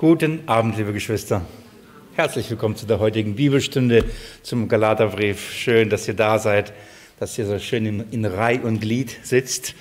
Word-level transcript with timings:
Guten 0.00 0.40
Abend, 0.46 0.78
liebe 0.78 0.94
Geschwister. 0.94 1.42
Herzlich 2.14 2.48
willkommen 2.48 2.74
zu 2.74 2.86
der 2.86 3.00
heutigen 3.00 3.34
Bibelstunde 3.34 4.06
zum 4.42 4.66
Galaterbrief. 4.66 5.52
Schön, 5.52 5.90
dass 5.90 6.08
ihr 6.08 6.14
da 6.14 6.38
seid, 6.38 6.72
dass 7.18 7.36
ihr 7.36 7.44
so 7.44 7.58
schön 7.58 7.84
in, 7.84 8.10
in 8.10 8.24
Reih 8.24 8.62
und 8.62 8.80
Glied 8.80 9.14
sitzt. 9.22 9.74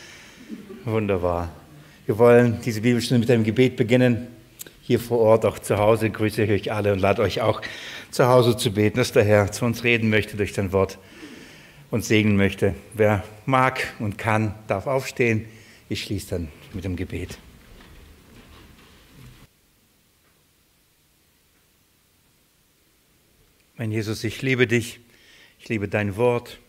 Wunderbar. 0.83 1.53
Wir 2.05 2.17
wollen 2.17 2.59
diese 2.65 2.81
Bibelstunde 2.81 3.21
mit 3.21 3.31
einem 3.31 3.45
Gebet 3.45 3.77
beginnen. 3.77 4.27
Hier 4.81 5.00
vor 5.00 5.20
Ort, 5.20 5.45
auch 5.45 5.57
zu 5.57 5.77
Hause, 5.77 6.09
grüße 6.09 6.43
ich 6.43 6.51
euch 6.51 6.73
alle 6.73 6.91
und 6.91 6.99
lade 6.99 7.21
euch 7.21 7.39
auch 7.39 7.61
zu 8.11 8.27
Hause 8.27 8.57
zu 8.57 8.71
beten, 8.71 8.97
dass 8.97 9.13
der 9.13 9.23
Herr 9.23 9.54
zu 9.54 9.63
uns 9.63 9.86
reden 9.86 10.09
möchte 10.09 10.36
durch 10.36 10.51
sein 10.51 10.73
Wort 10.73 10.97
und 11.91 12.04
segnen 12.04 12.36
möchte. 12.36 12.75
Wer 12.93 13.23
mag 13.45 13.93
und 13.99 14.17
kann, 14.17 14.54
darf 14.67 14.86
aufstehen. 14.86 15.45
Ich 15.88 16.04
schließe 16.04 16.31
dann 16.31 16.49
mit 16.73 16.83
dem 16.83 16.97
Gebet. 16.97 17.39
Mein 23.79 23.93
Jesus, 23.93 24.25
ich 24.25 24.41
liebe 24.41 24.67
dich, 24.67 24.99
ich 25.57 25.69
liebe 25.69 25.88
dein 25.88 26.17
Wort. 26.17 26.59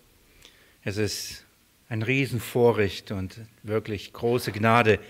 Es 0.84 0.96
ist 0.96 1.44
ein 1.88 2.02
Riesenvorrecht 2.02 3.10
und 3.10 3.40
wirklich 3.64 4.12
große 4.12 4.52
Gnade, 4.52 5.00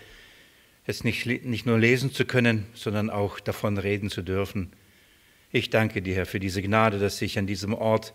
es 0.87 1.05
nicht, 1.05 1.27
nicht 1.27 1.67
nur 1.67 1.79
lesen 1.79 2.11
zu 2.11 2.25
können, 2.25 2.65
sondern 2.73 3.11
auch 3.11 3.39
davon 3.39 3.77
reden 3.77 4.09
zu 4.09 4.23
dürfen. 4.23 4.73
Ich 5.53 5.69
danke 5.69 6.01
dir, 6.01 6.15
Herr, 6.15 6.25
für 6.25 6.41
diese 6.41 6.63
Gnade, 6.63 6.99
dass 6.99 7.21
ich 7.21 7.39
an 7.39 7.47
diesem 7.47 7.75
Ort 7.75 8.15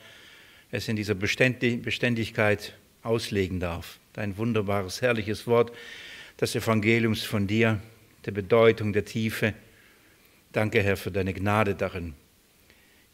es 0.72 0.88
in 0.88 0.96
dieser 0.96 1.14
Beständigkeit 1.14 2.76
auslegen 3.04 3.60
darf. 3.60 4.00
Dein 4.14 4.36
wunderbares, 4.40 5.04
herrliches 5.04 5.46
Wort, 5.46 5.72
das 6.38 6.56
Evangeliums 6.56 7.22
von 7.22 7.46
dir, 7.46 7.80
der 8.26 8.32
Bedeutung, 8.32 8.94
der 8.94 9.06
Tiefe. 9.06 9.54
Danke, 10.54 10.82
Herr, 10.82 10.98
für 10.98 11.12
deine 11.12 11.36
Gnade 11.36 11.76
darin. 11.76 12.16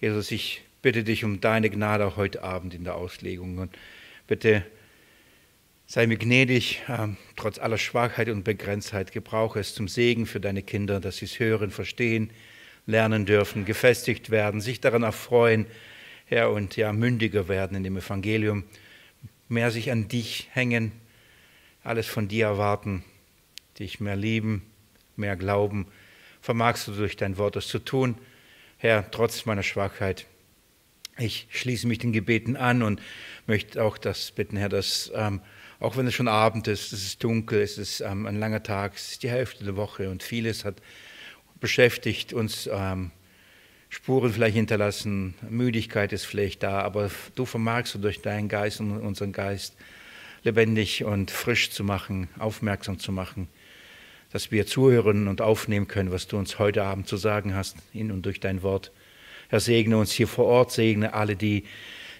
Jesus, 0.02 0.31
ich 0.31 0.63
bitte 0.81 1.03
dich 1.03 1.23
um 1.23 1.41
deine 1.41 1.69
Gnade 1.69 2.16
heute 2.16 2.41
Abend 2.41 2.73
in 2.73 2.83
der 2.83 2.95
Auslegung. 2.95 3.59
Und 3.59 3.69
bitte 4.25 4.66
sei 5.85 6.07
mir 6.07 6.17
gnädig, 6.17 6.81
äh, 6.88 7.09
trotz 7.35 7.59
aller 7.59 7.77
Schwachheit 7.77 8.27
und 8.27 8.44
Begrenztheit. 8.44 9.11
Gebrauche 9.11 9.59
es 9.59 9.75
zum 9.75 9.88
Segen 9.88 10.25
für 10.25 10.39
deine 10.39 10.63
Kinder, 10.63 10.99
dass 10.99 11.17
sie 11.17 11.25
es 11.25 11.39
hören, 11.39 11.69
verstehen, 11.69 12.31
lernen 12.88 13.27
dürfen, 13.27 13.63
gefestigt 13.63 14.31
werden, 14.31 14.59
sich 14.59 14.81
daran 14.81 15.03
erfreuen, 15.03 15.67
Herr, 16.25 16.49
und 16.49 16.77
ja, 16.77 16.91
mündiger 16.94 17.47
werden 17.47 17.77
in 17.77 17.83
dem 17.83 17.97
Evangelium, 17.97 18.63
mehr 19.49 19.69
sich 19.69 19.91
an 19.91 20.07
dich 20.07 20.49
hängen, 20.52 20.94
alles 21.83 22.07
von 22.07 22.27
dir 22.27 22.47
erwarten, 22.47 23.03
dich 23.77 23.99
mehr 23.99 24.16
lieben, 24.16 24.63
mehr 25.16 25.35
glauben. 25.35 25.85
Vermagst 26.41 26.88
du 26.88 26.94
durch 26.94 27.17
dein 27.17 27.38
Wort 27.38 27.55
es 27.55 27.67
zu 27.67 27.77
tun? 27.77 28.16
Herr, 28.82 29.12
trotz 29.12 29.46
meiner 29.46 29.62
Schwachheit. 29.62 30.26
Ich 31.20 31.46
schließe 31.52 31.86
mich 31.86 32.00
den 32.00 32.14
Gebeten 32.14 32.56
an 32.56 32.82
und 32.82 33.00
möchte 33.46 33.84
auch 33.84 34.00
das 34.00 34.32
bitten, 34.32 34.58
Herr, 34.58 34.70
dass 34.70 35.12
ähm, 35.14 35.42
auch 35.80 35.98
wenn 35.98 36.08
es 36.08 36.16
schon 36.16 36.28
Abend 36.28 36.68
ist, 36.68 36.92
es 36.92 37.04
ist 37.04 37.24
dunkel, 37.24 37.62
es 37.62 37.78
ist 37.78 38.02
ähm, 38.02 38.26
ein 38.26 38.40
langer 38.40 38.64
Tag, 38.64 38.96
es 38.96 39.12
ist 39.12 39.22
die 39.22 39.30
Hälfte 39.30 39.64
der 39.64 39.76
Woche 39.76 40.09
und 40.09 40.24
vieles 40.24 40.66
hat 40.66 40.82
beschäftigt 41.59 42.34
uns, 42.34 42.68
ähm, 42.74 43.12
Spuren 43.90 44.34
vielleicht 44.34 44.56
hinterlassen, 44.56 45.36
Müdigkeit 45.48 46.12
ist 46.12 46.26
vielleicht 46.26 46.64
da, 46.64 46.82
aber 46.82 47.12
du 47.36 47.46
vermagst 47.46 47.94
du 47.94 48.00
durch 48.00 48.24
deinen 48.24 48.50
Geist 48.50 48.80
und 48.80 49.00
unseren 49.00 49.32
Geist 49.32 49.76
lebendig 50.42 51.04
und 51.04 51.30
frisch 51.30 51.70
zu 51.70 51.84
machen, 51.84 52.30
aufmerksam 52.40 52.98
zu 52.98 53.12
machen, 53.12 53.48
dass 54.32 54.52
wir 54.52 54.66
zuhören 54.66 55.28
und 55.28 55.42
aufnehmen 55.42 55.88
können, 55.88 56.12
was 56.12 56.28
du 56.28 56.38
uns 56.38 56.60
heute 56.60 56.84
Abend 56.84 57.08
zu 57.08 57.18
sagen 57.18 57.54
hast, 57.56 57.78
in 57.94 58.12
und 58.12 58.26
durch 58.26 58.40
dein 58.40 58.64
Wort. 58.64 58.92
Herr, 59.50 59.60
segne 59.60 59.98
uns 59.98 60.12
hier 60.12 60.28
vor 60.28 60.46
Ort, 60.46 60.72
segne 60.72 61.14
alle, 61.14 61.36
die, 61.36 61.66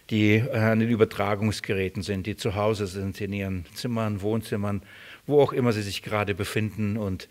die 0.10 0.36
äh, 0.36 0.58
an 0.58 0.80
den 0.80 0.90
Übertragungsgeräten 0.90 2.04
sind, 2.04 2.28
die 2.28 2.36
zu 2.36 2.56
Hause 2.56 2.88
sind, 2.88 3.20
in 3.22 3.32
ihren 3.32 3.66
Zimmern, 3.74 4.22
Wohnzimmern, 4.22 4.82
wo 5.26 5.42
auch 5.42 5.54
immer 5.54 5.72
sie 5.72 5.82
sich 5.82 6.04
gerade 6.04 6.36
befinden 6.36 6.98
und 6.98 7.30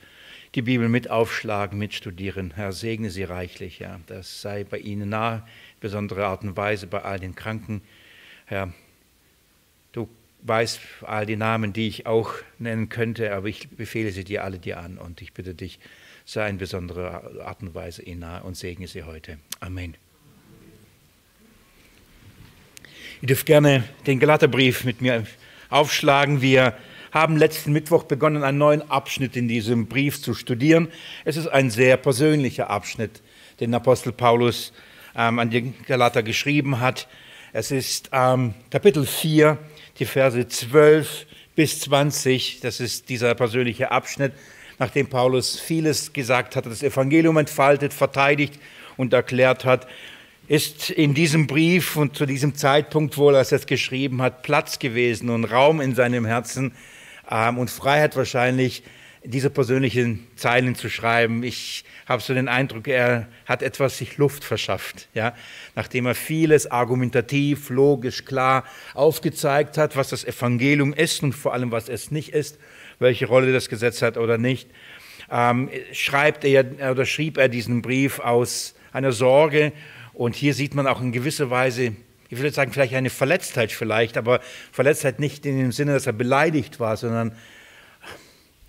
die 0.55 0.63
Bibel 0.63 0.89
mit 0.89 1.11
aufschlagen, 1.11 1.79
mitstudieren. 1.79 2.53
Herr, 2.57 2.73
segne 2.73 3.11
sie 3.11 3.25
reichlich. 3.25 3.79
Ja. 3.79 4.01
Das 4.07 4.41
sei 4.41 4.65
bei 4.65 4.79
ihnen 4.79 5.11
nah, 5.11 5.47
besondere 5.81 6.27
Art 6.27 6.43
und 6.43 6.57
Weise 6.57 6.87
bei 6.87 7.03
all 7.03 7.21
den 7.21 7.35
Kranken. 7.35 7.83
Herr, 8.47 8.73
du 10.43 10.49
weißt 10.49 10.81
all 11.03 11.27
die 11.27 11.37
Namen, 11.37 11.73
die 11.73 11.89
ich 11.89 12.07
auch 12.07 12.33
nennen 12.59 12.89
könnte, 12.89 13.33
aber 13.33 13.49
ich 13.49 13.69
befehle 13.69 14.11
sie 14.11 14.25
dir 14.25 14.45
alle 14.45 14.59
dir 14.59 14.79
an 14.79 14.99
und 14.99 15.23
ich 15.23 15.33
bitte 15.33 15.55
dich, 15.55 15.79
sei 16.25 16.49
in 16.49 16.59
besonderer 16.59 17.45
Art 17.45 17.63
und 17.63 17.75
Weise 17.75 18.03
ihnen 18.03 18.21
nahe 18.21 18.43
und 18.43 18.57
segne 18.57 18.87
sie 18.87 19.03
heute. 19.05 19.39
Amen. 19.61 19.97
Ihr 23.23 23.29
dürft 23.29 23.47
gerne 23.47 23.85
den 24.07 24.19
Galaterbrief 24.19 24.85
mit 24.85 25.01
mir 25.03 25.27
aufschlagen. 25.69 26.41
Wir 26.41 26.75
haben 27.13 27.37
letzten 27.37 27.73
Mittwoch 27.73 28.05
begonnen, 28.05 28.45
einen 28.45 28.59
neuen 28.59 28.91
Abschnitt 28.91 29.37
in 29.37 29.49
diesem 29.49 29.89
Brief 29.89 30.23
zu 30.23 30.33
studieren. 30.33 30.89
Es 31.25 31.37
ist 31.37 31.49
ein 31.49 31.71
sehr 31.71 31.97
persönlicher 31.97 32.71
Abschnitt, 32.71 33.23
den 33.59 33.75
Apostel 33.75 34.13
Paulus 34.13 34.73
ähm, 35.17 35.39
an 35.39 35.51
die 35.51 35.75
Galater 35.87 36.23
geschrieben 36.23 36.81
hat. 36.81 37.09
Es 37.53 37.73
ist 37.73 38.11
ähm, 38.13 38.55
Kapitel 38.71 39.05
4, 39.05 39.59
die 40.01 40.07
Verse 40.07 40.49
12 40.49 41.27
bis 41.55 41.81
20. 41.81 42.61
Das 42.61 42.81
ist 42.81 43.09
dieser 43.09 43.35
persönliche 43.35 43.93
Abschnitt 43.93 44.33
nachdem 44.81 45.09
Paulus 45.09 45.61
vieles 45.61 46.13
gesagt 46.13 46.57
hat, 46.57 46.65
das 46.67 46.83
Evangelium 46.83 47.37
entfaltet, 47.37 47.93
verteidigt 47.93 48.59
und 48.97 49.13
erklärt 49.13 49.67
hat, 49.67 49.87
ist 50.49 50.89
in 50.89 51.13
diesem 51.13 51.47
Brief 51.47 51.97
und 51.97 52.17
zu 52.17 52.25
diesem 52.25 52.55
Zeitpunkt, 52.55 53.17
wo 53.19 53.31
er 53.31 53.43
es 53.43 53.67
geschrieben 53.67 54.23
hat, 54.23 54.43
Platz 54.43 54.79
gewesen 54.79 55.29
und 55.29 55.45
Raum 55.45 55.83
in 55.83 55.95
seinem 55.95 56.25
Herzen 56.25 56.73
ähm, 57.31 57.59
und 57.59 57.71
Freiheit 57.71 58.17
wahrscheinlich, 58.17 58.83
diese 59.23 59.51
persönlichen 59.51 60.27
Zeilen 60.37 60.75
zu 60.75 60.89
schreiben. 60.89 61.43
Ich 61.43 61.85
habe 62.07 62.23
so 62.23 62.33
den 62.33 62.49
Eindruck, 62.49 62.89
er 62.89 63.29
hat 63.47 63.63
etwas 63.63 63.99
sich 63.99 64.17
Luft 64.17 64.45
verschafft, 64.45 65.09
ja, 65.15 65.35
nachdem 65.75 66.07
er 66.07 66.15
vieles 66.15 66.71
argumentativ, 66.71 67.69
logisch, 67.69 68.25
klar 68.25 68.65
aufgezeigt 68.95 69.77
hat, 69.77 69.97
was 69.97 70.09
das 70.09 70.25
Evangelium 70.25 70.95
ist 70.95 71.23
und 71.23 71.33
vor 71.35 71.53
allem 71.53 71.71
was 71.71 71.89
es 71.89 72.11
nicht 72.11 72.31
ist 72.31 72.59
welche 73.01 73.27
Rolle 73.27 73.53
das 73.53 73.69
Gesetz 73.69 74.03
hat 74.03 74.17
oder 74.17 74.39
nicht, 74.39 74.71
ähm, 75.31 75.69
schreibt 75.93 76.45
er 76.45 76.93
oder 76.93 77.05
schrieb 77.05 77.39
er 77.39 77.49
diesen 77.49 77.83
Brief 77.83 78.21
aus 78.21 78.75
einer 78.93 79.13
Sorge. 79.13 79.73
Und 80.13 80.37
hier 80.37 80.55
sieht 80.55 80.75
man 80.75 80.87
auch 80.87 81.01
in 81.01 81.11
gewisser 81.11 81.51
Weise, 81.51 81.97
ich 82.29 82.39
würde 82.39 82.53
sagen, 82.53 82.73
vielleicht 82.73 82.95
eine 82.95 83.11
Verletztheit 83.11 83.73
vielleicht, 83.73 84.17
aber 84.17 84.41
Verletztheit 84.71 85.19
nicht 85.19 85.47
in 85.47 85.59
dem 85.59 85.73
Sinne, 85.73 85.95
dass 85.95 86.07
er 86.07 86.13
beleidigt 86.13 86.79
war, 86.79 86.97
sondern 86.97 87.33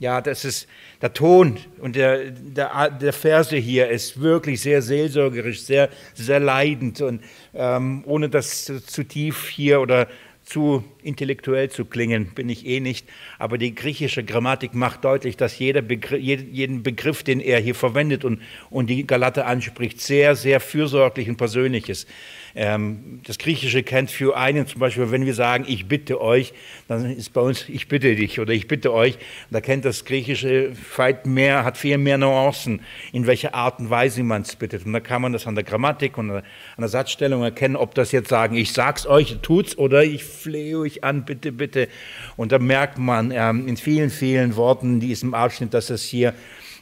ja, 0.01 0.19
das 0.19 0.45
ist 0.45 0.67
der 0.99 1.13
Ton 1.13 1.59
und 1.77 1.95
der, 1.95 2.31
der, 2.31 2.89
der 2.89 3.13
Verse 3.13 3.55
hier 3.55 3.87
ist 3.87 4.19
wirklich 4.19 4.59
sehr 4.59 4.81
seelsorgerisch, 4.81 5.61
sehr, 5.61 5.89
sehr 6.15 6.39
leidend 6.39 7.01
und 7.01 7.23
ähm, 7.53 8.03
ohne 8.07 8.27
das 8.27 8.65
zu 8.65 9.03
tief 9.03 9.47
hier 9.47 9.79
oder 9.79 10.07
zu 10.43 10.83
intellektuell 11.03 11.69
zu 11.69 11.85
klingen, 11.85 12.31
bin 12.33 12.49
ich 12.49 12.65
eh 12.65 12.79
nicht. 12.79 13.07
Aber 13.37 13.59
die 13.59 13.75
griechische 13.75 14.23
Grammatik 14.23 14.73
macht 14.73 15.05
deutlich, 15.05 15.37
dass 15.37 15.59
jeder 15.59 15.83
Begriff, 15.83 16.19
jeden 16.19 16.81
Begriff, 16.81 17.21
den 17.21 17.39
er 17.39 17.59
hier 17.59 17.75
verwendet 17.75 18.25
und, 18.25 18.41
und 18.71 18.87
die 18.87 19.05
Galater 19.05 19.45
anspricht, 19.45 20.01
sehr, 20.01 20.35
sehr 20.35 20.59
fürsorglich 20.59 21.29
und 21.29 21.37
persönlich 21.37 21.89
ist. 21.89 22.09
Ähm, 22.55 23.21
das 23.25 23.37
Griechische 23.37 23.83
kennt 23.83 24.11
für 24.11 24.35
einen 24.35 24.67
zum 24.67 24.79
Beispiel, 24.79 25.11
wenn 25.11 25.25
wir 25.25 25.33
sagen, 25.33 25.65
ich 25.67 25.87
bitte 25.87 26.21
euch, 26.21 26.53
dann 26.87 27.05
ist 27.15 27.33
bei 27.33 27.41
uns, 27.41 27.67
ich 27.69 27.87
bitte 27.87 28.15
dich 28.15 28.39
oder 28.39 28.53
ich 28.53 28.67
bitte 28.67 28.93
euch. 28.93 29.17
Da 29.49 29.61
kennt 29.61 29.85
das 29.85 30.05
Griechische 30.05 30.73
weit 30.97 31.25
mehr, 31.25 31.63
hat 31.63 31.77
viel 31.77 31.97
mehr 31.97 32.17
Nuancen, 32.17 32.81
in 33.11 33.27
welcher 33.27 33.55
Art 33.55 33.79
und 33.79 33.89
Weise 33.89 34.23
man 34.23 34.41
es 34.41 34.55
bittet. 34.55 34.85
Und 34.85 34.93
da 34.93 34.99
kann 34.99 35.21
man 35.21 35.33
das 35.33 35.47
an 35.47 35.55
der 35.55 35.63
Grammatik 35.63 36.17
und 36.17 36.31
an 36.31 36.43
der 36.77 36.87
Satzstellung 36.87 37.43
erkennen, 37.43 37.75
ob 37.75 37.95
das 37.95 38.11
jetzt 38.11 38.29
sagen, 38.29 38.55
ich 38.55 38.73
sag's 38.73 39.05
euch, 39.05 39.37
tut's, 39.41 39.77
oder 39.77 40.03
ich 40.03 40.23
flehe 40.23 40.77
euch 40.79 41.03
an, 41.03 41.25
bitte, 41.25 41.51
bitte. 41.51 41.87
Und 42.35 42.51
da 42.51 42.59
merkt 42.59 42.97
man 42.97 43.31
ähm, 43.31 43.67
in 43.67 43.77
vielen, 43.77 44.09
vielen 44.09 44.55
Worten 44.55 44.95
in 44.95 44.99
diesem 44.99 45.33
Abschnitt, 45.33 45.73
dass 45.73 45.89
es 45.89 46.03
hier 46.03 46.33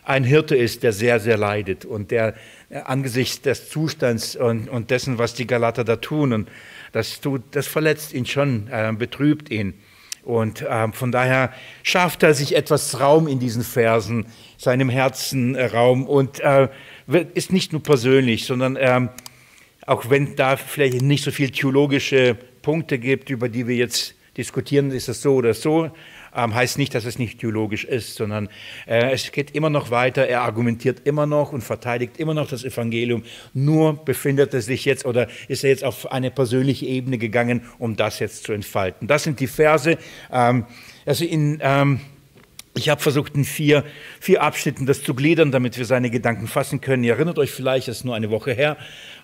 ein 0.04 0.24
Hirte 0.24 0.56
ist, 0.56 0.82
der 0.84 0.92
sehr, 0.92 1.20
sehr 1.20 1.38
leidet 1.38 1.86
und 1.86 2.10
der 2.10 2.34
angesichts 2.70 3.42
des 3.42 3.70
Zustands 3.70 4.36
und, 4.36 4.70
und 4.70 4.92
dessen, 4.92 5.18
was 5.18 5.34
die 5.34 5.48
Galater 5.48 5.84
da 5.84 5.96
tun, 5.96 6.34
und 6.34 6.50
das, 6.92 7.22
tut, 7.22 7.42
das 7.52 7.68
verletzt 7.68 8.14
ihn 8.14 8.26
schon, 8.26 8.68
äh, 8.72 8.94
betrübt 8.98 9.50
ihn. 9.50 9.74
Und 10.24 10.62
äh, 10.62 10.92
von 10.92 11.12
daher 11.12 11.52
schafft 11.82 12.24
er 12.24 12.34
sich 12.34 12.56
etwas 12.56 13.00
Raum 13.00 13.28
in 13.28 13.40
diesen 13.40 13.64
Versen, 13.64 14.26
seinem 14.58 14.90
Herzen 14.90 15.56
äh, 15.56 15.66
Raum. 15.66 16.06
Und 16.06 16.40
äh, 16.42 16.68
ist 17.34 17.52
nicht 17.52 17.72
nur 17.72 17.82
persönlich, 17.82 18.46
sondern 18.46 18.78
ähm, 18.80 19.10
auch 19.86 20.10
wenn 20.10 20.36
da 20.36 20.58
vielleicht 20.58 21.02
nicht 21.02 21.24
so 21.24 21.32
viel 21.32 21.50
theologische 21.50 22.36
Punkte 22.62 23.00
gibt, 23.00 23.30
über 23.30 23.50
die 23.50 23.68
wir 23.68 23.76
jetzt 23.76 24.14
diskutieren, 24.38 24.92
ist 24.92 25.10
es 25.10 25.22
so 25.22 25.34
oder 25.34 25.54
so, 25.54 25.90
ähm, 26.36 26.54
heißt 26.54 26.78
nicht, 26.78 26.96
dass 26.96 27.06
es 27.06 27.20
nicht 27.20 27.40
theologisch 27.40 27.86
ist, 27.86 28.16
sondern 28.16 28.50
äh, 28.88 29.12
es 29.12 29.32
geht 29.32 29.52
immer 29.52 29.70
noch 29.70 29.92
weiter. 29.92 30.28
Er 30.28 30.42
argumentiert 30.42 31.02
immer 31.06 31.26
noch 31.26 31.52
und 31.52 31.62
verteidigt 31.62 32.20
immer 32.20 32.34
noch 32.34 32.48
das 32.48 32.64
Evangelium. 32.64 33.24
Nur 33.54 33.94
befindet 34.06 34.54
er 34.54 34.62
sich 34.62 34.86
jetzt 34.86 35.06
oder 35.06 35.28
ist 35.48 35.64
er 35.64 35.70
jetzt 35.70 35.84
auf 35.84 36.12
eine 36.12 36.32
persönliche 36.32 36.86
Ebene 36.86 37.18
gegangen, 37.18 37.62
um 37.78 37.96
das 37.96 38.20
jetzt 38.20 38.44
zu 38.44 38.54
entfalten. 38.54 39.08
Das 39.08 39.24
sind 39.24 39.40
die 39.40 39.48
Verse. 39.48 39.98
Ähm, 40.32 40.66
also 41.06 41.26
in 41.26 41.60
ähm, 41.62 42.00
ich 42.76 42.88
habe 42.88 43.02
versucht, 43.02 43.36
in 43.36 43.46
vier, 43.46 43.84
vier 44.20 44.42
Abschnitten 44.42 44.86
das 44.86 45.04
zu 45.04 45.14
gliedern, 45.14 45.52
damit 45.52 45.78
wir 45.78 45.86
seine 45.86 46.10
Gedanken 46.10 46.48
fassen 46.48 46.82
können. 46.82 47.04
Ihr 47.04 47.14
erinnert 47.14 47.40
euch 47.40 47.52
vielleicht, 47.52 47.88
es 47.88 47.98
ist 47.98 48.04
nur 48.06 48.16
eine 48.16 48.30
Woche 48.30 48.54
her. 48.54 48.78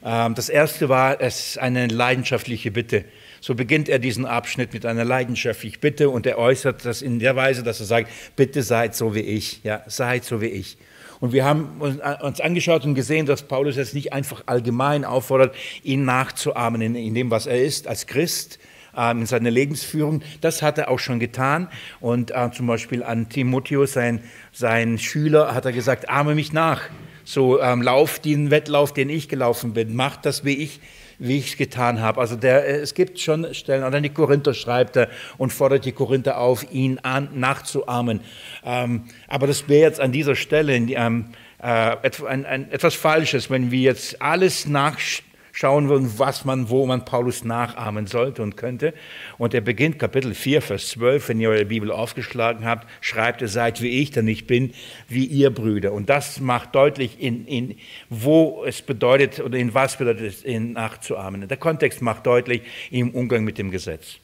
Ähm, 0.03 0.35
das 0.35 0.49
erste 0.49 0.89
war, 0.89 1.21
es 1.21 1.49
ist 1.49 1.59
eine 1.59 1.87
leidenschaftliche 1.87 2.71
Bitte. 2.71 3.05
So 3.45 3.53
beginnt 3.53 3.89
er 3.89 3.99
diesen 3.99 4.25
Abschnitt 4.25 4.73
mit 4.73 4.87
einer 4.87 5.05
leidenschaftlichen 5.05 5.79
Bitte 5.79 6.09
und 6.09 6.25
er 6.25 6.39
äußert 6.39 6.83
das 6.83 7.03
in 7.03 7.19
der 7.19 7.35
Weise, 7.35 7.61
dass 7.61 7.79
er 7.79 7.85
sagt, 7.85 8.09
bitte 8.35 8.63
seid 8.63 8.95
so 8.95 9.13
wie 9.13 9.19
ich, 9.19 9.63
ja, 9.63 9.83
seid 9.85 10.23
so 10.25 10.41
wie 10.41 10.47
ich. 10.47 10.79
Und 11.19 11.31
wir 11.31 11.45
haben 11.45 11.79
uns 11.79 12.41
angeschaut 12.41 12.85
und 12.85 12.95
gesehen, 12.95 13.27
dass 13.27 13.43
Paulus 13.43 13.75
jetzt 13.75 13.93
nicht 13.93 14.13
einfach 14.13 14.41
allgemein 14.47 15.05
auffordert, 15.05 15.55
ihn 15.83 16.05
nachzuahmen 16.05 16.81
in, 16.81 16.95
in 16.95 17.13
dem, 17.13 17.29
was 17.29 17.45
er 17.45 17.61
ist 17.61 17.87
als 17.87 18.07
Christ, 18.07 18.57
ähm, 18.97 19.19
in 19.19 19.25
seiner 19.27 19.51
Lebensführung. 19.51 20.23
Das 20.41 20.63
hat 20.63 20.79
er 20.79 20.89
auch 20.89 20.97
schon 20.97 21.19
getan. 21.19 21.67
Und 21.99 22.31
äh, 22.31 22.49
zum 22.51 22.65
Beispiel 22.65 23.03
an 23.03 23.29
Timotheus, 23.29 23.93
sein, 23.93 24.23
sein 24.53 24.97
Schüler, 24.97 25.53
hat 25.53 25.65
er 25.65 25.71
gesagt, 25.71 26.09
ahme 26.09 26.33
mich 26.33 26.51
nach. 26.51 26.81
So 27.23 27.61
ähm, 27.61 27.83
lauf 27.83 28.17
den 28.17 28.49
Wettlauf, 28.49 28.91
den 28.91 29.09
ich 29.09 29.29
gelaufen 29.29 29.73
bin, 29.73 29.95
mach 29.95 30.17
das 30.17 30.45
wie 30.45 30.55
ich 30.55 30.79
wie 31.19 31.37
ich 31.37 31.49
es 31.49 31.57
getan 31.57 32.01
habe. 32.01 32.19
Also 32.19 32.35
der, 32.35 32.65
äh, 32.65 32.77
es 32.77 32.93
gibt 32.93 33.19
schon 33.19 33.53
Stellen, 33.53 33.83
oder 33.83 34.01
die 34.01 34.09
Korinther 34.09 34.53
schreibt 34.53 34.95
er 34.95 35.09
und 35.37 35.51
fordert 35.51 35.85
die 35.85 35.91
Korinther 35.91 36.39
auf, 36.39 36.65
ihn 36.71 36.99
an, 36.99 37.29
nachzuahmen. 37.33 38.21
Ähm, 38.63 39.05
aber 39.27 39.47
das 39.47 39.67
wäre 39.67 39.81
jetzt 39.87 39.99
an 39.99 40.11
dieser 40.11 40.35
Stelle 40.35 40.75
ähm, 40.75 41.25
äh, 41.61 41.95
ein, 42.27 42.45
ein, 42.45 42.71
etwas 42.71 42.95
Falsches, 42.95 43.49
wenn 43.49 43.71
wir 43.71 43.81
jetzt 43.81 44.21
alles 44.21 44.67
nachstellen 44.67 45.24
schauen 45.55 45.89
wir, 45.89 46.19
was 46.19 46.43
man, 46.43 46.69
wo 46.69 46.85
man 46.85 47.05
Paulus 47.05 47.45
nachahmen 47.45 48.07
sollte 48.07 48.43
und 48.43 48.57
könnte. 48.57 48.93
Und 49.37 49.53
er 49.53 49.61
beginnt 49.61 49.97
Kapitel 49.97 50.33
4, 50.33 50.61
Vers 50.61 50.89
12, 50.89 51.29
wenn 51.29 51.39
ihr 51.39 51.49
eure 51.49 51.65
Bibel 51.65 51.91
aufgeschlagen 51.91 52.65
habt, 52.65 52.87
schreibt 52.99 53.41
er, 53.41 53.47
seid 53.47 53.81
wie 53.81 54.01
ich, 54.01 54.11
denn 54.11 54.27
ich 54.27 54.47
bin 54.47 54.73
wie 55.07 55.25
ihr 55.25 55.49
Brüder. 55.49 55.93
Und 55.93 56.09
das 56.09 56.41
macht 56.41 56.75
deutlich, 56.75 57.21
in, 57.21 57.47
in 57.47 57.77
wo 58.09 58.65
es 58.65 58.81
bedeutet 58.81 59.39
oder 59.39 59.57
in 59.57 59.73
was 59.73 59.97
bedeutet 59.97 60.25
es, 60.25 60.43
ihn 60.43 60.73
nachzuahmen. 60.73 61.47
Der 61.47 61.57
Kontext 61.57 62.01
macht 62.01 62.27
deutlich 62.27 62.61
im 62.91 63.11
Umgang 63.11 63.45
mit 63.45 63.57
dem 63.57 63.71
Gesetz. 63.71 64.17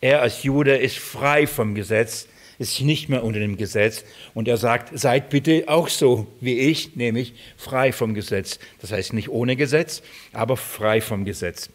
Er 0.00 0.22
als 0.22 0.42
Jude 0.42 0.74
ist 0.74 0.98
frei 0.98 1.46
vom 1.46 1.74
Gesetz, 1.74 2.28
ist 2.58 2.80
nicht 2.80 3.08
mehr 3.08 3.24
unter 3.24 3.38
dem 3.38 3.56
Gesetz. 3.56 4.04
Und 4.34 4.48
er 4.48 4.56
sagt, 4.56 4.98
seid 4.98 5.30
bitte 5.30 5.64
auch 5.66 5.88
so 5.88 6.26
wie 6.40 6.58
ich, 6.58 6.96
nämlich 6.96 7.34
frei 7.56 7.92
vom 7.92 8.14
Gesetz. 8.14 8.58
Das 8.80 8.92
heißt 8.92 9.12
nicht 9.12 9.28
ohne 9.28 9.56
Gesetz, 9.56 10.02
aber 10.32 10.56
frei 10.56 11.00
vom 11.00 11.24
Gesetz. 11.24 11.70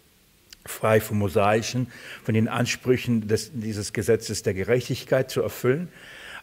Frei 0.66 1.02
vom 1.02 1.20
Mosaischen, 1.20 1.88
von 2.24 2.34
den 2.34 2.48
Ansprüchen 2.48 3.28
des, 3.28 3.52
dieses 3.54 3.92
Gesetzes 3.92 4.44
der 4.44 4.54
Gerechtigkeit 4.54 5.30
zu 5.30 5.42
erfüllen. 5.42 5.90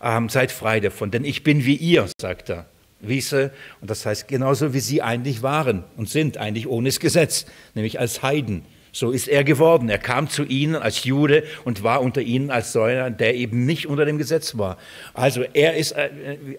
Ähm, 0.02 0.28
seid 0.28 0.52
frei 0.52 0.80
davon, 0.80 1.10
denn 1.10 1.24
ich 1.24 1.42
bin 1.42 1.64
wie 1.64 1.76
ihr, 1.76 2.08
sagt 2.20 2.50
er. 2.50 2.66
Wiese, 3.02 3.50
und 3.80 3.90
das 3.90 4.04
heißt 4.04 4.28
genauso 4.28 4.74
wie 4.74 4.80
sie 4.80 5.00
eigentlich 5.00 5.42
waren 5.42 5.84
und 5.96 6.10
sind, 6.10 6.36
eigentlich 6.36 6.66
ohne 6.66 6.90
das 6.90 7.00
Gesetz, 7.00 7.46
nämlich 7.74 7.98
als 7.98 8.22
Heiden 8.22 8.62
so 8.92 9.10
ist 9.10 9.28
er 9.28 9.44
geworden. 9.44 9.88
Er 9.88 9.98
kam 9.98 10.28
zu 10.28 10.44
ihnen 10.44 10.76
als 10.76 11.04
Jude 11.04 11.44
und 11.64 11.82
war 11.82 12.02
unter 12.02 12.22
ihnen 12.22 12.50
als 12.50 12.72
Säuler, 12.72 13.10
der 13.10 13.34
eben 13.34 13.66
nicht 13.66 13.86
unter 13.86 14.04
dem 14.04 14.18
Gesetz 14.18 14.58
war. 14.58 14.76
Also 15.14 15.44
er 15.52 15.76
ist 15.76 15.92
äh, 15.92 16.10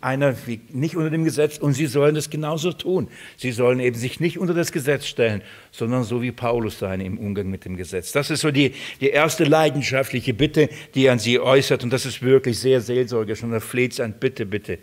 einer 0.01 0.36
wie 0.45 0.62
nicht 0.69 0.95
unter 0.95 1.10
dem 1.10 1.24
Gesetz 1.24 1.57
und 1.57 1.74
sie 1.74 1.88
sollen 1.88 2.16
das 2.16 2.30
genauso 2.30 2.72
tun. 2.72 3.07
Sie 3.38 3.51
sollen 3.51 3.80
eben 3.80 3.98
sich 3.98 4.19
nicht 4.19 4.39
unter 4.39 4.54
das 4.54 4.72
Gesetz 4.72 5.06
stellen, 5.06 5.42
sondern 5.72 6.04
so 6.04 6.22
wie 6.22 6.31
Paulus 6.31 6.80
sein 6.80 7.01
im 7.01 7.18
Umgang 7.18 7.50
mit 7.50 7.66
dem 7.66 7.78
Gesetz. 7.78 8.12
Das 8.12 8.30
ist 8.30 8.42
so 8.42 8.51
die, 8.51 8.74
die 9.00 9.10
erste 9.10 9.44
leidenschaftliche 9.44 10.33
Bitte, 10.33 10.69
die 10.95 11.06
er 11.06 11.13
an 11.13 11.19
sie 11.19 11.39
äußert 11.39 11.83
und 11.83 11.92
das 11.92 12.06
ist 12.06 12.22
wirklich 12.22 12.60
sehr 12.60 12.81
seelsorgerisch 12.81 13.44
und 13.44 13.54
er 13.54 13.62
fleht 13.62 14.00
an, 14.00 14.13
bitte, 14.19 14.45
bitte, 14.45 14.80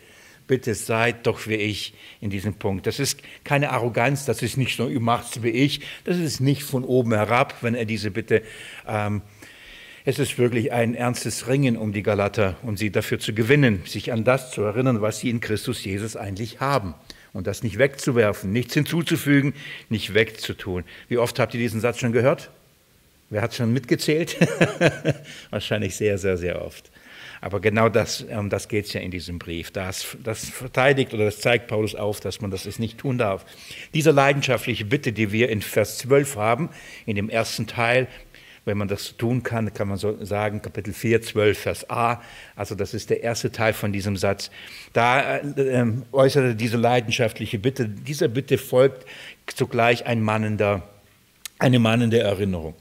bitte 0.49 0.75
seid 0.75 1.27
doch 1.29 1.47
wie 1.47 1.55
ich 1.55 1.95
in 2.21 2.31
diesem 2.31 2.55
Punkt. 2.55 2.89
Das 2.89 2.99
ist 2.99 3.21
keine 3.45 3.71
Arroganz, 3.71 4.25
das 4.25 4.43
ist 4.43 4.57
nicht 4.57 4.79
nur, 4.81 4.91
ihr 4.91 5.01
macht's 5.01 5.43
wie 5.43 5.51
ich, 5.51 5.83
das 6.05 6.19
ist 6.19 6.41
nicht 6.41 6.65
von 6.65 6.83
oben 6.83 7.13
herab, 7.15 7.55
wenn 7.61 7.77
er 7.77 7.85
diese 7.85 8.11
Bitte, 8.11 8.43
ähm, 8.89 9.23
es 10.05 10.19
ist 10.19 10.39
wirklich 10.39 10.73
ein 10.73 10.95
ernstes 10.95 11.49
Ringen 11.49 11.77
um 11.77 11.93
die 11.93 12.03
Galater, 12.03 12.57
um 12.63 12.77
sie 12.77 12.91
dafür 12.91 13.19
zu 13.19 13.35
gewinnen, 13.35 13.83
sich 13.85 14.11
an 14.11 14.25
das 14.25 14.51
zu 14.51 14.63
erinnern, 14.63 15.03
was 15.03 15.21
sie 15.21 15.29
in 15.29 15.41
Christus 15.41 15.85
Jesus 15.85 16.17
eigentlich 16.17 16.61
haben. 16.61 16.95
Und 17.35 17.47
das 17.47 17.63
nicht 17.63 17.79
wegzuwerfen, 17.79 18.51
nichts 18.51 18.73
hinzuzufügen, 18.73 19.53
nicht 19.91 20.15
wegzutun. 20.15 20.85
Wie 21.09 21.19
oft 21.19 21.39
habt 21.39 21.53
ihr 21.53 21.61
diesen 21.61 21.83
Satz 21.83 21.99
schon 21.99 22.13
gehört? 22.13 22.51
Wer 23.29 23.43
hat 23.43 23.55
schon 23.55 23.71
mitgezählt? 23.73 24.39
Wahrscheinlich 25.51 25.95
sehr, 25.95 26.17
sehr, 26.17 26.39
sehr 26.39 26.65
oft. 26.65 26.91
Aber 27.41 27.61
genau 27.61 27.89
das, 27.89 28.23
um 28.23 28.51
das 28.51 28.69
geht 28.69 28.87
es 28.87 28.93
ja 28.93 29.01
in 29.01 29.11
diesem 29.11 29.39
Brief. 29.39 29.71
Das, 29.71 30.17
das 30.23 30.49
verteidigt 30.49 31.15
oder 31.15 31.25
das 31.25 31.41
zeigt 31.41 31.69
Paulus 31.69 31.95
auf, 31.95 32.21
dass 32.21 32.41
man 32.41 32.51
das 32.51 32.79
nicht 32.79 32.99
tun 32.99 33.19
darf. 33.19 33.45
Diese 33.95 34.11
leidenschaftliche 34.11 34.85
Bitte, 34.85 35.13
die 35.13 35.33
wir 35.33 35.49
in 35.49 35.63
Vers 35.63 35.99
12 35.99 36.37
haben, 36.37 36.71
in 37.07 37.17
dem 37.17 37.31
ersten 37.31 37.67
Teil, 37.67 38.09
wenn 38.69 38.77
man 38.77 38.89
das 38.89 39.17
tun 39.17 39.43
kann, 39.43 39.73
kann 39.73 39.89
man 39.89 39.97
so 39.97 40.23
sagen, 40.25 40.61
Kapitel 40.61 40.93
4, 40.93 41.23
12, 41.23 41.59
Vers 41.59 41.91
A, 41.91 42.21
also 42.55 42.75
das 42.75 42.93
ist 42.93 43.09
der 43.09 43.23
erste 43.23 43.51
Teil 43.51 43.73
von 43.73 43.93
diesem 43.93 44.17
Satz. 44.17 44.51
Da 44.93 45.39
äh, 45.39 45.63
äh, 45.63 45.87
äußert 46.13 46.45
er 46.45 46.55
diese 46.55 46.77
leidenschaftliche 46.77 47.59
Bitte. 47.59 47.89
Dieser 47.89 48.29
Bitte 48.29 48.59
folgt 48.59 49.07
zugleich 49.47 50.07
ein 50.07 50.21
mannender, 50.21 50.83
eine 51.59 51.79
mannende 51.79 52.21
Erinnerung. 52.21 52.75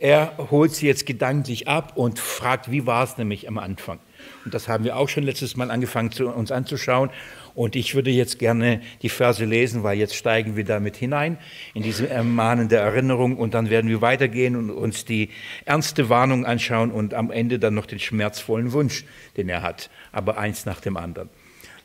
Er 0.00 0.32
holt 0.52 0.72
sie 0.72 0.86
jetzt 0.86 1.06
gedanklich 1.06 1.66
ab 1.66 1.94
und 1.96 2.20
fragt, 2.20 2.70
wie 2.70 2.86
war 2.86 3.02
es 3.02 3.18
nämlich 3.18 3.48
am 3.48 3.58
Anfang? 3.58 3.98
Und 4.44 4.54
das 4.54 4.68
haben 4.68 4.84
wir 4.84 4.96
auch 4.96 5.08
schon 5.08 5.24
letztes 5.24 5.56
Mal 5.56 5.72
angefangen, 5.72 6.12
zu, 6.12 6.28
uns 6.28 6.52
anzuschauen. 6.52 7.10
Und 7.56 7.74
ich 7.74 7.96
würde 7.96 8.12
jetzt 8.12 8.38
gerne 8.38 8.80
die 9.02 9.08
Verse 9.08 9.44
lesen, 9.44 9.82
weil 9.82 9.98
jetzt 9.98 10.14
steigen 10.14 10.54
wir 10.54 10.64
damit 10.64 10.96
hinein 10.96 11.36
in 11.74 11.82
diese 11.82 12.08
ermahnende 12.08 12.76
Erinnerung 12.76 13.36
und 13.36 13.54
dann 13.54 13.70
werden 13.70 13.90
wir 13.90 14.00
weitergehen 14.00 14.54
und 14.54 14.70
uns 14.70 15.04
die 15.04 15.30
ernste 15.64 16.08
Warnung 16.08 16.46
anschauen 16.46 16.92
und 16.92 17.14
am 17.14 17.32
Ende 17.32 17.58
dann 17.58 17.74
noch 17.74 17.86
den 17.86 17.98
schmerzvollen 17.98 18.72
Wunsch, 18.72 19.04
den 19.36 19.48
er 19.48 19.62
hat, 19.62 19.90
aber 20.12 20.38
eins 20.38 20.64
nach 20.64 20.80
dem 20.80 20.96
anderen. 20.96 21.28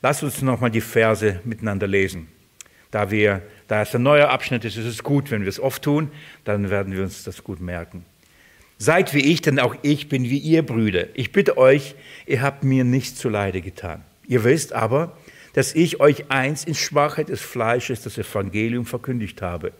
Lass 0.03 0.21
uns 0.21 0.43
nochmal 0.43 0.69
die 0.69 0.81
Verse 0.81 1.39
miteinander 1.45 1.87
lesen. 1.87 2.27
Da, 2.93 3.09
wir, 3.09 3.41
da 3.67 3.81
es 3.81 3.95
ein 3.95 4.03
neuer 4.03 4.29
Abschnitt 4.29 4.65
ist, 4.65 4.77
ist 4.77 4.85
es 4.85 5.01
gut, 5.01 5.31
wenn 5.31 5.41
wir 5.41 5.49
es 5.49 5.59
oft 5.59 5.81
tun, 5.81 6.11
dann 6.43 6.69
werden 6.69 6.93
wir 6.93 7.01
uns 7.01 7.23
das 7.23 7.43
gut 7.43 7.59
merken. 7.59 8.05
Seid 8.77 9.15
wie 9.15 9.31
ich, 9.31 9.41
denn 9.41 9.59
auch 9.59 9.75
ich 9.81 10.09
bin 10.09 10.25
wie 10.25 10.37
ihr 10.37 10.63
Brüder. 10.63 11.07
Ich 11.15 11.31
bitte 11.31 11.57
euch, 11.57 11.95
ihr 12.27 12.43
habt 12.43 12.63
mir 12.63 12.83
nichts 12.83 13.15
zuleide 13.15 13.61
getan. 13.61 14.03
Ihr 14.27 14.43
wisst 14.43 14.73
aber, 14.73 15.17
dass 15.53 15.73
ich 15.73 16.01
euch 16.01 16.29
eins 16.29 16.65
in 16.65 16.75
Schwachheit 16.75 17.29
des 17.29 17.41
Fleisches 17.41 18.03
das 18.03 18.19
Evangelium 18.19 18.85
verkündigt 18.85 19.41
habe. 19.41 19.71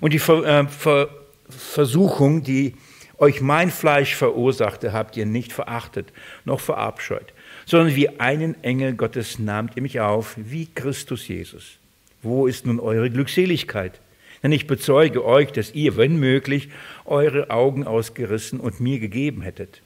Und 0.00 0.12
die 0.12 0.18
Ver 0.18 0.44
äh, 0.44 0.66
Ver 0.66 1.08
Versuchung, 1.48 2.42
die 2.42 2.74
euch 3.18 3.40
mein 3.40 3.70
Fleisch 3.70 4.16
verursachte, 4.16 4.92
habt 4.92 5.16
ihr 5.16 5.24
nicht 5.24 5.52
verachtet, 5.52 6.12
noch 6.44 6.58
verabscheut, 6.58 7.32
sondern 7.64 7.94
wie 7.94 8.18
einen 8.18 8.60
Engel 8.64 8.94
Gottes 8.94 9.38
nahmt 9.38 9.76
ihr 9.76 9.82
mich 9.82 10.00
auf, 10.00 10.34
wie 10.36 10.66
Christus 10.66 11.28
Jesus. 11.28 11.78
Wo 12.26 12.48
ist 12.48 12.66
nun 12.66 12.80
eure 12.80 13.08
Glückseligkeit? 13.08 14.00
Denn 14.42 14.50
ich 14.50 14.66
bezeuge 14.66 15.24
euch, 15.24 15.52
dass 15.52 15.74
ihr, 15.74 15.96
wenn 15.96 16.18
möglich, 16.18 16.70
eure 17.04 17.50
Augen 17.50 17.84
ausgerissen 17.84 18.58
und 18.58 18.80
mir 18.80 18.98
gegeben 18.98 19.42
hättet. 19.42 19.80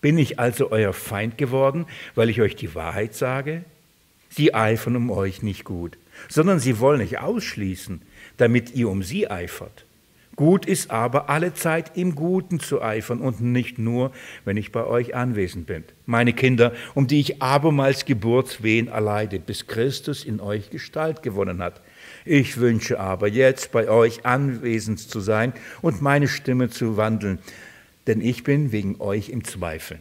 Bin 0.00 0.18
ich 0.18 0.40
also 0.40 0.72
euer 0.72 0.92
Feind 0.92 1.38
geworden, 1.38 1.86
weil 2.16 2.30
ich 2.30 2.40
euch 2.40 2.56
die 2.56 2.74
Wahrheit 2.74 3.14
sage? 3.14 3.64
Sie 4.28 4.52
eifern 4.54 4.96
um 4.96 5.08
euch 5.08 5.44
nicht 5.44 5.62
gut, 5.62 5.96
sondern 6.28 6.58
sie 6.58 6.80
wollen 6.80 7.00
euch 7.00 7.20
ausschließen, 7.20 8.02
damit 8.38 8.74
ihr 8.74 8.88
um 8.88 9.04
sie 9.04 9.30
eifert. 9.30 9.83
Gut 10.36 10.66
ist 10.66 10.90
aber 10.90 11.28
alle 11.30 11.54
Zeit 11.54 11.96
im 11.96 12.14
Guten 12.14 12.58
zu 12.58 12.82
eifern 12.82 13.20
und 13.20 13.40
nicht 13.40 13.78
nur, 13.78 14.10
wenn 14.44 14.56
ich 14.56 14.72
bei 14.72 14.84
euch 14.84 15.14
anwesend 15.14 15.66
bin. 15.66 15.84
Meine 16.06 16.32
Kinder, 16.32 16.72
um 16.94 17.06
die 17.06 17.20
ich 17.20 17.40
abermals 17.40 18.04
Geburtswehen 18.04 18.88
erleide, 18.88 19.38
bis 19.38 19.66
Christus 19.66 20.24
in 20.24 20.40
euch 20.40 20.70
Gestalt 20.70 21.22
gewonnen 21.22 21.62
hat. 21.62 21.80
Ich 22.24 22.58
wünsche 22.58 22.98
aber 22.98 23.28
jetzt 23.28 23.70
bei 23.70 23.88
euch 23.88 24.26
anwesend 24.26 24.98
zu 24.98 25.20
sein 25.20 25.52
und 25.82 26.02
meine 26.02 26.26
Stimme 26.26 26.68
zu 26.68 26.96
wandeln, 26.96 27.38
denn 28.06 28.20
ich 28.20 28.42
bin 28.42 28.72
wegen 28.72 29.00
euch 29.00 29.28
im 29.28 29.44
Zweifel. 29.44 30.00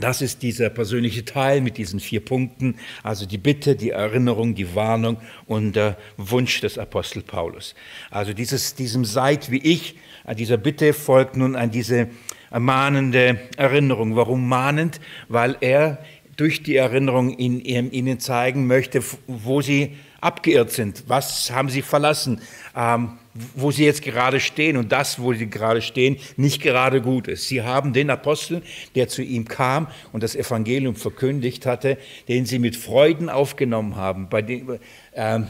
Das 0.00 0.22
ist 0.22 0.42
dieser 0.42 0.70
persönliche 0.70 1.24
Teil 1.24 1.60
mit 1.60 1.76
diesen 1.76 1.98
vier 1.98 2.24
Punkten, 2.24 2.76
also 3.02 3.26
die 3.26 3.38
Bitte, 3.38 3.74
die 3.74 3.90
Erinnerung, 3.90 4.54
die 4.54 4.74
Warnung 4.74 5.18
und 5.46 5.74
der 5.74 5.96
Wunsch 6.16 6.60
des 6.60 6.78
Apostel 6.78 7.22
Paulus. 7.22 7.74
Also 8.10 8.32
dieses, 8.32 8.74
diesem 8.74 9.04
Seid 9.04 9.50
wie 9.50 9.58
ich, 9.58 9.96
dieser 10.36 10.56
Bitte 10.56 10.92
folgt 10.92 11.36
nun 11.36 11.56
an 11.56 11.70
diese 11.70 12.08
mahnende 12.56 13.40
Erinnerung. 13.56 14.14
Warum 14.14 14.48
mahnend? 14.48 15.00
Weil 15.28 15.56
er 15.60 15.98
durch 16.36 16.62
die 16.62 16.76
Erinnerung 16.76 17.36
in, 17.36 17.60
ihnen 17.60 18.20
zeigen 18.20 18.66
möchte, 18.66 19.02
wo 19.26 19.60
sie 19.60 19.96
abgeirrt 20.20 20.70
sind. 20.70 21.04
Was 21.08 21.50
haben 21.50 21.68
sie 21.68 21.82
verlassen? 21.82 22.40
Ähm, 22.76 23.18
wo 23.54 23.70
sie 23.70 23.84
jetzt 23.84 24.02
gerade 24.02 24.40
stehen 24.40 24.76
und 24.76 24.92
das, 24.92 25.20
wo 25.20 25.32
sie 25.32 25.48
gerade 25.48 25.82
stehen, 25.82 26.16
nicht 26.36 26.62
gerade 26.62 27.00
gut 27.00 27.28
ist. 27.28 27.48
Sie 27.48 27.62
haben 27.62 27.92
den 27.92 28.10
Apostel, 28.10 28.62
der 28.94 29.08
zu 29.08 29.22
ihm 29.22 29.46
kam 29.46 29.88
und 30.12 30.22
das 30.22 30.36
Evangelium 30.36 30.94
verkündigt 30.94 31.66
hatte, 31.66 31.98
den 32.28 32.46
sie 32.46 32.58
mit 32.58 32.76
Freuden 32.76 33.28
aufgenommen 33.28 33.96
haben, 33.96 34.28
bei 34.28 34.42
dem, 34.42 34.78
äh, 35.12 35.40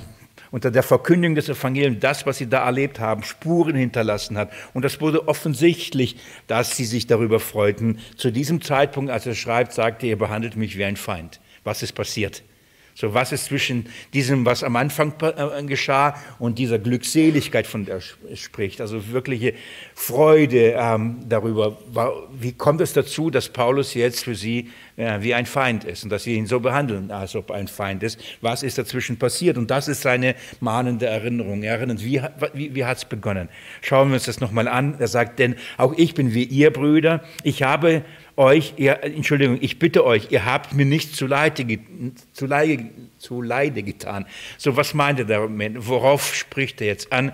unter 0.51 0.71
der 0.71 0.83
Verkündigung 0.83 1.35
des 1.35 1.49
Evangeliums 1.49 1.99
das, 2.01 2.27
was 2.27 2.39
sie 2.39 2.49
da 2.49 2.65
erlebt 2.65 3.01
haben, 3.01 3.23
Spuren 3.23 3.77
hinterlassen 3.77 4.39
hat. 4.39 4.51
Und 4.75 4.85
das 4.85 5.01
wurde 5.01 5.29
offensichtlich, 5.29 6.17
dass 6.47 6.77
sie 6.77 6.85
sich 6.85 7.07
darüber 7.07 7.41
freuten. 7.41 7.99
Zu 8.17 8.31
diesem 8.31 8.63
Zeitpunkt, 8.63 9.11
als 9.11 9.27
er 9.27 9.35
schreibt, 9.35 9.73
sagte 9.73 10.07
er, 10.07 10.17
behandelt 10.17 10.57
mich 10.57 10.79
wie 10.79 10.85
ein 10.85 10.97
Feind. 10.97 11.41
Was 11.65 11.83
ist 11.83 11.93
passiert? 11.93 12.43
So, 13.01 13.15
was 13.15 13.31
ist 13.31 13.45
zwischen 13.45 13.87
diesem, 14.13 14.45
was 14.45 14.65
am 14.65 14.75
Anfang 14.75 15.13
äh, 15.21 15.63
geschah 15.63 16.17
und 16.41 16.59
dieser 16.59 16.81
Glückseligkeit, 16.81 17.65
von 17.65 17.85
der 17.85 18.01
er 18.29 18.37
spricht? 18.37 18.81
Also 18.81 19.13
wirkliche 19.13 19.55
Freude 19.95 20.75
ähm, 20.77 21.19
darüber. 21.29 21.79
Wie 22.33 22.55
kommt 22.55 22.81
es 22.81 22.95
dazu, 22.95 23.31
dass 23.31 23.51
Paulus 23.51 23.95
jetzt 23.95 24.25
für 24.25 24.35
sie 24.35 24.71
äh, 24.97 25.19
wie 25.21 25.33
ein 25.33 25.47
Feind 25.47 25.85
ist 25.85 26.03
und 26.03 26.11
dass 26.11 26.25
sie 26.25 26.35
ihn 26.35 26.47
so 26.47 26.59
behandeln, 26.59 27.13
als 27.13 27.37
ob 27.37 27.53
ein 27.53 27.69
Feind 27.69 28.03
ist? 28.03 28.19
Was 28.41 28.65
ist 28.65 28.79
dazwischen 28.79 29.17
passiert? 29.17 29.59
Und 29.59 29.71
das 29.71 29.87
ist 29.87 30.03
seine 30.03 30.35
mahnende 30.59 31.07
Erinnerung. 31.07 31.63
Er 31.63 31.75
erinnert, 31.75 32.05
wie, 32.05 32.21
wie, 32.53 32.75
wie 32.75 32.85
hat 32.85 32.97
es 32.97 33.05
begonnen? 33.05 33.49
Schauen 33.81 34.09
wir 34.09 34.15
uns 34.15 34.25
das 34.25 34.41
nochmal 34.41 34.67
an. 34.67 34.97
Er 34.99 35.07
sagt, 35.07 35.39
denn 35.39 35.55
auch 35.77 35.95
ich 35.97 36.15
bin 36.15 36.35
wie 36.35 36.43
ihr 36.43 36.73
Brüder. 36.73 37.23
Ich 37.45 37.63
habe 37.63 38.03
euch, 38.39 38.75
ihr, 38.77 39.03
Entschuldigung, 39.03 39.59
ich 39.61 39.79
bitte 39.79 40.05
euch, 40.05 40.29
ihr 40.31 40.45
habt 40.45 40.73
mir 40.73 40.87
nicht 40.87 41.15
zu 41.17 41.27
Leide, 41.27 41.79
zu 42.33 42.47
Leide, 42.47 42.87
zu 43.19 43.43
Leide 43.43 43.83
getan. 43.83 44.27
So, 44.57 44.77
was 44.77 44.95
meint 44.95 45.19
er 45.19 45.25
damit? 45.25 45.87
Worauf 45.87 46.35
spricht 46.35 46.81
er 46.81 46.87
jetzt 46.87 47.13
an? 47.13 47.33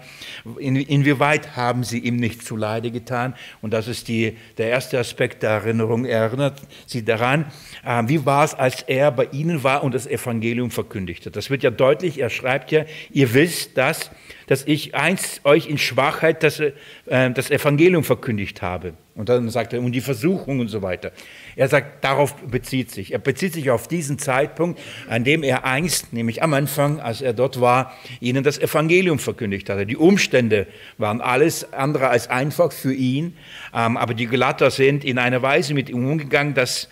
In, 0.58 0.76
inwieweit 0.76 1.56
haben 1.56 1.84
sie 1.84 1.98
ihm 1.98 2.16
nicht 2.16 2.42
zu 2.42 2.56
Leide 2.56 2.90
getan? 2.90 3.34
Und 3.60 3.72
das 3.72 3.86
ist 3.86 4.08
die, 4.08 4.36
der 4.56 4.70
erste 4.70 4.98
Aspekt 4.98 5.42
der 5.42 5.50
Erinnerung. 5.50 6.06
Er 6.06 6.20
erinnert 6.20 6.62
sie 6.86 7.04
daran, 7.04 7.52
äh, 7.84 8.02
wie 8.06 8.24
war 8.24 8.44
es, 8.44 8.54
als 8.54 8.82
er 8.82 9.12
bei 9.12 9.26
ihnen 9.26 9.62
war 9.62 9.84
und 9.84 9.94
das 9.94 10.06
Evangelium 10.06 10.70
verkündigte. 10.70 11.30
Das 11.30 11.50
wird 11.50 11.62
ja 11.62 11.70
deutlich, 11.70 12.18
er 12.18 12.30
schreibt 12.30 12.72
ja, 12.72 12.86
ihr 13.10 13.34
wisst 13.34 13.76
das, 13.76 14.10
dass 14.46 14.66
ich 14.66 14.94
einst 14.94 15.44
euch 15.44 15.68
in 15.68 15.78
Schwachheit 15.78 16.42
das, 16.42 16.60
äh, 16.60 16.72
das 17.06 17.50
Evangelium 17.50 18.04
verkündigt 18.04 18.62
habe. 18.62 18.94
Und 19.16 19.28
dann 19.28 19.48
sagt 19.48 19.72
er, 19.72 19.80
und 19.80 19.92
die 19.92 20.00
Versuchung 20.00 20.58
und 20.58 20.68
so 20.68 20.82
weiter. 20.82 21.12
Er 21.54 21.68
sagt, 21.68 22.02
darauf 22.02 22.34
bezieht 22.34 22.90
sich. 22.90 23.12
Er 23.12 23.20
bezieht 23.20 23.52
sich 23.52 23.70
auf 23.70 23.86
diesen 23.86 24.18
Zeitpunkt, 24.18 24.80
an 25.08 25.22
dem 25.22 25.44
er 25.44 25.64
einst, 25.64 26.12
nämlich 26.12 26.42
am 26.42 26.52
Anfang, 26.52 26.98
als 26.98 27.20
er 27.20 27.32
dort 27.32 27.60
war, 27.60 27.92
ihnen 28.18 28.42
das 28.42 28.58
Evangelium 28.58 29.20
verkündigt 29.20 29.70
hatte. 29.70 29.86
Die 29.86 29.96
Umstände 29.96 30.66
waren 30.98 31.20
alles 31.20 31.72
andere 31.72 32.08
als 32.08 32.28
einfach 32.28 32.72
für 32.72 32.92
ihn, 32.92 33.36
ähm, 33.72 33.96
aber 33.96 34.14
die 34.14 34.26
Gelatter 34.26 34.72
sind 34.72 35.04
in 35.04 35.18
einer 35.18 35.42
Weise 35.42 35.74
mit 35.74 35.88
ihm 35.88 36.08
umgegangen, 36.08 36.54
dass 36.54 36.88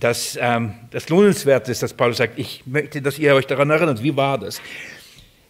dass 0.00 0.36
ähm, 0.40 0.74
das 0.90 1.08
lohnenswert 1.08 1.68
ist, 1.68 1.80
dass 1.80 1.94
Paulus 1.94 2.16
sagt, 2.16 2.36
ich 2.36 2.64
möchte, 2.66 3.00
dass 3.00 3.16
ihr 3.16 3.32
euch 3.32 3.46
daran 3.46 3.70
erinnert, 3.70 4.02
wie 4.02 4.16
war 4.16 4.38
das? 4.38 4.60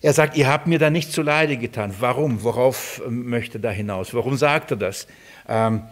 Er 0.02 0.12
sagt, 0.12 0.36
ihr 0.36 0.48
habt 0.48 0.66
mir 0.66 0.78
da 0.78 0.90
nicht 0.90 1.12
zu 1.12 1.22
Leide 1.22 1.56
getan. 1.56 1.94
Warum? 1.98 2.42
Worauf 2.42 3.00
ähm, 3.06 3.30
möchte 3.30 3.58
da 3.58 3.70
hinaus? 3.70 4.12
Warum 4.12 4.36
sagt 4.36 4.72
er 4.72 4.76
das? 4.76 5.06
Ähm, 5.48 5.82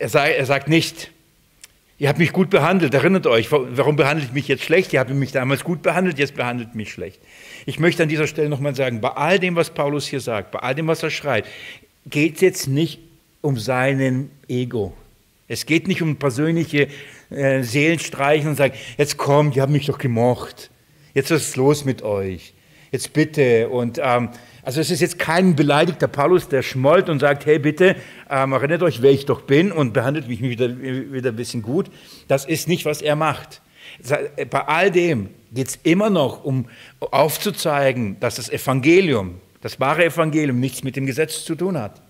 er, 0.00 0.08
sei, 0.08 0.32
er 0.32 0.46
sagt 0.46 0.68
nicht, 0.68 1.12
ihr 1.98 2.08
habt 2.08 2.18
mich 2.18 2.32
gut 2.32 2.48
behandelt, 2.48 2.94
erinnert 2.94 3.26
euch, 3.26 3.52
warum 3.52 3.96
behandelt 3.96 4.28
ich 4.28 4.32
mich 4.32 4.48
jetzt 4.48 4.64
schlecht? 4.64 4.92
Ihr 4.94 5.00
habt 5.00 5.10
mich 5.10 5.30
damals 5.30 5.62
gut 5.62 5.82
behandelt, 5.82 6.18
jetzt 6.18 6.34
behandelt 6.34 6.74
mich 6.74 6.90
schlecht. 6.90 7.20
Ich 7.66 7.78
möchte 7.78 8.02
an 8.02 8.08
dieser 8.08 8.26
Stelle 8.26 8.48
nochmal 8.48 8.74
sagen, 8.74 9.02
bei 9.02 9.10
all 9.10 9.38
dem, 9.38 9.56
was 9.56 9.70
Paulus 9.70 10.06
hier 10.06 10.20
sagt, 10.20 10.52
bei 10.52 10.58
all 10.60 10.74
dem, 10.74 10.86
was 10.86 11.02
er 11.02 11.10
schreibt, 11.10 11.48
geht 12.06 12.36
es 12.36 12.40
jetzt 12.40 12.66
nicht 12.66 12.98
um 13.42 13.58
seinen 13.58 14.30
Ego. 14.48 14.94
Es 15.48 15.66
geht 15.66 15.86
nicht 15.86 16.00
um 16.00 16.16
persönliche 16.16 16.88
äh, 17.28 17.62
Seelenstreichen 17.62 18.48
und 18.48 18.56
sagen, 18.56 18.74
jetzt 18.96 19.18
kommt, 19.18 19.54
ihr 19.54 19.62
habt 19.62 19.72
mich 19.72 19.86
doch 19.86 19.98
gemocht. 19.98 20.70
Jetzt 21.12 21.30
ist 21.30 21.48
es 21.48 21.56
los 21.56 21.84
mit 21.84 22.02
euch. 22.02 22.54
Jetzt 22.90 23.12
bitte. 23.12 23.68
Und 23.68 24.00
ähm, 24.02 24.30
also 24.70 24.82
es 24.82 24.92
ist 24.92 25.00
jetzt 25.00 25.18
kein 25.18 25.56
beleidigter 25.56 26.06
Paulus, 26.06 26.46
der 26.46 26.62
schmollt 26.62 27.08
und 27.08 27.18
sagt, 27.18 27.44
hey 27.44 27.58
bitte, 27.58 27.96
ähm, 28.30 28.52
erinnert 28.52 28.84
euch, 28.84 29.02
wer 29.02 29.10
ich 29.10 29.26
doch 29.26 29.40
bin 29.40 29.72
und 29.72 29.92
behandelt 29.92 30.28
mich 30.28 30.40
wieder, 30.40 30.80
wieder 30.80 31.30
ein 31.30 31.34
bisschen 31.34 31.60
gut. 31.60 31.90
Das 32.28 32.44
ist 32.44 32.68
nicht, 32.68 32.84
was 32.84 33.02
er 33.02 33.16
macht. 33.16 33.62
Bei 34.48 34.68
all 34.68 34.92
dem 34.92 35.30
geht 35.50 35.70
es 35.70 35.78
immer 35.82 36.08
noch 36.08 36.44
um 36.44 36.68
aufzuzeigen, 37.00 38.20
dass 38.20 38.36
das 38.36 38.48
Evangelium, 38.48 39.40
das 39.60 39.80
wahre 39.80 40.04
Evangelium 40.04 40.60
nichts 40.60 40.84
mit 40.84 40.94
dem 40.94 41.04
Gesetz 41.04 41.44
zu 41.44 41.56
tun 41.56 41.76
hat. 41.76 42.00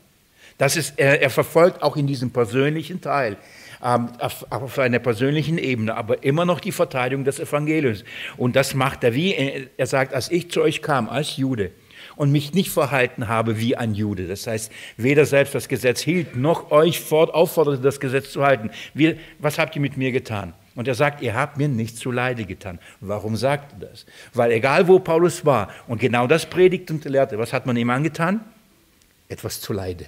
Das 0.58 0.76
ist, 0.76 0.92
er, 0.98 1.22
er 1.22 1.30
verfolgt 1.30 1.82
auch 1.82 1.96
in 1.96 2.06
diesem 2.06 2.30
persönlichen 2.30 3.00
Teil, 3.00 3.38
ähm, 3.82 4.10
auf, 4.18 4.44
auf 4.50 4.78
einer 4.78 4.98
persönlichen 4.98 5.56
Ebene, 5.56 5.96
aber 5.96 6.22
immer 6.24 6.44
noch 6.44 6.60
die 6.60 6.72
Verteidigung 6.72 7.24
des 7.24 7.40
Evangeliums. 7.40 8.04
Und 8.36 8.54
das 8.54 8.74
macht 8.74 9.02
er 9.02 9.14
wie, 9.14 9.34
er 9.78 9.86
sagt, 9.86 10.12
als 10.12 10.30
ich 10.30 10.50
zu 10.50 10.60
euch 10.60 10.82
kam, 10.82 11.08
als 11.08 11.38
Jude, 11.38 11.70
und 12.16 12.32
mich 12.32 12.52
nicht 12.54 12.70
verhalten 12.70 13.28
habe 13.28 13.58
wie 13.58 13.76
ein 13.76 13.94
Jude. 13.94 14.26
Das 14.26 14.46
heißt, 14.46 14.72
weder 14.96 15.24
selbst 15.26 15.54
das 15.54 15.68
Gesetz 15.68 16.00
hielt, 16.00 16.36
noch 16.36 16.70
euch 16.70 17.00
fort 17.00 17.34
aufforderte, 17.34 17.82
das 17.82 18.00
Gesetz 18.00 18.32
zu 18.32 18.42
halten. 18.42 18.70
Wir, 18.94 19.16
was 19.38 19.58
habt 19.58 19.76
ihr 19.76 19.82
mit 19.82 19.96
mir 19.96 20.12
getan? 20.12 20.54
Und 20.76 20.88
er 20.88 20.94
sagt, 20.94 21.20
ihr 21.20 21.34
habt 21.34 21.56
mir 21.58 21.68
nicht 21.68 21.96
zu 21.96 22.10
Leide 22.10 22.44
getan. 22.44 22.78
Warum 23.00 23.36
sagt 23.36 23.72
er 23.72 23.88
das? 23.88 24.06
Weil 24.32 24.52
egal 24.52 24.88
wo 24.88 24.98
Paulus 24.98 25.44
war 25.44 25.68
und 25.88 26.00
genau 26.00 26.26
das 26.26 26.46
predigt 26.46 26.90
und 26.90 27.04
lehrte, 27.04 27.38
was 27.38 27.52
hat 27.52 27.66
man 27.66 27.76
ihm 27.76 27.90
angetan? 27.90 28.40
Etwas 29.28 29.60
zu 29.60 29.72
Leide. 29.72 30.06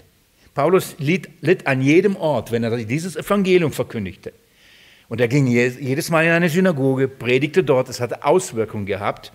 Paulus 0.54 0.96
litt, 0.98 1.28
litt 1.40 1.66
an 1.66 1.80
jedem 1.80 2.16
Ort, 2.16 2.52
wenn 2.52 2.62
er 2.62 2.76
dieses 2.76 3.16
Evangelium 3.16 3.72
verkündigte. 3.72 4.32
Und 5.08 5.20
er 5.20 5.28
ging 5.28 5.46
jedes 5.46 6.10
Mal 6.10 6.24
in 6.24 6.30
eine 6.30 6.48
Synagoge, 6.48 7.08
predigte 7.08 7.62
dort, 7.62 7.88
es 7.88 8.00
hatte 8.00 8.24
Auswirkungen 8.24 8.86
gehabt. 8.86 9.32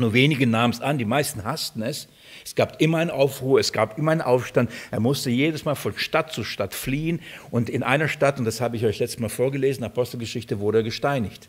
Nur 0.00 0.12
wenige 0.12 0.46
nahmen 0.46 0.72
es 0.72 0.80
an, 0.80 0.98
die 0.98 1.04
meisten 1.04 1.44
hassten 1.44 1.82
es. 1.82 2.08
Es 2.44 2.54
gab 2.54 2.80
immer 2.80 2.98
einen 2.98 3.10
Aufruhr, 3.10 3.60
es 3.60 3.72
gab 3.72 3.98
immer 3.98 4.12
einen 4.12 4.22
Aufstand. 4.22 4.70
Er 4.90 5.00
musste 5.00 5.30
jedes 5.30 5.64
Mal 5.64 5.74
von 5.74 5.96
Stadt 5.96 6.32
zu 6.32 6.42
Stadt 6.42 6.74
fliehen. 6.74 7.20
Und 7.50 7.68
in 7.68 7.82
einer 7.82 8.08
Stadt, 8.08 8.38
und 8.38 8.44
das 8.44 8.60
habe 8.60 8.76
ich 8.76 8.84
euch 8.84 8.98
letztes 8.98 9.20
Mal 9.20 9.28
vorgelesen, 9.28 9.84
Apostelgeschichte, 9.84 10.58
wurde 10.58 10.78
er 10.78 10.84
gesteinigt. 10.84 11.48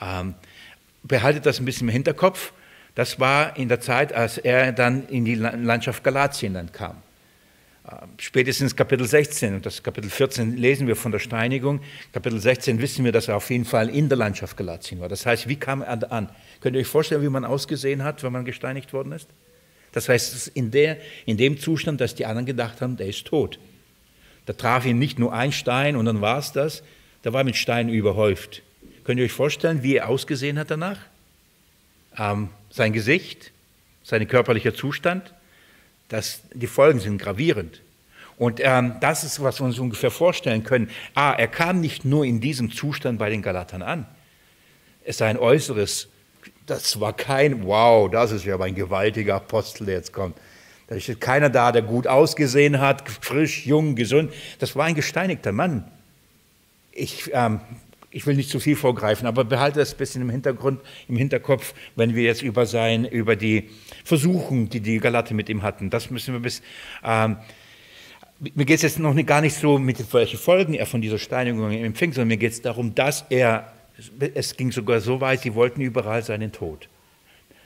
Ähm, 0.00 0.34
behaltet 1.02 1.46
das 1.46 1.60
ein 1.60 1.64
bisschen 1.64 1.88
im 1.88 1.92
Hinterkopf. 1.92 2.52
Das 2.94 3.20
war 3.20 3.56
in 3.56 3.68
der 3.68 3.80
Zeit, 3.80 4.12
als 4.12 4.38
er 4.38 4.72
dann 4.72 5.06
in 5.08 5.24
die 5.24 5.34
Landschaft 5.34 6.02
Galatien 6.02 6.54
dann 6.54 6.72
kam. 6.72 6.96
Ähm, 7.88 8.08
spätestens 8.18 8.74
Kapitel 8.74 9.06
16 9.06 9.56
und 9.56 9.66
das 9.66 9.82
Kapitel 9.82 10.10
14 10.10 10.56
lesen 10.56 10.86
wir 10.86 10.96
von 10.96 11.12
der 11.12 11.18
Steinigung. 11.18 11.80
Kapitel 12.12 12.40
16 12.40 12.80
wissen 12.80 13.04
wir, 13.04 13.12
dass 13.12 13.28
er 13.28 13.36
auf 13.36 13.50
jeden 13.50 13.64
Fall 13.64 13.90
in 13.90 14.08
der 14.08 14.18
Landschaft 14.18 14.56
Galatien 14.56 15.00
war. 15.00 15.08
Das 15.08 15.26
heißt, 15.26 15.46
wie 15.46 15.56
kam 15.56 15.82
er 15.82 16.10
an? 16.10 16.30
Könnt 16.66 16.74
ihr 16.74 16.80
euch 16.80 16.88
vorstellen, 16.88 17.22
wie 17.22 17.28
man 17.28 17.44
ausgesehen 17.44 18.02
hat, 18.02 18.24
wenn 18.24 18.32
man 18.32 18.44
gesteinigt 18.44 18.92
worden 18.92 19.12
ist? 19.12 19.28
Das 19.92 20.08
heißt, 20.08 20.48
in, 20.48 20.72
der, 20.72 20.96
in 21.24 21.36
dem 21.36 21.60
Zustand, 21.60 22.00
dass 22.00 22.16
die 22.16 22.26
anderen 22.26 22.44
gedacht 22.44 22.80
haben, 22.80 22.96
der 22.96 23.06
ist 23.06 23.24
tot. 23.24 23.60
Da 24.46 24.52
traf 24.52 24.84
ihn 24.84 24.98
nicht 24.98 25.16
nur 25.16 25.32
ein 25.32 25.52
Stein 25.52 25.94
und 25.94 26.06
dann 26.06 26.22
war 26.22 26.40
es 26.40 26.50
das, 26.50 26.82
da 27.22 27.32
war 27.32 27.44
mit 27.44 27.54
Steinen 27.54 27.94
überhäuft. 27.94 28.62
Könnt 29.04 29.20
ihr 29.20 29.26
euch 29.26 29.32
vorstellen, 29.32 29.84
wie 29.84 29.94
er 29.94 30.08
ausgesehen 30.08 30.58
hat 30.58 30.72
danach? 30.72 30.98
Ähm, 32.18 32.48
sein 32.70 32.92
Gesicht, 32.92 33.52
sein 34.02 34.26
körperlicher 34.26 34.74
Zustand, 34.74 35.32
das, 36.08 36.40
die 36.52 36.66
Folgen 36.66 36.98
sind 36.98 37.18
gravierend. 37.18 37.80
Und 38.38 38.58
ähm, 38.60 38.94
das 39.00 39.22
ist, 39.22 39.40
was 39.40 39.60
wir 39.60 39.66
uns 39.66 39.78
ungefähr 39.78 40.10
vorstellen 40.10 40.64
können. 40.64 40.90
Ah, 41.14 41.30
er 41.30 41.46
kam 41.46 41.80
nicht 41.80 42.04
nur 42.04 42.24
in 42.24 42.40
diesem 42.40 42.72
Zustand 42.72 43.20
bei 43.20 43.30
den 43.30 43.40
Galatern 43.40 43.82
an. 43.82 44.04
Es 45.04 45.18
sei 45.18 45.28
ein 45.28 45.38
äußeres, 45.38 46.08
das 46.66 47.00
war 47.00 47.12
kein, 47.12 47.64
wow, 47.64 48.10
das 48.10 48.32
ist 48.32 48.44
ja 48.44 48.54
aber 48.54 48.64
ein 48.64 48.74
gewaltiger 48.74 49.36
Apostel, 49.36 49.86
der 49.86 49.96
jetzt 49.96 50.12
kommt. 50.12 50.36
Da 50.88 50.94
ist 50.94 51.20
keiner 51.20 51.50
da, 51.50 51.72
der 51.72 51.82
gut 51.82 52.06
ausgesehen 52.06 52.80
hat, 52.80 53.08
frisch, 53.08 53.66
jung, 53.66 53.96
gesund. 53.96 54.32
Das 54.58 54.76
war 54.76 54.84
ein 54.84 54.94
gesteinigter 54.94 55.52
Mann. 55.52 55.90
Ich 56.92 57.30
ähm, 57.32 57.60
ich 58.16 58.26
will 58.26 58.34
nicht 58.34 58.48
zu 58.48 58.60
viel 58.60 58.76
vorgreifen, 58.76 59.26
aber 59.26 59.44
behalte 59.44 59.78
das 59.78 59.92
ein 59.92 59.98
bisschen 59.98 60.22
im 60.22 60.30
Hintergrund, 60.30 60.80
im 61.06 61.16
Hinterkopf, 61.16 61.74
wenn 61.96 62.14
wir 62.14 62.22
jetzt 62.22 62.40
über 62.40 62.64
sein, 62.64 63.04
über 63.04 63.36
die 63.36 63.68
Versuchung, 64.04 64.70
die 64.70 64.80
die 64.80 65.00
Galate 65.00 65.34
mit 65.34 65.50
ihm 65.50 65.62
hatten. 65.62 65.90
Das 65.90 66.10
müssen 66.10 66.32
wir 66.32 66.40
bis. 66.40 66.62
Ähm, 67.04 67.36
mir 68.54 68.64
geht 68.64 68.76
es 68.76 68.82
jetzt 68.82 68.98
noch 68.98 69.14
gar 69.26 69.42
nicht 69.42 69.54
so, 69.54 69.78
mit 69.78 70.14
welchen 70.14 70.38
Folgen 70.38 70.72
er 70.72 70.86
von 70.86 71.02
dieser 71.02 71.18
Steinigung 71.18 71.70
empfing, 71.70 72.14
sondern 72.14 72.28
mir 72.28 72.36
geht 72.38 72.52
es 72.52 72.62
darum, 72.62 72.94
dass 72.94 73.26
er, 73.28 73.70
es 74.34 74.56
ging 74.56 74.72
sogar 74.72 75.00
so 75.00 75.20
weit, 75.20 75.40
sie 75.40 75.54
wollten 75.54 75.80
überall 75.80 76.22
seinen 76.22 76.52
Tod. 76.52 76.88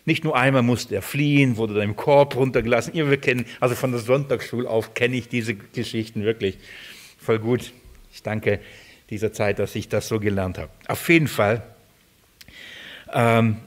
Nicht 0.04 0.25
nur 0.25 0.37
einmal 0.37 0.62
musste 0.62 0.94
er 0.94 1.02
fliehen, 1.02 1.56
wurde 1.56 1.75
dann 1.75 1.82
im 1.82 1.96
Korb 1.96 2.37
runtergelassen. 2.37 2.94
Ihr 2.94 3.10
wir 3.10 3.18
kennen, 3.18 3.44
also 3.60 3.75
von 3.75 3.92
der 3.92 4.00
Sonntagsschule 4.00 4.68
auf 4.68 4.94
kenne 4.94 5.16
ich 5.16 5.28
diese 5.28 5.54
Geschichten 5.54 6.25
wirklich. 6.25 6.58
voll 7.18 7.38
gut. 7.38 7.72
Ich 8.12 8.22
danke 8.22 8.60
dieser 9.10 9.32
Zeit, 9.32 9.58
dass 9.58 9.75
ich 9.75 9.88
das 9.88 10.08
so 10.08 10.18
gelernt 10.18 10.58
habe. 10.58 10.70
Auf 10.88 11.08
jeden 11.08 11.28
Fall, 11.28 11.62
ähm, 13.12 13.58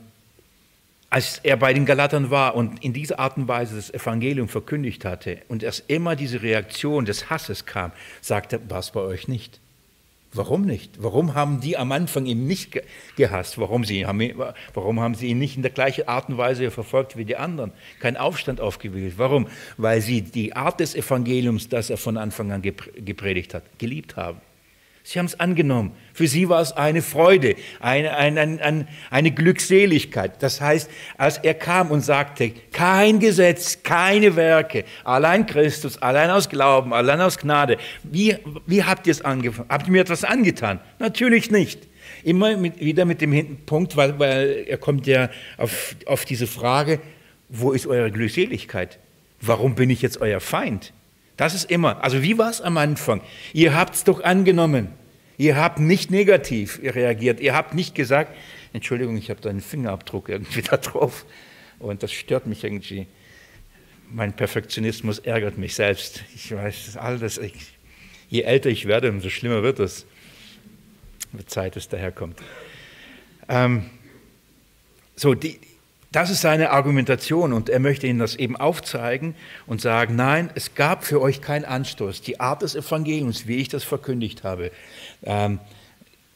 als 1.10 1.40
er 1.44 1.58
bei 1.58 1.74
den 1.74 1.86
Galatern 1.86 2.32
war 2.32 2.56
und 2.56 2.84
in 2.84 2.92
dieser 2.92 3.20
Art 3.20 3.38
und 3.38 3.48
Weise 3.48 3.76
das 3.76 3.94
Evangelium 3.94 4.48
verkündigt 4.48 5.06
hatte 5.06 5.40
und 5.48 5.62
erst 5.62 5.84
immer 5.88 6.16
diese 6.16 6.42
Reaktion 6.42 7.06
des 7.06 7.30
Hasses 7.30 7.66
kam, 7.66 7.92
sagte 8.20 8.56
er, 8.56 8.70
war 8.70 8.80
es 8.80 8.92
bei 8.92 9.02
euch 9.02 9.28
nicht. 9.28 9.60
Warum 10.34 10.64
nicht? 10.64 11.02
Warum 11.02 11.36
haben 11.36 11.62
die 11.62 11.78
am 11.78 11.92
Anfang 11.92 12.26
ihn 12.26 12.48
nicht 12.48 12.82
gehasst? 13.16 13.60
Warum, 13.60 13.84
sie, 13.84 14.06
warum 14.74 15.00
haben 15.00 15.16
sie 15.16 15.28
ihn 15.28 15.40
nicht 15.40 15.56
in 15.56 15.62
der 15.62 15.72
gleichen 15.72 16.08
Art 16.08 16.30
und 16.30 16.38
Weise 16.38 16.72
verfolgt 16.72 17.18
wie 17.18 17.26
die 17.26 17.36
anderen? 17.36 17.72
Kein 18.00 18.18
Aufstand 18.18 18.60
aufgewählt. 18.60 19.16
Warum? 19.18 19.48
Weil 19.78 20.02
sie 20.02 20.22
die 20.22 20.56
Art 20.56 20.80
des 20.80 20.96
Evangeliums, 20.96 21.70
das 21.70 21.90
er 21.90 21.98
von 21.98 22.18
Anfang 22.18 22.52
an 22.52 22.62
gepredigt 22.62 23.54
hat, 23.54 23.64
geliebt 23.78 24.16
haben. 24.16 24.42
Sie 25.06 25.20
haben 25.20 25.26
es 25.26 25.38
angenommen. 25.38 25.92
Für 26.14 26.28
sie 26.28 26.48
war 26.48 26.62
es 26.62 26.72
eine 26.72 27.02
Freude, 27.02 27.56
eine, 27.82 28.16
eine, 28.16 28.40
eine, 28.40 28.88
eine, 29.10 29.32
Glückseligkeit. 29.32 30.42
Das 30.42 30.62
heißt, 30.62 30.90
als 31.18 31.40
er 31.40 31.56
kam 31.56 31.92
und 31.92 32.00
sagte, 32.02 32.54
kein 32.72 33.20
Gesetz, 33.20 33.84
keine 33.84 34.38
Werke, 34.38 34.86
allein 35.04 35.46
Christus, 35.46 36.02
allein 36.02 36.30
aus 36.30 36.48
Glauben, 36.48 36.94
allein 36.94 37.20
aus 37.20 37.38
Gnade. 37.38 37.78
Wie, 38.04 38.38
wie 38.66 38.84
habt 38.84 39.06
ihr 39.06 39.12
es 39.12 39.22
angefangen? 39.22 39.68
Habt 39.70 39.88
ihr 39.88 39.92
mir 39.92 40.02
etwas 40.02 40.24
angetan? 40.24 40.80
Natürlich 41.00 41.52
nicht. 41.52 41.86
Immer 42.24 42.56
mit, 42.56 42.80
wieder 42.80 43.04
mit 43.04 43.20
dem 43.20 43.58
Punkt, 43.66 43.98
weil, 43.98 44.18
weil 44.20 44.64
er 44.68 44.78
kommt 44.78 45.06
ja 45.06 45.30
auf, 45.58 45.98
auf 46.06 46.24
diese 46.24 46.48
Frage, 46.48 47.02
wo 47.50 47.74
ist 47.74 47.88
eure 47.88 48.10
Glückseligkeit? 48.10 49.00
Warum 49.42 49.76
bin 49.76 49.90
ich 49.90 50.02
jetzt 50.02 50.22
euer 50.22 50.40
Feind? 50.40 50.94
Das 51.38 51.56
ist 51.56 51.70
immer. 51.70 52.04
Also 52.04 52.22
wie 52.22 52.38
war 52.38 52.50
es 52.50 52.62
am 52.62 52.78
Anfang? 52.78 53.22
Ihr 53.54 53.76
habt 53.76 53.96
es 53.96 54.04
doch 54.04 54.24
angenommen. 54.24 54.90
Ihr 55.38 55.56
habt 55.56 55.80
nicht 55.80 56.12
negativ 56.12 56.80
reagiert. 56.84 57.40
Ihr 57.40 57.56
habt 57.56 57.74
nicht 57.74 57.96
gesagt, 57.96 58.36
Entschuldigung, 58.72 59.18
ich 59.18 59.30
habe 59.30 59.42
da 59.42 59.50
einen 59.50 59.62
Fingerabdruck 59.62 60.30
irgendwie 60.30 60.62
da 60.70 60.78
drauf. 60.78 61.26
Und 61.80 62.04
das 62.04 62.12
stört 62.12 62.46
mich 62.48 62.64
irgendwie. 62.64 63.08
Mein 64.10 64.34
Perfektionismus 64.34 65.20
ärgert 65.20 65.58
mich 65.58 65.76
selbst. 65.76 66.24
Ich 66.36 66.52
weiß 66.52 66.98
alles. 66.98 67.40
Ich, 67.40 67.54
je 68.30 68.42
älter 68.42 68.70
ich 68.70 68.86
werde, 68.86 69.10
umso 69.10 69.30
schlimmer 69.30 69.64
wird 69.64 69.80
es. 69.80 70.06
Mit 71.32 71.50
Zeit 71.50 71.76
es 71.78 71.90
daherkommt. 71.90 72.40
Ähm, 73.50 73.90
so, 75.16 75.34
die, 75.34 75.60
das 76.14 76.30
ist 76.30 76.42
seine 76.42 76.70
Argumentation 76.70 77.54
und 77.54 77.70
er 77.70 77.80
möchte 77.80 78.08
Ihnen 78.08 78.20
das 78.20 78.36
eben 78.36 78.56
aufzeigen 78.56 79.36
und 79.66 79.82
sagen, 79.82 80.16
nein, 80.16 80.52
es 80.56 80.76
gab 80.76 81.04
für 81.04 81.20
euch 81.20 81.42
keinen 81.42 81.66
Anstoß. 81.66 82.22
Die 82.22 82.40
Art 82.40 82.62
des 82.62 82.76
Evangeliums, 82.76 83.48
wie 83.48 83.58
ich 83.58 83.68
das 83.68 83.84
verkündigt 83.84 84.44
habe, 84.44 84.72
ähm, 85.24 85.60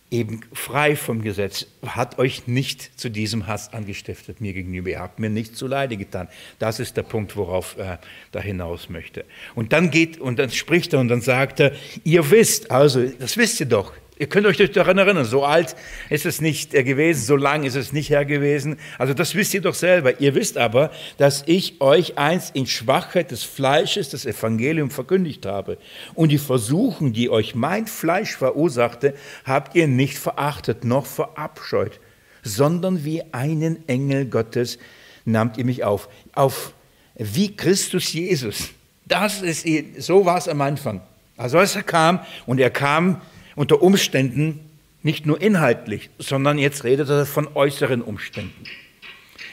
eben 0.09 0.41
frei 0.51 0.95
vom 0.95 1.21
Gesetz, 1.21 1.67
hat 1.85 2.17
euch 2.17 2.47
nicht 2.47 2.99
zu 2.99 3.09
diesem 3.09 3.45
Hass 3.45 3.71
angestiftet 3.71 4.41
mir 4.41 4.53
gegenüber. 4.53 4.89
Ihr 4.89 4.99
habt 4.99 5.19
mir 5.19 5.29
nicht 5.29 5.55
zu 5.55 5.67
Leide 5.67 5.95
getan. 5.95 6.27
Das 6.57 6.79
ist 6.79 6.97
der 6.97 7.03
Punkt, 7.03 7.35
worauf 7.35 7.77
er 7.77 7.99
da 8.31 8.39
hinaus 8.39 8.89
möchte. 8.89 9.25
Und 9.53 9.73
dann 9.73 9.91
geht, 9.91 10.19
und 10.19 10.39
dann 10.39 10.49
spricht 10.49 10.93
er 10.93 10.99
und 11.01 11.09
dann 11.09 11.21
sagt 11.21 11.59
er, 11.59 11.73
ihr 12.03 12.31
wisst, 12.31 12.71
also, 12.71 13.05
das 13.07 13.37
wisst 13.37 13.59
ihr 13.59 13.67
doch, 13.67 13.93
Ihr 14.19 14.27
könnt 14.27 14.47
euch 14.47 14.57
daran 14.71 14.97
erinnern, 14.97 15.25
so 15.25 15.43
alt 15.43 15.75
ist 16.09 16.25
es 16.25 16.41
nicht 16.41 16.71
gewesen, 16.71 17.23
so 17.23 17.35
lang 17.35 17.63
ist 17.63 17.75
es 17.75 17.93
nicht 17.93 18.09
her 18.09 18.25
gewesen. 18.25 18.79
Also 18.97 19.13
das 19.13 19.35
wisst 19.35 19.53
ihr 19.53 19.61
doch 19.61 19.75
selber. 19.75 20.19
Ihr 20.19 20.33
wisst 20.33 20.57
aber, 20.57 20.91
dass 21.17 21.43
ich 21.45 21.81
euch 21.81 22.17
einst 22.17 22.55
in 22.55 22.65
Schwachheit 22.65 23.29
des 23.29 23.43
Fleisches 23.43 24.09
das 24.09 24.25
Evangelium 24.25 24.89
verkündigt 24.89 25.45
habe. 25.45 25.77
Und 26.15 26.29
die 26.29 26.39
Versuchung, 26.39 27.13
die 27.13 27.29
euch 27.29 27.53
mein 27.53 27.85
Fleisch 27.85 28.35
verursachte, 28.35 29.13
habt 29.45 29.75
ihr 29.75 29.87
nicht 29.87 30.17
verachtet 30.17 30.83
noch 30.83 31.05
verabscheut, 31.05 31.99
sondern 32.41 33.05
wie 33.05 33.21
einen 33.33 33.87
Engel 33.87 34.25
Gottes 34.25 34.79
nahmt 35.25 35.57
ihr 35.57 35.65
mich 35.65 35.83
auf. 35.83 36.09
Auf 36.33 36.73
wie 37.15 37.55
Christus 37.55 38.13
Jesus. 38.13 38.69
Das 39.05 39.43
ist, 39.43 39.65
so 39.99 40.25
war 40.25 40.39
es 40.39 40.47
am 40.47 40.61
Anfang. 40.61 41.01
Also 41.37 41.59
als 41.59 41.75
er 41.75 41.83
kam 41.83 42.19
und 42.47 42.59
er 42.59 42.71
kam 42.71 43.21
unter 43.57 43.81
Umständen 43.81 44.59
nicht 45.01 45.25
nur 45.25 45.41
inhaltlich, 45.41 46.09
sondern 46.19 46.57
jetzt 46.59 46.83
redet 46.83 47.09
er 47.09 47.25
von 47.25 47.47
äußeren 47.55 48.01
Umständen. 48.01 48.63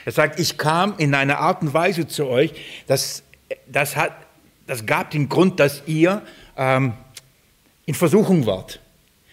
Er 0.04 0.12
sagt, 0.12 0.38
ich 0.38 0.58
kam 0.58 0.94
in 0.98 1.14
einer 1.14 1.38
Art 1.38 1.62
und 1.62 1.72
Weise 1.72 2.06
zu 2.06 2.26
euch, 2.26 2.52
das, 2.86 3.22
das, 3.66 3.96
hat, 3.96 4.12
das 4.66 4.84
gab 4.84 5.10
den 5.10 5.28
Grund, 5.30 5.58
dass 5.58 5.82
ihr 5.86 6.22
ähm, 6.56 6.92
in 7.86 7.94
Versuchung 7.94 8.44
wart. 8.44 8.78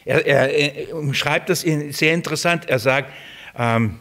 Er, 0.05 0.25
er, 0.25 0.49
er 0.53 0.95
umschreibt 0.95 1.49
das 1.49 1.61
sehr 1.61 2.13
interessant. 2.13 2.69
Er 2.69 2.79
sagt, 2.79 3.11
ähm, 3.57 3.99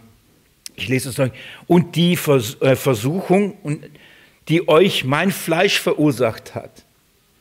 ich 0.77 0.87
lese 0.87 1.09
es 1.09 1.19
euch, 1.19 1.33
und 1.67 1.97
die 1.97 2.13
äh, 2.13 2.77
Versuchung, 2.77 3.57
die 4.49 4.69
euch 4.69 5.05
mein 5.05 5.33
Fleisch 5.33 5.81
verursacht 5.81 6.55
hat. 6.55 6.85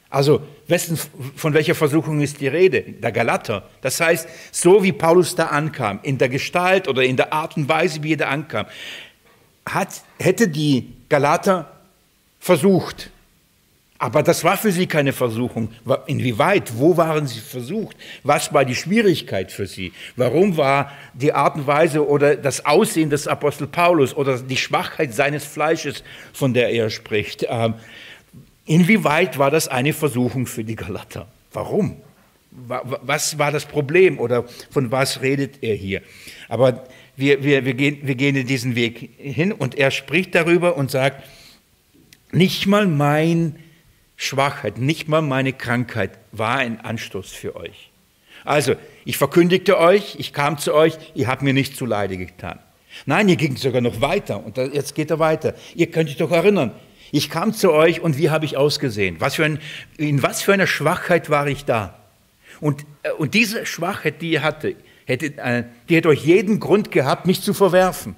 Also 0.09 0.41
wessen, 0.67 0.97
von 1.35 1.53
welcher 1.53 1.75
Versuchung 1.75 2.19
ist 2.21 2.41
die 2.41 2.47
Rede? 2.47 2.81
Der 2.81 3.11
Galater. 3.11 3.69
Das 3.81 3.99
heißt, 3.99 4.27
so 4.51 4.83
wie 4.83 4.91
Paulus 4.91 5.35
da 5.35 5.47
ankam, 5.47 5.99
in 6.01 6.17
der 6.17 6.29
Gestalt 6.29 6.87
oder 6.87 7.03
in 7.03 7.15
der 7.15 7.31
Art 7.31 7.57
und 7.57 7.69
Weise, 7.69 8.01
wie 8.01 8.13
er 8.13 8.17
da 8.17 8.27
ankam, 8.29 8.65
hat, 9.67 10.01
hätte 10.17 10.47
die 10.47 10.93
Galater 11.09 11.71
versucht. 12.39 13.11
Aber 14.01 14.23
das 14.23 14.45
war 14.45 14.55
für 14.55 14.71
sie 14.71 14.87
keine 14.87 15.11
Versuchung. 15.11 15.73
Inwieweit? 16.07 16.71
Wo 16.77 16.95
waren 16.95 17.27
sie 17.27 17.41
versucht? 17.41 17.97
Was 18.23 18.53
war 18.53 18.63
die 18.63 18.73
Schwierigkeit 18.73 19.51
für 19.51 19.67
sie? 19.67 19.91
Warum 20.15 20.55
war 20.55 20.93
die 21.13 21.33
Art 21.33 21.55
und 21.55 21.67
Weise 21.67 22.07
oder 22.07 22.37
das 22.37 22.65
Aussehen 22.65 23.09
des 23.09 23.27
Apostel 23.27 23.67
Paulus 23.67 24.15
oder 24.15 24.39
die 24.39 24.55
Schwachheit 24.55 25.13
seines 25.13 25.43
Fleisches, 25.43 26.03
von 26.31 26.53
der 26.53 26.69
er 26.71 26.89
spricht? 26.89 27.45
Inwieweit 28.69 29.39
war 29.39 29.49
das 29.49 29.67
eine 29.67 29.93
Versuchung 29.93 30.45
für 30.45 30.63
die 30.63 30.75
Galater? 30.75 31.27
Warum? 31.53 31.97
Was 32.51 33.39
war 33.39 33.51
das 33.51 33.65
Problem 33.65 34.19
oder 34.19 34.45
von 34.69 34.91
was 34.91 35.23
redet 35.23 35.63
er 35.63 35.73
hier? 35.73 36.03
Aber 36.49 36.83
wir, 37.15 37.43
wir, 37.43 37.65
wir, 37.65 37.73
gehen, 37.73 37.97
wir 38.03 38.13
gehen 38.13 38.35
in 38.35 38.45
diesen 38.45 38.75
Weg 38.75 39.09
hin 39.17 39.51
und 39.53 39.73
er 39.73 39.89
spricht 39.89 40.35
darüber 40.35 40.77
und 40.77 40.91
sagt, 40.91 41.23
nicht 42.31 42.67
mal 42.67 42.85
meine 42.85 43.55
Schwachheit, 44.17 44.77
nicht 44.77 45.07
mal 45.07 45.23
meine 45.23 45.51
Krankheit 45.51 46.11
war 46.31 46.59
ein 46.59 46.79
Anstoß 46.79 47.31
für 47.31 47.55
euch. 47.55 47.89
Also, 48.45 48.75
ich 49.03 49.17
verkündigte 49.17 49.79
euch, 49.79 50.17
ich 50.19 50.31
kam 50.31 50.59
zu 50.59 50.75
euch, 50.75 50.95
ihr 51.15 51.25
habt 51.25 51.41
mir 51.41 51.53
nicht 51.53 51.75
zu 51.75 51.87
Leide 51.87 52.17
getan. 52.17 52.59
Nein, 53.07 53.29
ihr 53.29 53.35
ging 53.35 53.57
sogar 53.57 53.81
noch 53.81 53.99
weiter 53.99 54.45
und 54.45 54.57
jetzt 54.57 54.93
geht 54.93 55.09
er 55.09 55.17
weiter. 55.17 55.55
Ihr 55.73 55.89
könnt 55.89 56.09
euch 56.09 56.17
doch 56.17 56.31
erinnern, 56.31 56.71
ich 57.11 57.29
kam 57.29 57.53
zu 57.53 57.71
euch 57.71 58.01
und 58.01 58.17
wie 58.17 58.29
habe 58.29 58.45
ich 58.45 58.57
ausgesehen? 58.57 59.17
Was 59.19 59.35
für 59.35 59.45
ein, 59.45 59.59
in 59.97 60.21
was 60.21 60.41
für 60.41 60.53
einer 60.53 60.67
Schwachheit 60.67 61.29
war 61.29 61.47
ich 61.47 61.65
da? 61.65 61.99
Und, 62.59 62.85
äh, 63.03 63.11
und 63.11 63.33
diese 63.33 63.65
Schwachheit, 63.65 64.21
die 64.21 64.31
ihr 64.31 64.43
hatte, 64.43 64.75
hätte, 65.05 65.37
äh, 65.37 65.63
die 65.87 65.95
hätte 65.95 66.09
euch 66.09 66.23
jeden 66.23 66.59
Grund 66.59 66.91
gehabt, 66.91 67.25
mich 67.25 67.41
zu 67.41 67.53
verwerfen. 67.53 68.15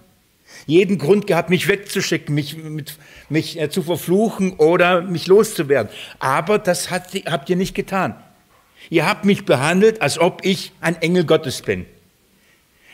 Jeden 0.65 0.97
Grund 0.97 1.27
gehabt, 1.27 1.49
mich 1.49 1.67
wegzuschicken, 1.67 2.36
mich, 2.36 2.58
mit, 2.58 2.97
mich 3.30 3.60
äh, 3.60 3.69
zu 3.69 3.84
verfluchen 3.84 4.54
oder 4.54 5.01
mich 5.01 5.27
loszuwerden. 5.27 5.91
Aber 6.19 6.60
das 6.60 6.91
hat, 6.91 7.13
habt 7.25 7.49
ihr 7.49 7.56
nicht 7.56 7.73
getan. 7.73 8.15
Ihr 8.89 9.08
habt 9.08 9.25
mich 9.25 9.45
behandelt, 9.45 10.01
als 10.01 10.19
ob 10.19 10.43
ich 10.43 10.73
ein 10.82 11.01
Engel 11.01 11.25
Gottes 11.25 11.62
bin. 11.62 11.86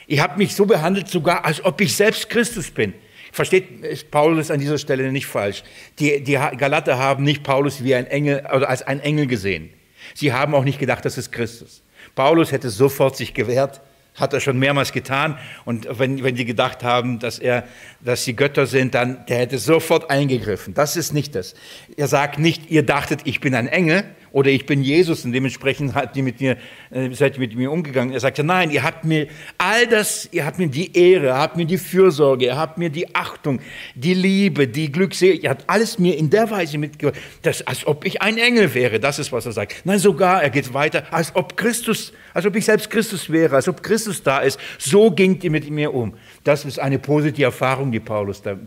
Ihr 0.05 0.21
habt 0.21 0.37
mich 0.37 0.55
so 0.55 0.65
behandelt, 0.65 1.09
sogar 1.09 1.43
als 1.43 1.63
ob 1.65 1.81
ich 1.81 1.95
selbst 1.95 2.29
Christus 2.29 2.71
bin. 2.71 2.93
Versteht 3.37 4.09
Paulus 4.09 4.49
an 4.49 4.59
dieser 4.59 4.79
Stelle 4.79 5.11
nicht 5.11 5.27
falsch. 5.27 5.61
Die, 5.99 6.23
die 6.23 6.39
Galater 6.57 6.97
haben 6.97 7.23
nicht 7.23 7.43
Paulus 7.43 7.83
wie 7.83 7.93
ein 7.93 8.07
Engel 8.07 8.39
oder 8.51 8.67
als 8.67 8.81
ein 8.81 8.99
Engel 8.99 9.27
gesehen. 9.27 9.69
Sie 10.15 10.33
haben 10.33 10.55
auch 10.55 10.63
nicht 10.63 10.79
gedacht, 10.79 11.05
das 11.05 11.19
ist 11.19 11.31
Christus. 11.31 11.83
Paulus 12.15 12.51
hätte 12.51 12.71
sofort 12.71 13.15
sich 13.15 13.35
gewehrt, 13.35 13.79
hat 14.15 14.33
er 14.33 14.39
schon 14.39 14.57
mehrmals 14.57 14.91
getan. 14.91 15.37
Und 15.65 15.87
wenn, 15.99 16.23
wenn 16.23 16.33
die 16.33 16.45
gedacht 16.45 16.83
haben, 16.83 17.19
dass, 17.19 17.37
er, 17.37 17.65
dass 18.01 18.23
sie 18.23 18.35
Götter 18.35 18.65
sind, 18.65 18.95
dann 18.95 19.23
der 19.27 19.37
hätte 19.37 19.59
sofort 19.59 20.09
eingegriffen. 20.09 20.73
Das 20.73 20.95
ist 20.95 21.13
nicht 21.13 21.35
das. 21.35 21.53
Er 21.95 22.07
sagt 22.07 22.39
nicht, 22.39 22.71
ihr 22.71 22.81
dachtet, 22.81 23.19
ich 23.25 23.39
bin 23.39 23.53
ein 23.53 23.67
Engel, 23.67 24.03
oder 24.37 24.51
ich 24.51 24.67
bin 24.67 24.83
Jesus 24.83 25.25
und 25.25 25.31
dementsprechend 25.31 25.95
hat 25.95 26.15
die 26.15 26.21
mit 26.21 26.39
mir, 26.39 26.57
äh, 26.91 27.09
seid 27.11 27.37
ihr 27.37 27.39
mit 27.39 27.55
mir 27.55 27.71
umgegangen. 27.71 28.13
Er 28.13 28.19
sagte, 28.19 28.43
nein, 28.43 28.69
ihr 28.69 28.83
habt 28.83 29.03
mir 29.03 29.25
all 29.57 29.87
das, 29.87 30.29
ihr 30.31 30.45
habt 30.45 30.59
mir 30.59 30.67
die 30.67 30.95
Ehre, 30.95 31.25
ihr 31.25 31.37
habt 31.37 31.57
mir 31.57 31.65
die 31.65 31.79
Fürsorge, 31.79 32.45
ihr 32.45 32.55
habt 32.55 32.77
mir 32.77 32.91
die 32.91 33.15
Achtung, 33.15 33.59
die 33.95 34.13
Liebe, 34.13 34.67
die 34.67 34.91
Glückseligkeit, 34.91 35.43
ihr 35.43 35.49
habt 35.49 35.63
alles 35.67 35.97
mir 35.97 36.15
in 36.15 36.29
der 36.29 36.51
Weise 36.51 36.77
mitgebracht, 36.77 37.19
dass, 37.41 37.65
als 37.65 37.87
ob 37.87 38.05
ich 38.05 38.21
ein 38.21 38.37
Engel 38.37 38.75
wäre. 38.75 38.99
Das 38.99 39.17
ist, 39.17 39.31
was 39.31 39.47
er 39.47 39.53
sagt. 39.53 39.77
Nein, 39.85 39.97
sogar, 39.97 40.43
er 40.43 40.51
geht 40.51 40.71
weiter, 40.71 41.05
als 41.09 41.35
ob 41.35 41.57
Christus, 41.57 42.13
als 42.35 42.45
ob 42.45 42.55
ich 42.55 42.65
selbst 42.65 42.91
Christus 42.91 43.31
wäre, 43.31 43.55
als 43.55 43.67
ob 43.67 43.81
Christus 43.81 44.21
da 44.21 44.41
ist. 44.41 44.59
So 44.77 45.09
ging 45.09 45.39
ihr 45.41 45.49
mit 45.49 45.67
mir 45.71 45.95
um. 45.95 46.13
Das 46.43 46.63
ist 46.63 46.77
eine 46.77 46.99
positive 46.99 47.45
Erfahrung, 47.45 47.91
die 47.91 47.99
Paulus 47.99 48.43
da. 48.43 48.59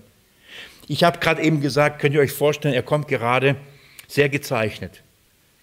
Ich 0.88 1.04
habe 1.04 1.20
gerade 1.20 1.40
eben 1.42 1.60
gesagt, 1.60 2.00
könnt 2.00 2.16
ihr 2.16 2.20
euch 2.20 2.32
vorstellen, 2.32 2.74
er 2.74 2.82
kommt 2.82 3.06
gerade 3.06 3.54
sehr 4.08 4.28
gezeichnet 4.28 5.04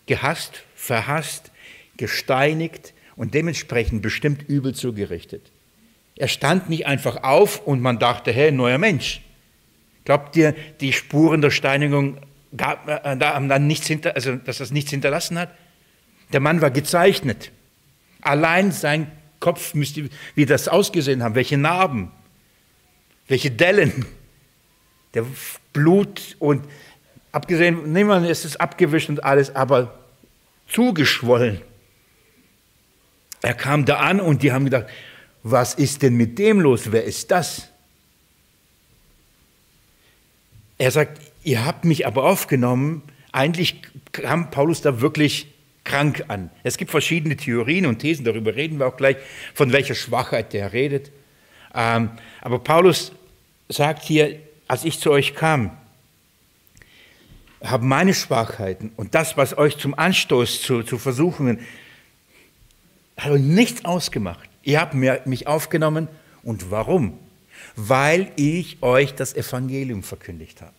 gehasst, 0.08 0.64
verhasst, 0.76 1.52
gesteinigt 1.98 2.94
und 3.16 3.34
dementsprechend 3.34 4.02
bestimmt 4.02 4.48
übel 4.48 4.74
zugerichtet. 4.74 5.52
Er 6.16 6.28
stand 6.28 6.70
nicht 6.70 6.88
einfach 6.88 7.24
auf 7.24 7.66
und 7.66 7.82
man 7.82 8.00
dachte, 8.00 8.32
hey, 8.32 8.52
neuer 8.52 8.78
Mensch. 8.80 9.22
Glaubt 10.06 10.36
ihr, 10.36 10.56
die 10.80 10.94
Spuren 10.94 11.42
der 11.42 11.52
Steinigung 11.52 12.18
gab, 12.56 12.88
äh, 12.88 13.18
da 13.18 13.34
haben 13.34 13.50
dann 13.50 13.68
nichts 13.68 13.88
hinter, 13.88 14.16
also 14.16 14.36
dass 14.36 14.58
das 14.58 14.72
nichts 14.72 14.90
hinterlassen 14.90 15.38
hat? 15.38 15.50
Der 16.34 16.40
Mann 16.40 16.62
war 16.62 16.72
gezeichnet. 16.72 17.52
Allein 18.22 18.72
sein 18.72 19.12
Kopf 19.40 19.74
müsste, 19.74 20.10
wie 20.36 20.46
das 20.46 20.68
ausgesehen 20.68 21.24
haben, 21.24 21.36
welche 21.36 21.58
Narben, 21.58 22.12
welche 23.28 23.52
Dellen, 23.52 24.06
der 25.14 25.26
Blut 25.74 26.36
und 26.40 26.66
abgesehen, 27.32 27.92
nehmen 27.92 28.10
wir, 28.10 28.30
es 28.30 28.46
ist 28.46 28.60
abgewischt 28.60 29.10
und 29.10 29.24
alles, 29.24 29.56
aber 29.56 29.97
zugeschwollen. 30.68 31.62
Er 33.42 33.54
kam 33.54 33.86
da 33.86 33.98
an 33.98 34.20
und 34.20 34.44
die 34.44 34.52
haben 34.52 34.66
gedacht, 34.66 34.88
was 35.44 35.74
ist 35.74 36.02
denn 36.02 36.16
mit 36.16 36.38
dem 36.40 36.60
los? 36.60 36.92
Wer 36.92 37.04
ist 37.04 37.32
das? 37.32 37.70
Er 40.78 40.92
sagt, 40.92 41.22
ihr 41.44 41.66
habt 41.66 41.86
mich 41.86 42.06
aber 42.06 42.24
aufgenommen. 42.26 43.04
Eigentlich 43.32 43.82
kam 44.12 44.52
Paulus 44.52 44.82
da 44.82 45.02
wirklich 45.02 45.48
krank 45.84 46.26
an. 46.28 46.50
Es 46.64 46.78
gibt 46.78 46.92
verschiedene 46.92 47.38
Theorien 47.38 47.86
und 47.86 48.00
Thesen, 48.00 48.26
darüber 48.26 48.56
reden 48.56 48.80
wir 48.80 48.88
auch 48.88 48.98
gleich, 48.98 49.18
von 49.54 49.72
welcher 49.72 49.96
Schwachheit 49.96 50.54
der 50.54 50.74
redet. 50.74 51.12
Ähm, 51.74 52.12
aber 52.42 52.60
Paulus 52.60 53.14
sagt 53.70 54.04
hier, 54.04 54.40
als 54.68 54.84
ich 54.84 55.00
zu 55.00 55.12
euch 55.12 55.34
kam, 55.34 55.78
haben 57.64 57.88
meine 57.88 58.14
Schwachheiten 58.14 58.92
und 58.96 59.16
das, 59.16 59.38
was 59.38 59.58
euch 59.58 59.78
zum 59.78 59.98
Anstoß 59.98 60.62
zu, 60.62 60.84
zu 60.84 60.98
Versuchungen, 60.98 61.60
hat 63.18 63.32
euch 63.32 63.42
nichts 63.42 63.86
ausgemacht. 63.86 64.48
Ihr 64.64 64.80
habt 64.80 64.94
mich 64.94 65.48
aufgenommen 65.48 66.08
und 66.44 66.72
warum? 66.72 67.18
Weil 67.76 68.32
ich 68.36 68.78
euch 68.82 69.16
das 69.16 69.36
Evangelium 69.36 70.04
verkündigt 70.04 70.62
habe. 70.62 70.74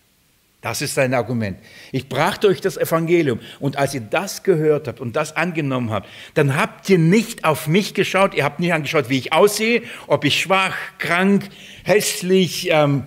Das 0.60 0.82
ist 0.82 0.94
sein 0.94 1.14
Argument. 1.14 1.56
Ich 1.92 2.08
brachte 2.08 2.48
euch 2.48 2.60
das 2.60 2.76
Evangelium 2.76 3.38
und 3.60 3.76
als 3.76 3.94
ihr 3.94 4.00
das 4.00 4.42
gehört 4.42 4.88
habt 4.88 5.00
und 5.00 5.14
das 5.14 5.36
angenommen 5.36 5.90
habt, 5.90 6.08
dann 6.34 6.56
habt 6.56 6.90
ihr 6.90 6.98
nicht 6.98 7.44
auf 7.44 7.68
mich 7.68 7.94
geschaut, 7.94 8.34
ihr 8.34 8.44
habt 8.44 8.58
nicht 8.58 8.72
angeschaut, 8.72 9.08
wie 9.08 9.18
ich 9.18 9.32
aussehe, 9.32 9.82
ob 10.08 10.24
ich 10.24 10.40
schwach, 10.40 10.74
krank, 10.98 11.48
hässlich, 11.84 12.70
ähm, 12.72 13.04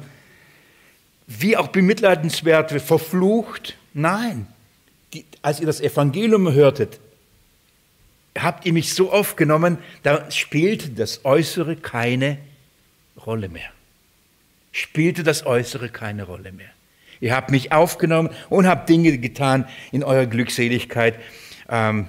wie 1.39 1.57
auch 1.57 1.67
bemitleidenswert, 1.69 2.71
verflucht. 2.81 3.77
Nein, 3.93 4.47
Die, 5.13 5.25
als 5.41 5.59
ihr 5.59 5.65
das 5.65 5.81
Evangelium 5.81 6.51
hörtet, 6.51 6.99
habt 8.37 8.65
ihr 8.65 8.73
mich 8.73 8.93
so 8.93 9.11
aufgenommen, 9.11 9.77
da 10.03 10.29
spielte 10.31 10.89
das 10.89 11.25
Äußere 11.25 11.75
keine 11.75 12.37
Rolle 13.25 13.49
mehr. 13.49 13.69
Spielte 14.71 15.23
das 15.23 15.45
Äußere 15.45 15.89
keine 15.89 16.23
Rolle 16.23 16.51
mehr. 16.51 16.69
Ihr 17.19 17.35
habt 17.35 17.51
mich 17.51 17.71
aufgenommen 17.71 18.29
und 18.49 18.67
habt 18.67 18.89
Dinge 18.89 19.17
getan 19.17 19.67
in 19.91 20.03
eurer 20.03 20.25
Glückseligkeit. 20.25 21.19
Ähm, 21.69 22.07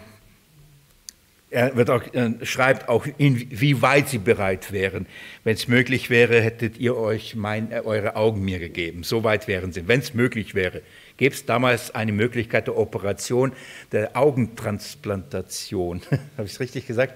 er 1.52 1.76
wird 1.76 1.90
auch, 1.90 2.02
äh, 2.14 2.32
schreibt 2.44 2.88
auch, 2.88 3.06
inwieweit 3.18 4.08
sie 4.08 4.18
bereit 4.18 4.72
wären. 4.72 5.06
Wenn 5.44 5.54
es 5.54 5.68
möglich 5.68 6.08
wäre, 6.08 6.40
hättet 6.40 6.78
ihr 6.78 6.96
euch 6.96 7.36
mein, 7.36 7.70
äh, 7.70 7.82
eure 7.84 8.16
Augen 8.16 8.42
mir 8.42 8.58
gegeben. 8.58 9.04
So 9.04 9.22
weit 9.22 9.48
wären 9.48 9.72
sie, 9.72 9.86
wenn 9.86 10.00
es 10.00 10.14
möglich 10.14 10.54
wäre. 10.54 10.80
Gäbe 11.18 11.34
es 11.34 11.44
damals 11.44 11.94
eine 11.94 12.12
Möglichkeit 12.12 12.68
der 12.68 12.78
Operation, 12.78 13.52
der 13.92 14.16
Augentransplantation? 14.16 16.00
Habe 16.36 16.46
ich 16.46 16.52
es 16.52 16.60
richtig 16.60 16.86
gesagt? 16.86 17.14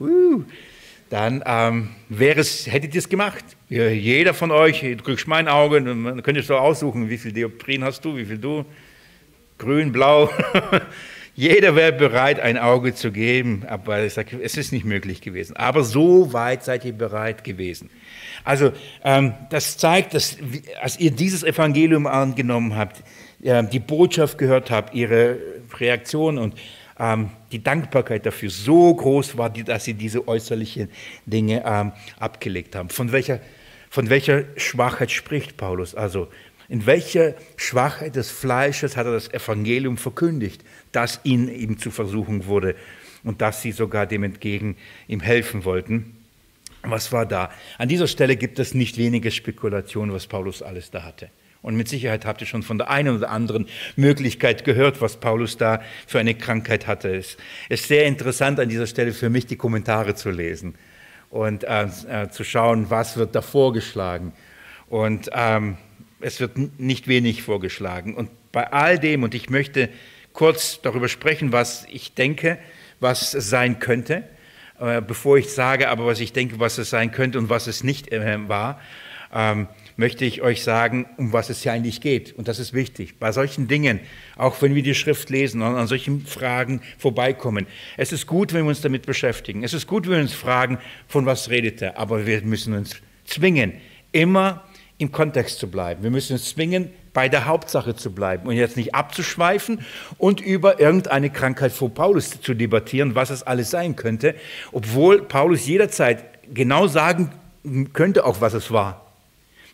Uh, 0.00 0.42
dann 1.08 1.42
ähm, 1.46 1.90
hättet 2.10 2.94
ihr 2.94 2.98
es 2.98 3.08
gemacht. 3.08 3.44
Jeder 3.68 4.34
von 4.34 4.50
euch, 4.50 4.80
du 4.80 5.02
kriegst 5.02 5.26
mein 5.26 5.48
Auge, 5.48 5.80
man 5.80 6.22
könnte 6.22 6.42
so 6.42 6.56
aussuchen, 6.56 7.08
wie 7.08 7.16
viel 7.16 7.32
Dioptrien 7.32 7.84
hast 7.84 8.04
du, 8.04 8.16
wie 8.16 8.24
viel 8.24 8.38
du, 8.38 8.64
grün, 9.56 9.92
blau. 9.92 10.30
Jeder 11.38 11.76
wäre 11.76 11.92
bereit, 11.92 12.40
ein 12.40 12.58
Auge 12.58 12.96
zu 12.96 13.12
geben, 13.12 13.62
aber 13.68 14.04
ich 14.04 14.14
sage, 14.14 14.40
es 14.42 14.56
ist 14.56 14.72
nicht 14.72 14.84
möglich 14.84 15.20
gewesen. 15.20 15.54
Aber 15.54 15.84
so 15.84 16.32
weit 16.32 16.64
seid 16.64 16.84
ihr 16.84 16.92
bereit 16.92 17.44
gewesen. 17.44 17.90
Also 18.42 18.72
ähm, 19.04 19.34
das 19.48 19.78
zeigt, 19.78 20.14
dass 20.14 20.36
als 20.82 20.98
ihr 20.98 21.12
dieses 21.12 21.44
Evangelium 21.44 22.08
angenommen 22.08 22.74
habt, 22.74 23.04
äh, 23.40 23.62
die 23.62 23.78
Botschaft 23.78 24.36
gehört 24.36 24.72
habt, 24.72 24.96
ihre 24.96 25.38
Reaktion 25.78 26.38
und 26.38 26.56
ähm, 26.98 27.30
die 27.52 27.62
Dankbarkeit 27.62 28.26
dafür 28.26 28.50
so 28.50 28.92
groß 28.92 29.38
war, 29.38 29.48
dass 29.48 29.84
sie 29.84 29.94
diese 29.94 30.26
äußerlichen 30.26 30.88
Dinge 31.24 31.62
ähm, 31.64 31.92
abgelegt 32.18 32.74
haben. 32.74 32.88
Von 32.88 33.12
welcher, 33.12 33.38
von 33.90 34.10
welcher 34.10 34.42
Schwachheit 34.56 35.12
spricht 35.12 35.56
Paulus? 35.56 35.94
Also 35.94 36.26
in 36.68 36.84
welcher 36.84 37.34
Schwachheit 37.56 38.14
des 38.14 38.30
Fleisches 38.30 38.96
hat 38.96 39.06
er 39.06 39.12
das 39.12 39.32
Evangelium 39.32 39.96
verkündigt, 39.96 40.62
das 40.92 41.20
ihn 41.24 41.48
ihm 41.48 41.78
zu 41.78 41.90
Versuchung 41.90 42.46
wurde 42.46 42.74
und 43.24 43.40
dass 43.40 43.62
sie 43.62 43.72
sogar 43.72 44.06
dem 44.06 44.22
entgegen 44.22 44.76
ihm 45.06 45.20
helfen 45.20 45.64
wollten? 45.64 46.16
Was 46.82 47.12
war 47.12 47.26
da? 47.26 47.50
An 47.76 47.88
dieser 47.88 48.06
Stelle 48.06 48.36
gibt 48.36 48.58
es 48.58 48.74
nicht 48.74 48.96
wenige 48.98 49.30
Spekulationen, 49.30 50.12
was 50.14 50.26
Paulus 50.26 50.62
alles 50.62 50.90
da 50.90 51.02
hatte. 51.02 51.30
Und 51.60 51.76
mit 51.76 51.88
Sicherheit 51.88 52.24
habt 52.24 52.40
ihr 52.40 52.46
schon 52.46 52.62
von 52.62 52.78
der 52.78 52.88
einen 52.88 53.16
oder 53.16 53.30
anderen 53.30 53.66
Möglichkeit 53.96 54.64
gehört, 54.64 55.00
was 55.00 55.16
Paulus 55.16 55.56
da 55.56 55.82
für 56.06 56.20
eine 56.20 56.34
Krankheit 56.34 56.86
hatte. 56.86 57.14
Es 57.16 57.36
ist 57.68 57.88
sehr 57.88 58.06
interessant 58.06 58.60
an 58.60 58.68
dieser 58.68 58.86
Stelle 58.86 59.12
für 59.12 59.28
mich, 59.28 59.46
die 59.46 59.56
Kommentare 59.56 60.14
zu 60.14 60.30
lesen 60.30 60.76
und 61.30 61.64
äh, 61.64 61.88
äh, 62.08 62.30
zu 62.30 62.44
schauen, 62.44 62.90
was 62.90 63.16
wird 63.16 63.34
da 63.34 63.42
vorgeschlagen. 63.42 64.32
Und 64.88 65.30
ähm, 65.32 65.76
es 66.20 66.40
wird 66.40 66.56
nicht 66.78 67.08
wenig 67.08 67.42
vorgeschlagen. 67.42 68.14
Und 68.14 68.30
bei 68.52 68.72
all 68.72 68.98
dem, 68.98 69.24
und 69.24 69.34
ich 69.34 69.50
möchte 69.50 69.88
kurz 70.38 70.80
darüber 70.82 71.08
sprechen, 71.08 71.50
was 71.50 71.84
ich 71.90 72.14
denke, 72.14 72.58
was 73.00 73.34
es 73.34 73.50
sein 73.50 73.80
könnte, 73.80 74.22
äh, 74.78 75.00
bevor 75.00 75.36
ich 75.36 75.50
sage 75.50 75.88
aber, 75.88 76.06
was 76.06 76.20
ich 76.20 76.32
denke, 76.32 76.60
was 76.60 76.78
es 76.78 76.90
sein 76.90 77.10
könnte 77.10 77.40
und 77.40 77.48
was 77.48 77.66
es 77.66 77.82
nicht 77.82 78.12
äh, 78.12 78.48
war. 78.48 78.80
Ähm, 79.34 79.66
möchte 79.96 80.24
ich 80.24 80.40
euch 80.40 80.62
sagen, 80.62 81.06
um 81.16 81.32
was 81.32 81.50
es 81.50 81.64
hier 81.64 81.72
eigentlich 81.72 82.00
geht. 82.00 82.38
Und 82.38 82.46
das 82.46 82.60
ist 82.60 82.72
wichtig. 82.72 83.18
Bei 83.18 83.32
solchen 83.32 83.66
Dingen, 83.66 83.98
auch 84.36 84.62
wenn 84.62 84.76
wir 84.76 84.84
die 84.84 84.94
Schrift 84.94 85.28
lesen 85.28 85.60
und 85.60 85.74
an 85.74 85.88
solchen 85.88 86.24
Fragen 86.24 86.82
vorbeikommen, 86.98 87.66
es 87.96 88.12
ist 88.12 88.28
gut, 88.28 88.52
wenn 88.52 88.62
wir 88.62 88.68
uns 88.68 88.80
damit 88.80 89.06
beschäftigen. 89.06 89.64
Es 89.64 89.74
ist 89.74 89.88
gut, 89.88 90.06
wenn 90.06 90.12
wir 90.12 90.20
uns 90.20 90.34
fragen, 90.34 90.78
von 91.08 91.26
was 91.26 91.50
redet 91.50 91.82
er. 91.82 91.98
Aber 91.98 92.26
wir 92.26 92.42
müssen 92.42 92.74
uns 92.74 92.94
zwingen, 93.24 93.72
immer 94.12 94.67
im 94.98 95.12
Kontext 95.12 95.58
zu 95.58 95.70
bleiben. 95.70 96.02
Wir 96.02 96.10
müssen 96.10 96.34
uns 96.34 96.50
zwingen, 96.50 96.90
bei 97.14 97.28
der 97.28 97.46
Hauptsache 97.46 97.96
zu 97.96 98.12
bleiben 98.12 98.48
und 98.48 98.54
jetzt 98.54 98.76
nicht 98.76 98.94
abzuschweifen 98.94 99.84
und 100.18 100.40
über 100.40 100.78
irgendeine 100.78 101.30
Krankheit 101.30 101.72
vor 101.72 101.92
Paulus 101.92 102.40
zu 102.40 102.54
debattieren, 102.54 103.14
was 103.14 103.30
es 103.30 103.42
alles 103.42 103.70
sein 103.70 103.96
könnte, 103.96 104.34
obwohl 104.72 105.22
Paulus 105.22 105.66
jederzeit 105.66 106.24
genau 106.54 106.86
sagen 106.86 107.32
könnte, 107.92 108.24
auch 108.24 108.40
was 108.40 108.54
es 108.54 108.70
war. 108.70 109.06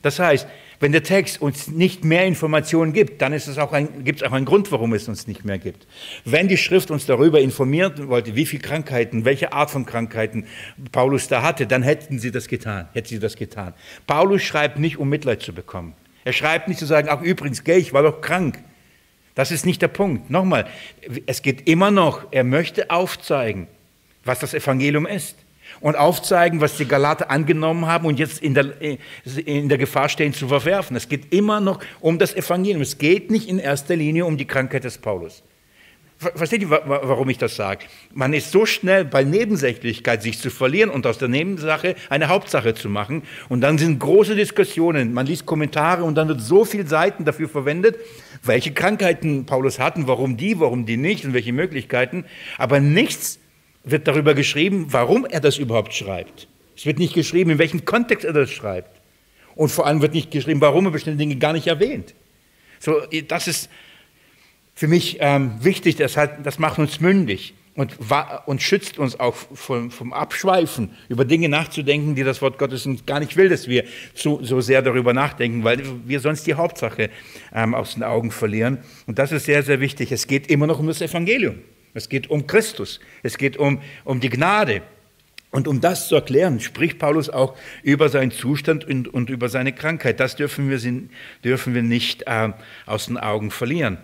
Das 0.00 0.18
heißt, 0.18 0.46
wenn 0.80 0.92
der 0.92 1.02
Text 1.02 1.40
uns 1.40 1.68
nicht 1.68 2.04
mehr 2.04 2.24
Informationen 2.24 2.92
gibt, 2.92 3.22
dann 3.22 3.32
gibt 3.32 3.50
es 3.50 3.58
auch 3.58 4.32
einen 4.32 4.44
Grund, 4.44 4.72
warum 4.72 4.92
es 4.92 5.08
uns 5.08 5.26
nicht 5.26 5.44
mehr 5.44 5.58
gibt. 5.58 5.87
Wenn 6.24 6.48
die 6.48 6.56
Schrift 6.56 6.90
uns 6.90 7.06
darüber 7.06 7.40
informieren 7.40 8.08
wollte, 8.08 8.34
wie 8.34 8.46
viele 8.46 8.62
Krankheiten, 8.62 9.24
welche 9.24 9.52
Art 9.52 9.70
von 9.70 9.87
Krankheiten 9.87 10.46
Paulus 10.92 11.28
da 11.28 11.42
hatte, 11.42 11.66
dann 11.66 11.82
hätten 11.82 12.18
sie 12.18 12.30
das 12.30 12.48
getan, 12.48 12.88
hätte 12.92 13.08
sie 13.08 13.18
das 13.18 13.37
getan. 13.37 13.74
Paulus 14.06 14.42
schreibt 14.42 14.78
nicht, 14.78 14.98
um 14.98 15.08
Mitleid 15.08 15.42
zu 15.42 15.52
bekommen. 15.52 15.94
Er 16.24 16.32
schreibt 16.32 16.68
nicht 16.68 16.80
zu 16.80 16.87
sagen, 16.87 17.08
ach 17.10 17.22
übrigens, 17.22 17.64
gell, 17.64 17.78
ich 17.78 17.92
war 17.92 18.02
doch 18.02 18.20
krank. 18.20 18.58
Das 19.34 19.50
ist 19.50 19.66
nicht 19.66 19.82
der 19.82 19.88
Punkt. 19.88 20.30
Nochmal, 20.30 20.66
es 21.26 21.42
geht 21.42 21.68
immer 21.68 21.90
noch, 21.90 22.26
er 22.30 22.44
möchte 22.44 22.90
aufzeigen, 22.90 23.66
was 24.24 24.38
das 24.38 24.54
Evangelium 24.54 25.06
ist 25.06 25.37
und 25.84 25.96
aufzeigen, 25.96 26.62
was 26.62 26.78
die 26.78 26.86
Galater 26.86 27.30
angenommen 27.30 27.84
haben 27.84 28.06
und 28.06 28.18
jetzt 28.18 28.42
in 28.42 28.54
der, 28.54 28.72
in 29.44 29.68
der 29.68 29.76
Gefahr 29.76 30.08
stehen 30.08 30.32
zu 30.32 30.48
verwerfen. 30.48 30.96
Es 30.96 31.10
geht 31.10 31.30
immer 31.30 31.60
noch 31.60 31.78
um 32.00 32.18
das 32.18 32.34
Evangelium. 32.34 32.80
Es 32.80 32.96
geht 32.96 33.30
nicht 33.30 33.50
in 33.50 33.58
erster 33.58 33.94
Linie 33.94 34.24
um 34.24 34.38
die 34.38 34.46
Krankheit 34.46 34.84
des 34.84 34.96
Paulus. 34.96 35.42
Versteht 36.16 36.62
ihr, 36.62 36.70
warum 36.70 37.28
ich 37.28 37.36
das 37.36 37.56
sage? 37.56 37.84
Man 38.14 38.32
ist 38.32 38.50
so 38.50 38.64
schnell 38.64 39.04
bei 39.04 39.24
Nebensächlichkeit, 39.24 40.22
sich 40.22 40.38
zu 40.38 40.48
verlieren 40.48 40.88
und 40.88 41.06
aus 41.06 41.18
der 41.18 41.28
Nebensache 41.28 41.96
eine 42.08 42.28
Hauptsache 42.28 42.72
zu 42.72 42.88
machen. 42.88 43.22
Und 43.50 43.60
dann 43.60 43.76
sind 43.76 43.98
große 43.98 44.36
Diskussionen. 44.36 45.12
Man 45.12 45.26
liest 45.26 45.44
Kommentare 45.44 46.04
und 46.04 46.14
dann 46.14 46.28
wird 46.28 46.40
so 46.40 46.64
viel 46.64 46.86
Seiten 46.86 47.26
dafür 47.26 47.50
verwendet, 47.50 47.98
welche 48.42 48.72
Krankheiten 48.72 49.44
Paulus 49.44 49.78
hatten, 49.78 50.06
warum 50.06 50.38
die, 50.38 50.58
warum 50.60 50.86
die 50.86 50.96
nicht 50.96 51.26
und 51.26 51.34
welche 51.34 51.52
Möglichkeiten. 51.52 52.24
Aber 52.56 52.80
nichts 52.80 53.38
wird 53.84 54.08
darüber 54.08 54.34
geschrieben, 54.34 54.86
warum 54.90 55.24
er 55.26 55.40
das 55.40 55.58
überhaupt 55.58 55.94
schreibt. 55.94 56.48
Es 56.76 56.86
wird 56.86 56.98
nicht 56.98 57.14
geschrieben, 57.14 57.50
in 57.50 57.58
welchem 57.58 57.84
Kontext 57.84 58.24
er 58.24 58.32
das 58.32 58.50
schreibt. 58.50 59.00
Und 59.54 59.68
vor 59.68 59.86
allem 59.86 60.02
wird 60.02 60.14
nicht 60.14 60.30
geschrieben, 60.30 60.60
warum 60.60 60.86
er 60.86 60.90
bestimmte 60.90 61.18
Dinge 61.18 61.36
gar 61.36 61.52
nicht 61.52 61.66
erwähnt. 61.66 62.14
So, 62.80 63.02
das 63.28 63.46
ist, 63.46 63.70
für 64.74 64.88
mich 64.88 65.18
ähm, 65.20 65.52
wichtig, 65.60 65.96
das, 65.96 66.16
hat, 66.16 66.44
das 66.44 66.58
macht 66.58 66.78
uns 66.78 67.00
mündig 67.00 67.54
und, 67.76 67.96
und 68.46 68.62
schützt 68.62 68.98
uns 68.98 69.18
auch 69.18 69.34
vom, 69.34 69.90
vom, 69.90 70.12
Abschweifen, 70.12 70.90
über 71.08 71.24
Dinge 71.24 71.48
nachzudenken, 71.48 72.14
die 72.14 72.24
das 72.24 72.42
Wort 72.42 72.58
Gottes 72.58 72.86
uns 72.86 73.06
gar 73.06 73.20
nicht 73.20 73.36
will, 73.36 73.48
dass 73.48 73.68
wir 73.68 73.84
zu, 74.14 74.40
so 74.42 74.60
sehr 74.60 74.82
darüber 74.82 75.12
nachdenken, 75.12 75.64
weil 75.64 75.82
wir 76.04 76.20
sonst 76.20 76.46
die 76.46 76.54
Hauptsache 76.54 77.10
ähm, 77.52 77.74
aus 77.74 77.94
den 77.94 78.02
Augen 78.02 78.30
verlieren. 78.30 78.78
Und 79.06 79.18
das 79.18 79.32
ist 79.32 79.46
sehr, 79.46 79.62
sehr 79.62 79.80
wichtig. 79.80 80.10
Es 80.12 80.26
geht 80.26 80.48
immer 80.48 80.66
noch 80.66 80.78
um 80.78 80.86
das 80.86 81.00
Evangelium. 81.00 81.60
Es 81.94 82.09
geht 82.09 82.28
um 82.28 82.46
Christus. 82.46 83.00
Es 83.22 83.38
geht 83.38 83.57
um, 83.57 83.80
um 84.04 84.20
die 84.20 84.30
Gnade. 84.30 84.83
Und 85.50 85.68
um 85.68 85.80
das 85.80 86.09
zu 86.09 86.16
erklären, 86.16 86.59
spricht 86.59 86.98
Paulus 86.98 87.30
auch 87.30 87.57
über 87.85 88.09
seinen 88.09 88.33
Zustand 88.33 88.85
und, 88.85 89.07
und 89.07 89.30
über 89.30 89.48
seine 89.48 89.72
Krankheit. 89.72 90.18
Das 90.18 90.35
dürfen 90.35 90.68
wir, 90.68 90.80
dürfen 91.44 91.74
wir 91.74 91.83
nicht 91.83 92.24
äh, 92.26 92.50
aus 92.87 93.07
den 93.07 93.16
Augen 93.16 93.52
verlieren. 93.52 93.98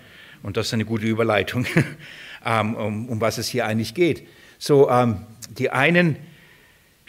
Und 0.44 0.57
das 0.57 0.68
ist 0.68 0.74
eine 0.74 0.85
gute 0.85 1.07
Überleitung. 1.07 1.66
Ähm, 2.42 2.74
um, 2.74 3.09
um 3.11 3.20
was 3.20 3.37
es 3.37 3.48
hier 3.48 3.66
eigentlich 3.66 3.92
geht. 3.92 4.26
So, 4.57 4.88
ähm, 4.88 5.26
die 5.59 5.68
einen 5.68 6.16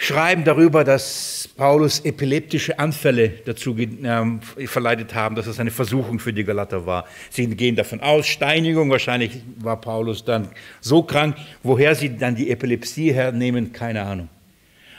schreiben 0.02 0.44
darüber, 0.44 0.84
dass 0.84 1.48
Paulus 1.56 2.00
epileptische 2.00 2.80
Anfälle 2.80 3.34
dazu 3.46 3.78
ähm, 3.78 4.42
verleitet 4.66 5.14
haben, 5.14 5.36
dass 5.36 5.46
es 5.46 5.60
eine 5.60 5.70
Versuchung 5.70 6.18
für 6.18 6.34
die 6.34 6.44
Galater 6.44 6.88
war. 6.88 7.06
Sie 7.30 7.46
gehen 7.46 7.76
davon 7.76 8.00
aus, 8.02 8.26
Steinigung, 8.26 8.90
wahrscheinlich 8.90 9.44
war 9.58 9.80
Paulus 9.80 10.26
dann 10.26 10.50
so 10.80 11.04
krank, 11.04 11.36
woher 11.62 11.94
sie 11.94 12.18
dann 12.18 12.34
die 12.34 12.50
Epilepsie 12.50 13.14
hernehmen, 13.14 13.74
keine 13.74 14.02
Ahnung. 14.02 14.30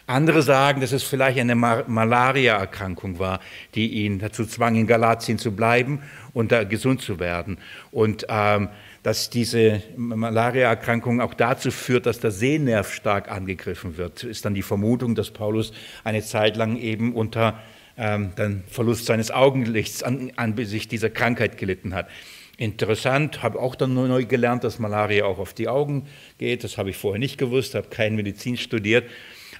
Andere 0.06 0.42
sagen, 0.42 0.80
dass 0.80 0.92
es 0.92 1.02
vielleicht 1.02 1.40
eine 1.40 1.56
Malaria-Erkrankung 1.56 3.18
war, 3.18 3.40
die 3.74 4.04
ihn 4.04 4.20
dazu 4.20 4.46
zwang, 4.46 4.76
in 4.76 4.86
Galatien 4.86 5.36
zu 5.36 5.50
bleiben 5.50 6.00
und 6.32 6.52
da 6.52 6.62
gesund 6.62 7.02
zu 7.02 7.18
werden. 7.18 7.58
Und 7.90 8.26
ähm, 8.28 8.68
dass 9.02 9.30
diese 9.30 9.82
Malaria-Erkrankung 9.96 11.20
auch 11.20 11.34
dazu 11.34 11.70
führt, 11.70 12.06
dass 12.06 12.20
der 12.20 12.30
Sehnerv 12.30 12.92
stark 12.92 13.30
angegriffen 13.30 13.96
wird. 13.96 14.22
Ist 14.22 14.44
dann 14.44 14.54
die 14.54 14.62
Vermutung, 14.62 15.14
dass 15.14 15.30
Paulus 15.30 15.72
eine 16.04 16.22
Zeit 16.22 16.56
lang 16.56 16.76
eben 16.76 17.14
unter 17.14 17.60
ähm, 17.96 18.34
dem 18.36 18.62
Verlust 18.68 19.06
seines 19.06 19.30
Augenlichts 19.30 20.02
an, 20.02 20.32
angesichts 20.36 20.88
dieser 20.88 21.10
Krankheit 21.10 21.58
gelitten 21.58 21.94
hat. 21.94 22.08
Interessant, 22.58 23.42
habe 23.42 23.58
auch 23.58 23.74
dann 23.74 23.94
neu 23.94 24.24
gelernt, 24.24 24.62
dass 24.62 24.78
Malaria 24.78 25.24
auch 25.24 25.38
auf 25.38 25.52
die 25.52 25.68
Augen 25.68 26.06
geht. 26.38 26.62
Das 26.62 26.78
habe 26.78 26.90
ich 26.90 26.96
vorher 26.96 27.18
nicht 27.18 27.38
gewusst, 27.38 27.74
habe 27.74 27.88
kein 27.88 28.14
Medizin 28.14 28.56
studiert. 28.56 29.08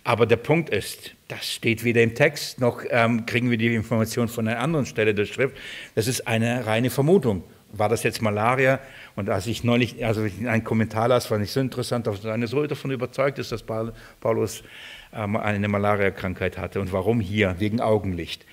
Aber 0.05 0.27
der 0.27 0.37
Punkt 0.37 0.71
ist, 0.71 1.13
das 1.29 1.51
steht 1.51 1.85
weder 1.85 2.03
im 2.03 2.15
Text, 2.15 2.61
noch 2.61 2.83
ähm, 2.91 3.25
kriegen 3.25 3.51
wir 3.51 3.57
die 3.57 3.75
Information 3.75 4.29
von 4.29 4.47
einer 4.49 4.59
anderen 4.59 4.87
Stelle 4.87 5.15
der 5.15 5.27
Schrift. 5.27 5.57
Das 5.95 6.07
ist 6.07 6.27
eine 6.27 6.67
reine 6.67 6.91
Vermutung. 6.91 7.45
War 7.73 7.89
das 7.89 8.03
jetzt 8.03 8.23
Malaria? 8.23 8.81
Und 9.17 9.31
als 9.31 9.47
ich 9.47 9.65
neulich, 9.65 10.05
also 10.05 10.23
einen 10.23 10.65
Kommentar 10.65 11.09
las, 11.09 11.27
fand 11.27 11.43
ich 11.43 11.51
so 11.51 11.61
interessant, 11.61 12.07
dass 12.07 12.25
einer 12.25 12.47
so 12.47 12.67
davon 12.67 12.91
überzeugt 12.91 13.39
ist, 13.39 13.51
dass 13.51 13.65
Paulus 14.21 14.63
ähm, 15.13 15.37
eine 15.37 15.69
Malaria-Krankheit 15.69 16.59
hatte. 16.59 16.81
Und 16.81 16.93
warum 16.93 17.21
hier? 17.21 17.57
Wegen 17.59 17.81
Augenlicht. 17.81 18.45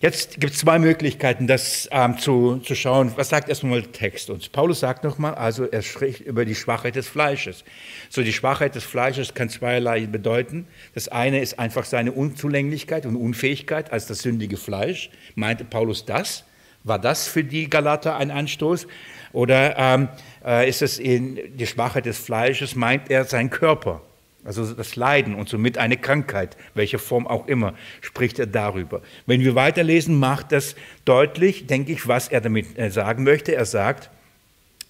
Jetzt 0.00 0.38
gibt 0.38 0.52
es 0.52 0.60
zwei 0.60 0.78
Möglichkeiten, 0.78 1.48
das 1.48 1.88
ähm, 1.90 2.18
zu, 2.18 2.58
zu 2.58 2.76
schauen. 2.76 3.12
Was 3.16 3.30
sagt 3.30 3.48
erstmal 3.48 3.82
der 3.82 3.90
Text 3.90 4.30
uns? 4.30 4.48
Paulus 4.48 4.78
sagt 4.78 5.02
nochmal, 5.02 5.34
also 5.34 5.64
er 5.64 5.82
spricht 5.82 6.20
über 6.20 6.44
die 6.44 6.54
Schwachheit 6.54 6.94
des 6.94 7.08
Fleisches. 7.08 7.64
So, 8.08 8.22
die 8.22 8.32
Schwachheit 8.32 8.76
des 8.76 8.84
Fleisches 8.84 9.34
kann 9.34 9.48
zweierlei 9.48 10.06
bedeuten. 10.06 10.68
Das 10.94 11.08
eine 11.08 11.40
ist 11.40 11.58
einfach 11.58 11.84
seine 11.84 12.12
Unzulänglichkeit 12.12 13.06
und 13.06 13.16
Unfähigkeit 13.16 13.92
als 13.92 14.06
das 14.06 14.20
sündige 14.20 14.56
Fleisch. 14.56 15.10
Meinte 15.34 15.64
Paulus 15.64 16.04
das? 16.04 16.44
War 16.88 16.98
das 16.98 17.28
für 17.28 17.44
die 17.44 17.68
Galater 17.68 18.16
ein 18.16 18.30
Anstoß? 18.30 18.86
Oder 19.32 19.76
ähm, 19.78 20.08
äh, 20.44 20.68
ist 20.68 20.82
es 20.82 20.96
die 20.96 21.66
Schwachheit 21.66 22.06
des 22.06 22.18
Fleisches, 22.18 22.74
meint 22.74 23.10
er 23.10 23.24
sein 23.24 23.50
Körper? 23.50 24.00
Also 24.44 24.72
das 24.72 24.96
Leiden 24.96 25.34
und 25.34 25.48
somit 25.48 25.76
eine 25.76 25.98
Krankheit, 25.98 26.56
welche 26.74 26.98
Form 26.98 27.26
auch 27.26 27.46
immer, 27.48 27.74
spricht 28.00 28.38
er 28.38 28.46
darüber. 28.46 29.02
Wenn 29.26 29.42
wir 29.42 29.54
weiterlesen, 29.54 30.18
macht 30.18 30.52
das 30.52 30.76
deutlich, 31.04 31.66
denke 31.66 31.92
ich, 31.92 32.08
was 32.08 32.28
er 32.28 32.40
damit 32.40 32.78
äh, 32.78 32.90
sagen 32.90 33.24
möchte. 33.24 33.54
Er 33.54 33.66
sagt, 33.66 34.10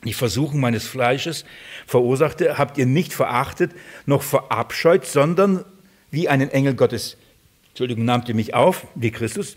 die 0.05 0.13
Versuchung 0.13 0.61
meines 0.61 0.87
Fleisches 0.87 1.45
verursachte, 1.87 2.59
habt 2.59 2.79
ihr 2.79 2.87
nicht 2.87 3.13
verachtet, 3.13 3.73
noch 4.07 4.23
verabscheut, 4.23 5.05
sondern 5.05 5.65
wie 6.13 6.29
einen 6.29 6.51
Engel 6.51 6.75
Gottes, 6.75 7.17
Entschuldigung, 7.71 8.05
nahmt 8.05 8.29
ihr 8.29 8.37
mich 8.37 8.55
auf, 8.55 8.87
wie 8.95 9.11
Christus, 9.11 9.57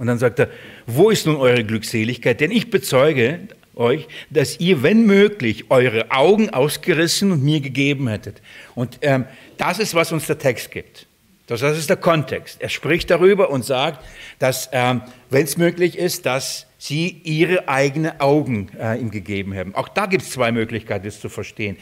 und 0.00 0.06
dann 0.06 0.18
sagt 0.18 0.38
er, 0.38 0.48
wo 0.86 1.10
ist 1.10 1.26
nun 1.26 1.36
eure 1.36 1.62
Glückseligkeit? 1.62 2.40
Denn 2.40 2.50
ich 2.50 2.70
bezeuge 2.70 3.48
euch, 3.74 4.08
dass 4.30 4.58
ihr, 4.58 4.82
wenn 4.82 5.04
möglich, 5.04 5.66
eure 5.68 6.10
Augen 6.10 6.48
ausgerissen 6.48 7.30
und 7.30 7.44
mir 7.44 7.60
gegeben 7.60 8.08
hättet. 8.08 8.40
Und 8.74 8.98
ähm, 9.02 9.26
das 9.58 9.78
ist, 9.78 9.94
was 9.94 10.10
uns 10.10 10.26
der 10.26 10.38
Text 10.38 10.70
gibt. 10.70 11.06
Das, 11.48 11.60
das 11.60 11.76
ist 11.76 11.90
der 11.90 11.98
Kontext. 11.98 12.62
Er 12.62 12.70
spricht 12.70 13.10
darüber 13.10 13.50
und 13.50 13.62
sagt, 13.62 14.02
dass, 14.38 14.70
ähm, 14.72 15.02
wenn 15.28 15.44
es 15.44 15.58
möglich 15.58 15.98
ist, 15.98 16.24
dass 16.24 16.66
sie 16.80 17.20
ihre 17.24 17.68
eigenen 17.68 18.18
Augen 18.20 18.70
äh, 18.80 18.98
ihm 18.98 19.10
gegeben 19.10 19.54
haben. 19.54 19.74
Auch 19.74 19.86
da 19.86 20.06
gibt 20.06 20.22
es 20.22 20.30
zwei 20.30 20.50
Möglichkeiten, 20.50 21.04
das 21.04 21.20
zu 21.20 21.28
verstehen. 21.28 21.76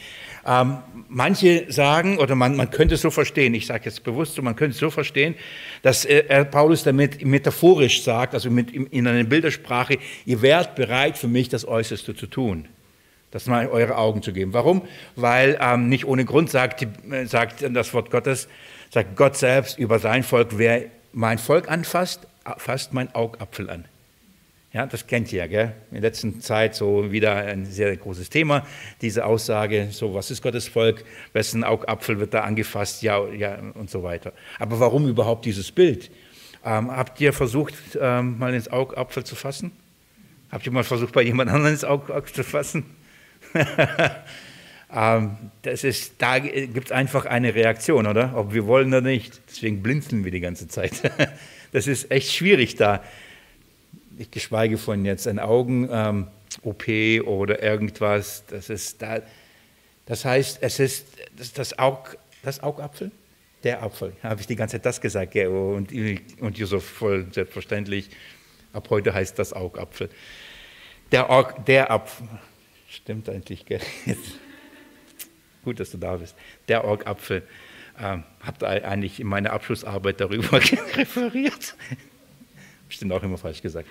Ähm, 0.45 0.79
manche 1.07 1.71
sagen, 1.71 2.17
oder 2.17 2.35
man, 2.35 2.57
man 2.57 2.69
könnte 2.69 2.95
es 2.95 3.01
so 3.01 3.09
verstehen, 3.09 3.53
ich 3.53 3.65
sage 3.65 3.85
jetzt 3.85 4.03
bewusst 4.03 4.35
so, 4.35 4.41
man 4.41 4.57
könnte 4.57 4.73
es 4.73 4.79
so 4.79 4.89
verstehen, 4.89 5.35
dass 5.83 6.03
äh, 6.03 6.43
Paulus 6.43 6.83
damit 6.83 7.23
metaphorisch 7.23 8.03
sagt, 8.03 8.33
also 8.33 8.51
mit, 8.51 8.71
in 8.71 9.07
einer 9.07 9.23
Bildersprache, 9.23 9.99
ihr 10.25 10.41
wärt 10.41 10.75
bereit 10.75 11.17
für 11.17 11.29
mich 11.29 11.47
das 11.47 11.65
Äußerste 11.65 12.13
zu 12.13 12.27
tun. 12.27 12.67
Das 13.31 13.45
mal 13.45 13.69
eure 13.69 13.95
Augen 13.95 14.21
zu 14.21 14.33
geben. 14.33 14.51
Warum? 14.51 14.81
Weil 15.15 15.57
ähm, 15.61 15.87
nicht 15.87 16.03
ohne 16.03 16.25
Grund 16.25 16.49
sagt, 16.49 16.85
äh, 17.09 17.25
sagt 17.25 17.63
das 17.73 17.93
Wort 17.93 18.11
Gottes, 18.11 18.49
sagt 18.89 19.15
Gott 19.15 19.37
selbst 19.37 19.79
über 19.79 19.97
sein 19.99 20.23
Volk, 20.23 20.57
wer 20.57 20.87
mein 21.13 21.37
Volk 21.37 21.71
anfasst, 21.71 22.27
fasst 22.57 22.91
mein 22.91 23.15
Augapfel 23.15 23.69
an. 23.69 23.85
Ja, 24.71 24.85
das 24.85 25.07
kennt 25.07 25.33
ihr, 25.33 25.47
gell? 25.47 25.73
In 25.89 25.95
der 25.95 26.01
letzten 26.01 26.41
Zeit 26.41 26.75
so 26.75 27.11
wieder 27.11 27.35
ein 27.35 27.65
sehr 27.65 27.95
großes 27.97 28.29
Thema, 28.29 28.67
diese 29.01 29.25
Aussage, 29.25 29.87
so 29.89 30.13
was 30.13 30.29
ist 30.29 30.43
Gottes 30.43 30.67
Volk, 30.67 31.03
wessen 31.33 31.63
Augapfel 31.63 32.19
wird 32.19 32.35
da 32.35 32.41
angefasst, 32.41 33.01
ja, 33.01 33.27
ja 33.29 33.57
und 33.73 33.89
so 33.89 34.03
weiter. 34.03 34.31
Aber 34.59 34.79
warum 34.79 35.07
überhaupt 35.07 35.45
dieses 35.45 35.71
Bild? 35.71 36.11
Ähm, 36.63 36.91
habt 36.91 37.19
ihr 37.19 37.33
versucht, 37.33 37.73
ähm, 37.99 38.37
mal 38.37 38.53
ins 38.53 38.67
Augapfel 38.67 39.23
zu 39.23 39.35
fassen? 39.35 39.71
Habt 40.51 40.67
ihr 40.67 40.71
mal 40.71 40.83
versucht, 40.83 41.13
bei 41.13 41.23
jemand 41.23 41.49
anderem 41.49 41.73
ins 41.73 41.83
Augapfel 41.83 42.35
zu 42.35 42.43
fassen? 42.43 42.85
ähm, 44.93 45.37
das 45.63 45.83
ist, 45.83 46.13
da 46.19 46.37
gibt 46.37 46.85
es 46.85 46.91
einfach 46.91 47.25
eine 47.25 47.55
Reaktion, 47.55 48.05
oder? 48.05 48.33
Ob 48.35 48.53
wir 48.53 48.67
wollen 48.67 48.89
oder 48.89 49.01
nicht. 49.01 49.41
Deswegen 49.49 49.81
blinzeln 49.81 50.23
wir 50.23 50.31
die 50.31 50.41
ganze 50.41 50.67
Zeit. 50.67 51.11
das 51.71 51.87
ist 51.87 52.11
echt 52.11 52.31
schwierig 52.31 52.75
da 52.75 53.01
ich 54.19 54.31
geschweige 54.31 54.77
von 54.77 55.05
jetzt 55.05 55.27
ein 55.27 55.39
Augen-OP 55.39 56.87
ähm, 56.87 57.23
oder 57.25 57.63
irgendwas. 57.63 58.43
Das 58.47 58.69
ist 58.69 59.01
da. 59.01 59.21
Das 60.05 60.25
heißt, 60.25 60.59
es 60.61 60.79
ist 60.79 61.07
das, 61.37 61.53
das, 61.53 61.79
Aug, 61.79 62.17
das 62.43 62.61
Augapfel? 62.61 63.11
Der 63.63 63.81
Apfel. 63.81 64.13
Habe 64.21 64.41
ich 64.41 64.47
die 64.47 64.55
ganze 64.55 64.77
Zeit 64.77 64.85
das 64.85 64.99
gesagt, 64.99 65.31
gell? 65.31 65.47
Und, 65.47 65.91
und 66.41 66.57
Josef 66.57 66.83
voll 66.83 67.27
selbstverständlich. 67.31 68.09
Ab 68.73 68.89
heute 68.89 69.13
heißt 69.13 69.39
das 69.39 69.53
Augapfel. 69.53 70.09
Der, 71.11 71.29
Aug, 71.29 71.65
der 71.65 71.89
Apfel. 71.89 72.27
Stimmt 72.89 73.29
eigentlich, 73.29 73.65
gell? 73.65 73.81
Gut, 75.63 75.79
dass 75.79 75.91
du 75.91 75.97
da 75.97 76.17
bist. 76.17 76.35
Der 76.67 76.83
Augapfel. 76.83 77.43
Ähm, 78.01 78.23
habt 78.41 78.63
eigentlich 78.63 79.19
in 79.19 79.27
meiner 79.27 79.51
Abschlussarbeit 79.51 80.19
darüber 80.19 80.53
referiert. 80.95 81.75
Bestimmt 82.87 83.11
auch 83.13 83.23
immer 83.23 83.37
falsch 83.37 83.61
gesagt. 83.61 83.87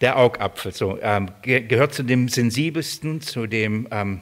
Der 0.00 0.18
Augapfel 0.18 0.72
so, 0.74 0.98
ähm, 1.00 1.30
gehört 1.42 1.94
zu 1.94 2.02
dem 2.02 2.28
sensibelsten, 2.28 3.22
zu 3.22 3.46
dem 3.46 3.88
ähm, 3.90 4.20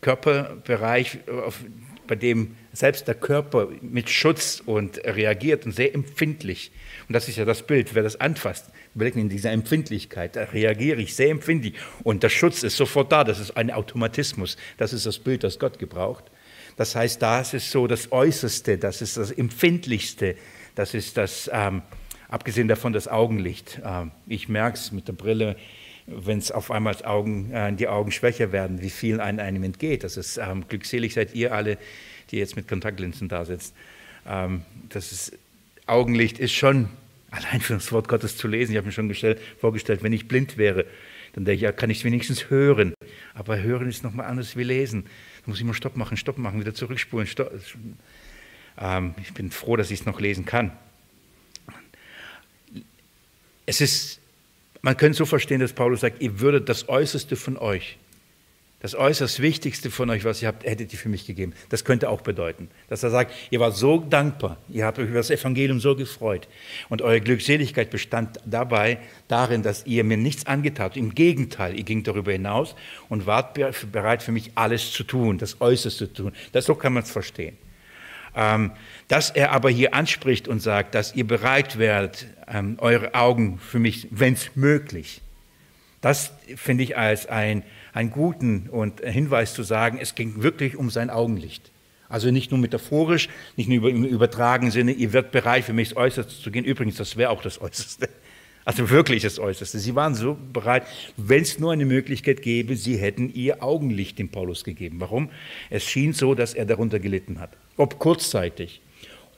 Körperbereich, 0.00 1.18
auf, 1.28 1.60
bei 2.06 2.14
dem 2.14 2.56
selbst 2.72 3.08
der 3.08 3.14
Körper 3.14 3.68
mit 3.80 4.10
Schutz 4.10 4.62
und 4.64 4.98
reagiert 5.04 5.66
und 5.66 5.72
sehr 5.72 5.94
empfindlich. 5.94 6.70
Und 7.08 7.14
das 7.14 7.28
ist 7.28 7.36
ja 7.36 7.44
das 7.44 7.66
Bild, 7.66 7.94
wer 7.94 8.02
das 8.02 8.20
anfasst, 8.20 8.66
in 8.94 9.28
dieser 9.28 9.50
Empfindlichkeit, 9.50 10.36
da 10.36 10.44
reagiere 10.44 11.00
ich 11.00 11.14
sehr 11.14 11.30
empfindlich. 11.30 11.74
Und 12.02 12.22
der 12.22 12.28
Schutz 12.28 12.62
ist 12.62 12.76
sofort 12.76 13.10
da, 13.12 13.24
das 13.24 13.38
ist 13.38 13.56
ein 13.56 13.70
Automatismus. 13.70 14.56
Das 14.76 14.92
ist 14.92 15.06
das 15.06 15.18
Bild, 15.18 15.44
das 15.44 15.58
Gott 15.58 15.78
gebraucht. 15.78 16.24
Das 16.76 16.94
heißt, 16.94 17.20
das 17.20 17.54
ist 17.54 17.70
so 17.70 17.86
das 17.86 18.12
Äußerste, 18.12 18.78
das 18.78 19.02
ist 19.02 19.16
das 19.16 19.30
Empfindlichste, 19.30 20.36
das 20.74 20.94
ist 20.94 21.16
das... 21.16 21.50
Ähm, 21.52 21.82
Abgesehen 22.32 22.66
davon 22.66 22.94
das 22.94 23.08
Augenlicht. 23.08 23.82
Ähm, 23.84 24.10
ich 24.26 24.48
merke 24.48 24.78
es 24.78 24.90
mit 24.90 25.06
der 25.06 25.12
Brille, 25.12 25.54
wenn 26.06 26.38
es 26.38 26.50
auf 26.50 26.70
einmal 26.70 26.96
Augen, 27.04 27.52
äh, 27.52 27.70
die 27.74 27.88
Augen 27.88 28.10
schwächer 28.10 28.52
werden, 28.52 28.80
wie 28.80 28.88
viel 28.88 29.20
einem, 29.20 29.38
einem 29.38 29.62
entgeht. 29.64 30.02
Das 30.02 30.16
ist 30.16 30.38
ähm, 30.38 30.64
glückselig 30.66 31.12
seid 31.12 31.34
ihr 31.34 31.52
alle, 31.52 31.76
die 32.30 32.38
jetzt 32.38 32.56
mit 32.56 32.68
Kontaktlinsen 32.68 33.28
da 33.28 33.44
sitzt. 33.44 33.74
Ähm, 34.26 34.62
das 34.88 35.12
ist, 35.12 35.38
Augenlicht 35.86 36.38
ist 36.38 36.52
schon 36.52 36.88
allein 37.30 37.60
für 37.60 37.74
das 37.74 37.92
Wort 37.92 38.08
Gottes 38.08 38.38
zu 38.38 38.48
lesen. 38.48 38.72
Ich 38.72 38.78
habe 38.78 38.86
mir 38.86 38.92
schon 38.92 39.08
gestellt, 39.08 39.38
vorgestellt, 39.60 40.02
wenn 40.02 40.14
ich 40.14 40.26
blind 40.26 40.56
wäre, 40.56 40.86
Dann 41.34 41.44
denke 41.44 41.56
ich, 41.56 41.60
ja, 41.60 41.72
kann 41.72 41.90
ich 41.90 41.98
es 41.98 42.04
wenigstens 42.04 42.48
hören. 42.48 42.94
Aber 43.34 43.60
hören 43.60 43.90
ist 43.90 44.04
nochmal 44.04 44.24
anders 44.24 44.56
wie 44.56 44.64
lesen. 44.64 45.04
Da 45.44 45.50
muss 45.50 45.58
ich 45.58 45.66
mal 45.66 45.74
Stopp 45.74 45.98
machen, 45.98 46.16
Stopp 46.16 46.38
machen, 46.38 46.60
wieder 46.60 46.72
zurückspulen. 46.72 47.26
Stopp. 47.26 47.52
Ähm, 48.78 49.14
ich 49.20 49.34
bin 49.34 49.50
froh, 49.50 49.76
dass 49.76 49.90
ich 49.90 50.00
es 50.00 50.06
noch 50.06 50.18
lesen 50.18 50.46
kann. 50.46 50.72
Es 53.66 53.80
ist, 53.80 54.20
man 54.80 54.96
könnte 54.96 55.18
so 55.18 55.24
verstehen, 55.24 55.60
dass 55.60 55.72
Paulus 55.72 56.00
sagt, 56.00 56.20
ihr 56.20 56.40
würdet 56.40 56.68
das 56.68 56.88
Äußerste 56.88 57.36
von 57.36 57.56
euch 57.56 57.98
das 58.82 58.96
äußerst 58.96 59.40
Wichtigste 59.40 59.92
von 59.92 60.10
euch, 60.10 60.24
was 60.24 60.42
ihr 60.42 60.48
habt, 60.48 60.64
hättet 60.64 60.92
ihr 60.92 60.98
für 60.98 61.08
mich 61.08 61.24
gegeben. 61.24 61.52
Das 61.68 61.84
könnte 61.84 62.10
auch 62.10 62.20
bedeuten, 62.20 62.68
dass 62.88 63.04
er 63.04 63.10
sagt, 63.10 63.32
ihr 63.50 63.60
wart 63.60 63.76
so 63.76 63.98
dankbar, 63.98 64.56
ihr 64.68 64.84
habt 64.84 64.98
euch 64.98 65.06
über 65.06 65.18
das 65.18 65.30
Evangelium 65.30 65.78
so 65.78 65.94
gefreut 65.94 66.48
und 66.88 67.00
eure 67.00 67.20
Glückseligkeit 67.20 67.90
bestand 67.90 68.40
dabei, 68.44 68.98
darin, 69.28 69.62
dass 69.62 69.86
ihr 69.86 70.02
mir 70.02 70.16
nichts 70.16 70.46
angetan 70.46 70.86
habt. 70.86 70.96
Im 70.96 71.14
Gegenteil, 71.14 71.76
ihr 71.76 71.84
ging 71.84 72.02
darüber 72.02 72.32
hinaus 72.32 72.74
und 73.08 73.24
wart 73.24 73.54
bereit 73.92 74.20
für 74.20 74.32
mich 74.32 74.50
alles 74.56 74.90
zu 74.90 75.04
tun, 75.04 75.38
das 75.38 75.60
Äußerste 75.60 76.12
zu 76.12 76.22
tun. 76.24 76.32
Das, 76.50 76.64
so 76.64 76.74
kann 76.74 76.92
man 76.92 77.04
es 77.04 77.10
verstehen. 77.12 77.56
Ähm, 78.34 78.72
dass 79.08 79.30
er 79.30 79.52
aber 79.52 79.70
hier 79.70 79.94
anspricht 79.94 80.48
und 80.48 80.60
sagt, 80.60 80.94
dass 80.94 81.14
ihr 81.14 81.26
bereit 81.26 81.78
werdet, 81.78 82.26
ähm, 82.48 82.76
eure 82.78 83.14
Augen 83.14 83.58
für 83.58 83.78
mich, 83.78 84.08
wenn 84.10 84.34
es 84.34 84.56
möglich, 84.56 85.20
das 86.00 86.32
finde 86.56 86.82
ich 86.82 86.96
als 86.96 87.26
ein 87.26 87.62
einen 87.92 88.10
guten 88.10 88.68
und 88.70 89.00
Hinweis 89.00 89.54
zu 89.54 89.62
sagen, 89.62 89.98
es 90.00 90.14
ging 90.14 90.42
wirklich 90.42 90.76
um 90.76 90.90
sein 90.90 91.10
Augenlicht. 91.10 91.70
Also 92.08 92.30
nicht 92.30 92.50
nur 92.50 92.60
metaphorisch, 92.60 93.28
nicht 93.56 93.68
nur 93.68 93.88
im 93.88 94.04
übertragenen 94.04 94.70
Sinne, 94.70 94.92
ihr 94.92 95.12
werdet 95.12 95.32
bereit, 95.32 95.64
für 95.64 95.72
mich 95.72 95.90
das 95.90 95.96
Äußerste 95.96 96.42
zu 96.42 96.50
gehen. 96.50 96.64
Übrigens, 96.64 96.96
das 96.96 97.16
wäre 97.16 97.30
auch 97.30 97.42
das 97.42 97.60
Äußerste. 97.60 98.08
Also 98.64 98.90
wirklich 98.90 99.24
das 99.24 99.40
Äußerste. 99.40 99.80
Sie 99.80 99.96
waren 99.96 100.14
so 100.14 100.38
bereit, 100.52 100.86
wenn 101.16 101.42
es 101.42 101.58
nur 101.58 101.72
eine 101.72 101.84
Möglichkeit 101.84 102.42
gäbe, 102.42 102.76
sie 102.76 102.96
hätten 102.96 103.34
ihr 103.34 103.60
Augenlicht 103.60 104.20
dem 104.20 104.28
Paulus 104.28 104.62
gegeben. 104.62 105.00
Warum? 105.00 105.30
Es 105.68 105.82
schien 105.82 106.12
so, 106.12 106.36
dass 106.36 106.54
er 106.54 106.64
darunter 106.64 107.00
gelitten 107.00 107.40
hat. 107.40 107.50
Ob 107.76 107.98
kurzzeitig 107.98 108.80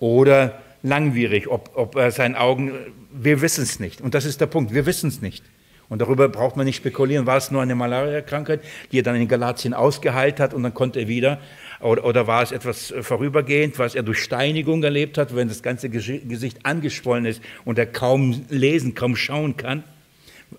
oder 0.01 0.61
langwierig, 0.83 1.49
ob, 1.49 1.71
ob 1.75 1.97
er 1.97 2.11
seinen 2.11 2.37
Augen, 2.37 2.73
wir 3.11 3.41
wissen 3.41 3.63
es 3.63 3.81
nicht. 3.81 4.01
Und 4.01 4.15
das 4.15 4.25
ist 4.25 4.41
der 4.41 4.47
Punkt, 4.47 4.75
wir 4.75 4.87
wissen 4.87 5.09
es 5.09 5.23
nicht. 5.23 5.43
Und 5.89 6.01
darüber 6.01 6.29
braucht 6.29 6.57
man 6.57 6.67
nicht 6.67 6.77
spekulieren, 6.77 7.27
war 7.27 7.37
es 7.37 7.51
nur 7.51 7.63
eine 7.63 7.75
Malaria-Krankheit, 7.75 8.61
die 8.91 9.01
er 9.01 9.03
dann 9.03 9.17
in 9.17 9.29
Galatien 9.29 9.75
ausgeheilt 9.75 10.41
hat 10.41 10.55
und 10.55 10.63
dann 10.63 10.73
konnte 10.73 11.01
er 11.01 11.09
wieder, 11.09 11.41
oder, 11.81 12.05
oder 12.05 12.27
war 12.27 12.43
es 12.43 12.53
etwas 12.53 12.95
vorübergehend, 13.03 13.79
was 13.79 13.95
er 13.95 14.03
durch 14.03 14.23
Steinigung 14.23 14.83
erlebt 14.83 15.19
hat, 15.19 15.37
wenn 15.37 15.49
das 15.49 15.63
ganze 15.63 15.91
Gesicht 15.91 16.65
angeschwollen 16.65 17.27
ist 17.27 17.43
und 17.65 17.79
er 17.79 17.87
kaum 17.87 18.45
lesen, 18.49 18.95
kaum 18.95 19.15
schauen 19.15 19.57
kann. 19.57 19.85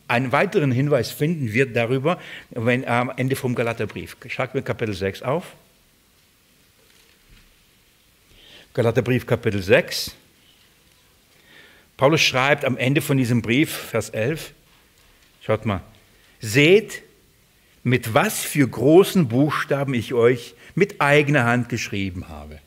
Einen 0.07 0.31
weiteren 0.31 0.71
Hinweis 0.71 1.11
finden 1.11 1.53
wir 1.53 1.65
darüber 1.71 2.19
wenn, 2.51 2.87
am 2.87 3.11
Ende 3.15 3.35
vom 3.35 3.55
Galaterbrief. 3.55 4.17
Schlag 4.27 4.53
mir 4.53 4.61
Kapitel 4.61 4.93
6 4.93 5.23
auf. 5.23 5.53
Galaterbrief 8.75 9.25
Kapitel 9.25 9.63
6. 9.63 10.13
Paulus 11.95 12.19
schreibt 12.19 12.65
am 12.65 12.75
Ende 12.75 12.99
von 12.99 13.15
diesem 13.15 13.41
Brief, 13.41 13.71
Vers 13.71 14.09
11, 14.09 14.51
Schaut 15.41 15.65
mal. 15.65 15.79
Seht, 16.41 17.03
mit 17.83 18.13
was 18.13 18.43
für 18.43 18.67
großen 18.67 19.29
Buchstaben 19.29 19.93
ich 19.93 20.13
euch 20.13 20.55
mit 20.75 20.99
eigener 20.99 21.45
Hand 21.45 21.69
geschrieben 21.69 22.27
habe. 22.27 22.59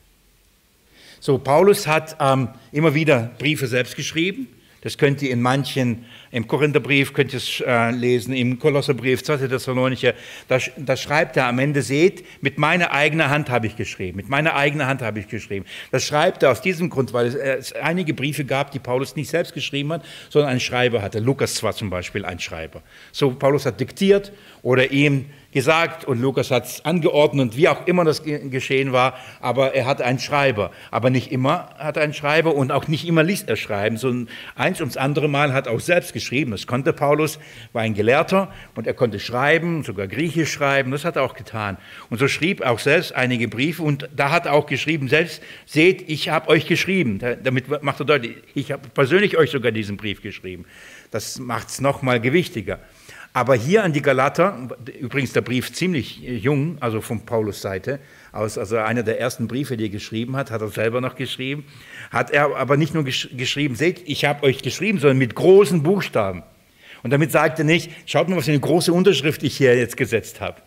So, 1.19 1.37
Paulus 1.37 1.85
hat 1.85 2.17
ähm, 2.19 2.49
immer 2.71 2.95
wieder 2.95 3.29
Briefe 3.37 3.67
selbst 3.67 3.95
geschrieben. 3.95 4.47
Das 4.81 4.97
könnt 4.97 5.21
ihr 5.21 5.31
in 5.31 5.41
manchen 5.41 6.05
im 6.31 6.47
Korintherbrief 6.47 7.13
könnt 7.13 7.33
ihr 7.33 7.37
es 7.37 7.61
äh, 7.65 7.91
lesen, 7.91 8.33
im 8.33 8.59
Kolosserbrief, 8.59 9.23
2. 9.23 9.47
Thessalonicher, 9.47 10.13
da, 10.47 10.59
da 10.77 10.95
schreibt 10.95 11.37
er 11.37 11.47
am 11.47 11.57
Ende, 11.59 11.81
seht, 11.81 12.23
mit 12.41 12.57
meiner 12.57 12.91
eigenen 12.91 13.29
Hand 13.29 13.49
habe 13.49 13.67
ich 13.67 13.75
geschrieben, 13.75 14.17
mit 14.17 14.29
meiner 14.29 14.55
eigenen 14.55 14.85
Hand 14.87 15.01
habe 15.01 15.19
ich 15.19 15.27
geschrieben. 15.27 15.65
Das 15.91 16.05
schreibt 16.05 16.43
er 16.43 16.51
aus 16.51 16.61
diesem 16.61 16.89
Grund, 16.89 17.13
weil 17.13 17.27
es, 17.27 17.35
äh, 17.35 17.55
es 17.57 17.73
einige 17.73 18.13
Briefe 18.13 18.45
gab, 18.45 18.71
die 18.71 18.79
Paulus 18.79 19.15
nicht 19.15 19.29
selbst 19.29 19.53
geschrieben 19.53 19.91
hat, 19.93 20.05
sondern 20.29 20.51
einen 20.51 20.59
Schreiber 20.59 21.01
hatte. 21.01 21.19
Lukas 21.19 21.61
war 21.63 21.73
zum 21.73 21.89
Beispiel 21.89 22.23
ein 22.25 22.39
Schreiber. 22.39 22.83
So, 23.11 23.31
Paulus 23.31 23.65
hat 23.65 23.79
diktiert 23.79 24.31
oder 24.61 24.91
ihm 24.91 25.25
gesagt 25.51 26.05
und 26.05 26.21
Lukas 26.21 26.51
hat 26.51 26.65
es 26.65 26.85
angeordnet 26.85 27.55
wie 27.55 27.67
auch 27.67 27.87
immer 27.87 28.03
das 28.03 28.23
geschehen 28.23 28.91
war, 28.91 29.15
aber 29.41 29.73
er 29.73 29.85
hatte 29.85 30.05
einen 30.05 30.19
Schreiber. 30.19 30.71
Aber 30.91 31.09
nicht 31.09 31.31
immer 31.31 31.69
hat 31.77 31.97
er 31.97 32.03
einen 32.03 32.13
Schreiber 32.13 32.55
und 32.55 32.71
auch 32.71 32.87
nicht 32.87 33.07
immer 33.07 33.23
liest 33.23 33.49
er 33.49 33.55
schreiben, 33.55 33.97
sondern 33.97 34.29
eins 34.55 34.79
ums 34.79 34.97
andere 34.97 35.27
Mal 35.27 35.53
hat 35.53 35.67
er 35.67 35.73
auch 35.73 35.79
selbst 35.79 36.13
geschrieben. 36.13 36.51
Das 36.51 36.67
konnte 36.67 36.93
Paulus, 36.93 37.39
war 37.73 37.81
ein 37.81 37.93
Gelehrter 37.93 38.51
und 38.75 38.87
er 38.87 38.93
konnte 38.93 39.19
schreiben, 39.19 39.83
sogar 39.83 40.07
Griechisch 40.07 40.51
schreiben, 40.51 40.91
das 40.91 41.05
hat 41.05 41.15
er 41.15 41.23
auch 41.23 41.33
getan. 41.33 41.77
Und 42.09 42.19
so 42.19 42.27
schrieb 42.27 42.61
auch 42.61 42.79
selbst 42.79 43.15
einige 43.15 43.47
Briefe 43.47 43.83
und 43.83 44.09
da 44.15 44.31
hat 44.31 44.45
er 44.45 44.53
auch 44.53 44.67
geschrieben, 44.67 45.07
selbst 45.07 45.41
seht, 45.65 46.09
ich 46.09 46.29
habe 46.29 46.49
euch 46.49 46.67
geschrieben. 46.67 47.19
Damit 47.43 47.81
macht 47.81 47.99
er 47.99 48.05
deutlich, 48.05 48.37
ich 48.53 48.71
habe 48.71 48.87
persönlich 48.89 49.37
euch 49.37 49.51
sogar 49.51 49.71
diesen 49.71 49.97
Brief 49.97 50.21
geschrieben. 50.21 50.65
Das 51.11 51.39
macht 51.39 51.69
es 51.69 51.81
nochmal 51.81 52.19
gewichtiger. 52.19 52.79
Aber 53.39 53.55
hier 53.55 53.85
an 53.85 53.93
die 53.93 54.01
Galater, 54.01 54.67
übrigens 54.99 55.31
der 55.31 55.39
Brief 55.39 55.71
ziemlich 55.71 56.17
jung, 56.17 56.75
also 56.81 56.99
von 56.99 57.21
Paulus 57.21 57.61
Seite, 57.61 58.01
aus, 58.33 58.57
also 58.57 58.75
einer 58.75 59.01
der 59.01 59.17
ersten 59.17 59.47
Briefe, 59.47 59.77
die 59.77 59.85
er 59.85 59.89
geschrieben 59.89 60.35
hat, 60.35 60.51
hat 60.51 60.59
er 60.59 60.67
selber 60.67 60.99
noch 60.99 61.15
geschrieben, 61.15 61.63
hat 62.11 62.31
er 62.31 62.57
aber 62.57 62.75
nicht 62.75 62.93
nur 62.93 63.05
gesch 63.05 63.29
geschrieben, 63.31 63.75
seht, 63.75 64.01
ich 64.09 64.25
habe 64.25 64.43
euch 64.43 64.61
geschrieben, 64.61 64.99
sondern 64.99 65.19
mit 65.19 65.35
großen 65.35 65.83
Buchstaben. 65.83 66.43
Und 67.01 67.11
damit 67.11 67.31
sagt 67.31 67.59
er 67.59 67.63
nicht, 67.63 67.89
schaut 68.05 68.27
mal, 68.27 68.35
was 68.35 68.43
für 68.43 68.51
eine 68.51 68.59
große 68.59 68.91
Unterschrift 68.91 69.41
ich 69.43 69.55
hier 69.55 69.73
jetzt 69.77 69.95
gesetzt 69.95 70.41
habe. 70.41 70.57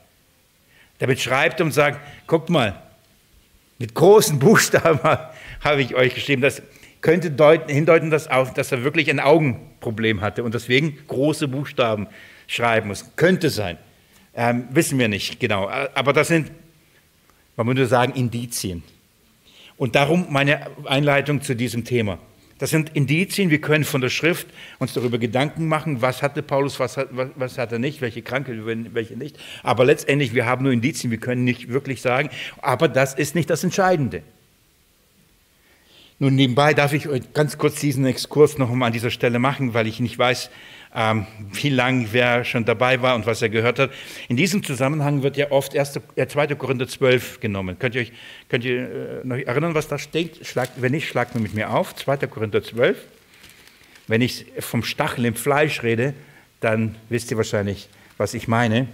Damit 0.98 1.20
schreibt 1.20 1.60
er 1.60 1.66
und 1.66 1.72
sagt, 1.72 2.00
guckt 2.26 2.48
mal, 2.48 2.80
mit 3.78 3.94
großen 3.94 4.38
Buchstaben 4.38 4.98
habe 5.60 5.82
ich 5.82 5.94
euch 5.94 6.14
geschrieben. 6.14 6.40
Das 6.40 6.62
könnte 7.02 7.30
deuten, 7.30 7.70
hindeuten, 7.70 8.08
dass, 8.08 8.30
auch, 8.30 8.48
dass 8.54 8.72
er 8.72 8.82
wirklich 8.82 9.10
ein 9.10 9.20
Augenproblem 9.20 10.22
hatte 10.22 10.42
und 10.42 10.54
deswegen 10.54 10.96
große 11.06 11.48
Buchstaben 11.48 12.06
schreiben 12.46 12.88
muss. 12.88 13.16
Könnte 13.16 13.50
sein. 13.50 13.78
Ähm, 14.34 14.68
wissen 14.70 14.98
wir 14.98 15.08
nicht 15.08 15.40
genau. 15.40 15.68
Aber 15.68 16.12
das 16.12 16.28
sind, 16.28 16.50
man 17.56 17.66
würde 17.66 17.86
sagen, 17.86 18.12
Indizien. 18.14 18.82
Und 19.76 19.94
darum 19.94 20.26
meine 20.30 20.66
Einleitung 20.84 21.42
zu 21.42 21.54
diesem 21.54 21.84
Thema. 21.84 22.18
Das 22.62 22.70
sind 22.70 22.94
Indizien, 22.94 23.50
wir 23.50 23.60
können 23.60 23.82
von 23.82 24.00
der 24.00 24.08
Schrift 24.08 24.46
uns 24.78 24.92
darüber 24.92 25.18
Gedanken 25.18 25.66
machen, 25.66 26.00
was 26.00 26.22
hatte 26.22 26.44
Paulus, 26.44 26.78
was 26.78 26.96
hat, 26.96 27.08
was, 27.10 27.30
was 27.34 27.58
hat 27.58 27.72
er 27.72 27.80
nicht, 27.80 28.00
welche 28.00 28.22
Krankheit, 28.22 28.56
welche 28.64 29.16
nicht. 29.16 29.36
Aber 29.64 29.84
letztendlich, 29.84 30.32
wir 30.32 30.46
haben 30.46 30.62
nur 30.62 30.72
Indizien, 30.72 31.10
wir 31.10 31.18
können 31.18 31.42
nicht 31.42 31.70
wirklich 31.70 32.00
sagen, 32.00 32.30
aber 32.58 32.86
das 32.86 33.14
ist 33.14 33.34
nicht 33.34 33.50
das 33.50 33.64
Entscheidende. 33.64 34.22
Nun, 36.20 36.36
nebenbei 36.36 36.72
darf 36.72 36.92
ich 36.92 37.08
euch 37.08 37.32
ganz 37.32 37.58
kurz 37.58 37.80
diesen 37.80 38.06
Exkurs 38.06 38.56
noch 38.58 38.70
mal 38.72 38.86
an 38.86 38.92
dieser 38.92 39.10
Stelle 39.10 39.40
machen, 39.40 39.74
weil 39.74 39.88
ich 39.88 39.98
nicht 39.98 40.16
weiß, 40.16 40.50
wie 40.94 41.70
lange 41.70 42.08
wer 42.12 42.44
schon 42.44 42.66
dabei 42.66 43.00
war 43.00 43.14
und 43.14 43.24
was 43.24 43.40
er 43.40 43.48
gehört 43.48 43.78
hat. 43.78 43.90
In 44.28 44.36
diesem 44.36 44.62
Zusammenhang 44.62 45.22
wird 45.22 45.38
ja 45.38 45.50
oft 45.50 45.74
1, 45.74 46.00
äh, 46.16 46.26
2. 46.26 46.48
Korinther 46.54 46.86
12 46.86 47.40
genommen. 47.40 47.78
Könnt 47.78 47.94
ihr 47.94 48.02
euch 48.02 48.12
könnt 48.50 48.64
ihr, 48.64 49.22
äh, 49.22 49.26
noch 49.26 49.36
erinnern, 49.36 49.74
was 49.74 49.88
da 49.88 49.96
steht? 49.96 50.46
Schlagt, 50.46 50.82
wenn 50.82 50.92
nicht, 50.92 51.08
schlagt 51.08 51.34
mir 51.34 51.40
mit 51.40 51.54
mir 51.54 51.70
auf. 51.70 51.94
2. 51.94 52.26
Korinther 52.26 52.62
12. 52.62 52.98
Wenn 54.06 54.20
ich 54.20 54.44
vom 54.58 54.84
Stachel 54.84 55.24
im 55.24 55.34
Fleisch 55.34 55.82
rede, 55.82 56.12
dann 56.60 56.96
wisst 57.08 57.30
ihr 57.30 57.38
wahrscheinlich, 57.38 57.88
was 58.18 58.34
ich 58.34 58.46
meine. 58.46 58.86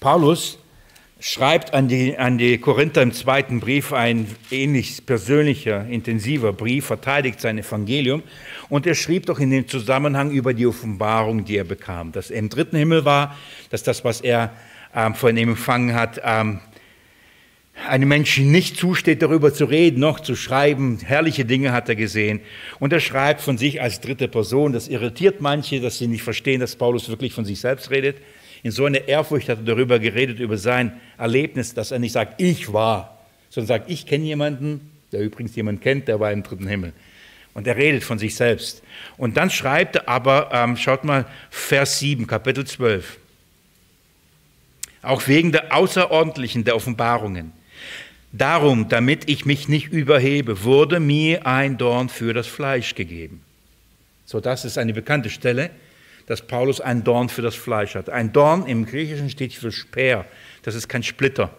Paulus 0.00 0.58
schreibt 1.20 1.74
an 1.74 1.88
die, 1.88 2.16
an 2.16 2.38
die 2.38 2.58
Korinther 2.58 3.02
im 3.02 3.12
zweiten 3.12 3.60
Brief 3.60 3.92
ein 3.92 4.26
ähnlich 4.50 5.04
persönlicher, 5.04 5.86
intensiver 5.86 6.52
Brief, 6.52 6.86
verteidigt 6.86 7.40
sein 7.40 7.58
Evangelium. 7.58 8.22
Und 8.68 8.86
er 8.86 8.94
schrieb 8.94 9.26
doch 9.26 9.40
in 9.40 9.50
dem 9.50 9.66
Zusammenhang 9.66 10.30
über 10.30 10.54
die 10.54 10.66
Offenbarung, 10.66 11.44
die 11.44 11.56
er 11.56 11.64
bekam, 11.64 12.12
dass 12.12 12.30
er 12.30 12.38
im 12.38 12.48
dritten 12.48 12.76
Himmel 12.76 13.04
war, 13.04 13.36
dass 13.70 13.82
das, 13.82 14.04
was 14.04 14.20
er 14.20 14.52
ähm, 14.94 15.14
von 15.14 15.36
ihm 15.36 15.50
empfangen 15.50 15.94
hat, 15.94 16.20
ähm, 16.24 16.60
einem 17.88 18.08
Menschen 18.08 18.50
nicht 18.50 18.76
zusteht, 18.76 19.22
darüber 19.22 19.52
zu 19.54 19.64
reden, 19.64 20.00
noch 20.00 20.20
zu 20.20 20.34
schreiben. 20.34 20.98
Herrliche 21.04 21.44
Dinge 21.44 21.72
hat 21.72 21.88
er 21.88 21.94
gesehen. 21.94 22.40
Und 22.80 22.92
er 22.92 23.00
schreibt 23.00 23.40
von 23.40 23.56
sich 23.56 23.80
als 23.80 24.00
dritte 24.00 24.26
Person. 24.26 24.72
Das 24.72 24.88
irritiert 24.88 25.40
manche, 25.40 25.80
dass 25.80 25.98
sie 25.98 26.08
nicht 26.08 26.22
verstehen, 26.22 26.60
dass 26.60 26.74
Paulus 26.74 27.08
wirklich 27.08 27.32
von 27.32 27.44
sich 27.44 27.60
selbst 27.60 27.90
redet. 27.90 28.16
In 28.62 28.70
so 28.70 28.84
einer 28.84 29.06
Ehrfurcht 29.06 29.48
hat 29.48 29.58
er 29.58 29.64
darüber 29.64 29.98
geredet, 29.98 30.40
über 30.40 30.58
sein 30.58 31.00
Erlebnis, 31.16 31.74
dass 31.74 31.90
er 31.90 31.98
nicht 31.98 32.12
sagt, 32.12 32.40
ich 32.40 32.72
war, 32.72 33.18
sondern 33.50 33.68
sagt, 33.68 33.90
ich 33.90 34.06
kenne 34.06 34.24
jemanden, 34.24 34.90
der 35.12 35.20
übrigens 35.20 35.54
jemanden 35.56 35.80
kennt, 35.80 36.08
der 36.08 36.20
war 36.20 36.32
im 36.32 36.42
dritten 36.42 36.66
Himmel. 36.66 36.92
Und 37.54 37.66
er 37.66 37.76
redet 37.76 38.04
von 38.04 38.18
sich 38.18 38.34
selbst. 38.34 38.82
Und 39.16 39.36
dann 39.36 39.50
schreibt 39.50 39.96
er 39.96 40.08
aber, 40.08 40.50
ähm, 40.52 40.76
schaut 40.76 41.04
mal, 41.04 41.26
Vers 41.50 41.98
7, 41.98 42.26
Kapitel 42.26 42.66
12. 42.66 43.18
Auch 45.02 45.26
wegen 45.26 45.52
der 45.52 45.74
außerordentlichen, 45.74 46.64
der 46.64 46.76
Offenbarungen. 46.76 47.52
Darum, 48.32 48.88
damit 48.88 49.28
ich 49.28 49.46
mich 49.46 49.68
nicht 49.68 49.88
überhebe, 49.88 50.64
wurde 50.64 51.00
mir 51.00 51.46
ein 51.46 51.78
Dorn 51.78 52.08
für 52.08 52.34
das 52.34 52.46
Fleisch 52.46 52.94
gegeben. 52.94 53.42
So, 54.26 54.40
das 54.40 54.66
ist 54.66 54.76
eine 54.76 54.92
bekannte 54.92 55.30
Stelle 55.30 55.70
dass 56.28 56.42
Paulus 56.42 56.82
ein 56.82 57.04
Dorn 57.04 57.30
für 57.30 57.40
das 57.40 57.54
Fleisch 57.54 57.94
hat. 57.94 58.10
Ein 58.10 58.34
Dorn 58.34 58.66
im 58.66 58.84
Griechischen 58.84 59.30
steht 59.30 59.54
für 59.54 59.72
Speer. 59.72 60.26
Das 60.62 60.74
ist 60.74 60.86
kein 60.86 61.02
Splitter. 61.02 61.50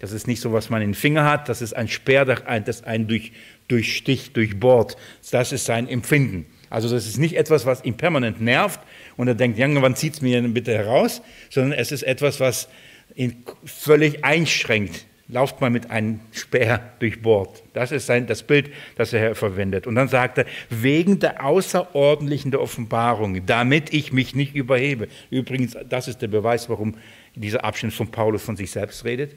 Das 0.00 0.12
ist 0.12 0.26
nicht 0.26 0.42
so, 0.42 0.52
was 0.52 0.68
man 0.68 0.82
in 0.82 0.90
den 0.90 0.94
Finger 0.94 1.24
hat. 1.24 1.48
Das 1.48 1.62
ist 1.62 1.74
ein 1.74 1.88
Speer, 1.88 2.26
das 2.26 2.84
einen 2.84 3.08
durch, 3.08 3.32
durchsticht, 3.68 4.36
durchbohrt. 4.36 4.98
Das 5.30 5.50
ist 5.50 5.64
sein 5.64 5.88
Empfinden. 5.88 6.44
Also 6.68 6.90
das 6.90 7.06
ist 7.06 7.16
nicht 7.16 7.36
etwas, 7.36 7.64
was 7.64 7.84
ihn 7.84 7.96
permanent 7.96 8.38
nervt 8.38 8.80
und 9.16 9.28
er 9.28 9.34
denkt, 9.34 9.58
wann 9.58 9.96
zieht 9.96 10.12
es 10.12 10.20
mir 10.20 10.42
denn 10.42 10.52
bitte 10.52 10.74
heraus, 10.74 11.22
sondern 11.48 11.72
es 11.72 11.90
ist 11.90 12.02
etwas, 12.02 12.38
was 12.38 12.68
ihn 13.14 13.44
völlig 13.64 14.22
einschränkt. 14.26 15.06
Lauft 15.28 15.60
mal 15.60 15.70
mit 15.70 15.90
einem 15.90 16.20
Speer 16.30 16.92
durchbohrt. 17.00 17.62
Das 17.74 17.90
ist 17.90 18.06
sein, 18.06 18.28
das 18.28 18.44
Bild, 18.44 18.70
das 18.94 19.12
er 19.12 19.34
verwendet. 19.34 19.88
Und 19.88 19.96
dann 19.96 20.06
sagt 20.06 20.38
er, 20.38 20.46
wegen 20.70 21.18
der 21.18 21.44
außerordentlichen 21.44 22.52
der 22.52 22.60
Offenbarung, 22.60 23.44
damit 23.44 23.92
ich 23.92 24.12
mich 24.12 24.36
nicht 24.36 24.54
überhebe. 24.54 25.08
Übrigens, 25.30 25.76
das 25.88 26.06
ist 26.06 26.22
der 26.22 26.28
Beweis, 26.28 26.68
warum 26.68 26.94
dieser 27.34 27.64
Abschnitt 27.64 27.92
von 27.92 28.08
Paulus 28.08 28.42
von 28.42 28.56
sich 28.56 28.70
selbst 28.70 29.04
redet. 29.04 29.34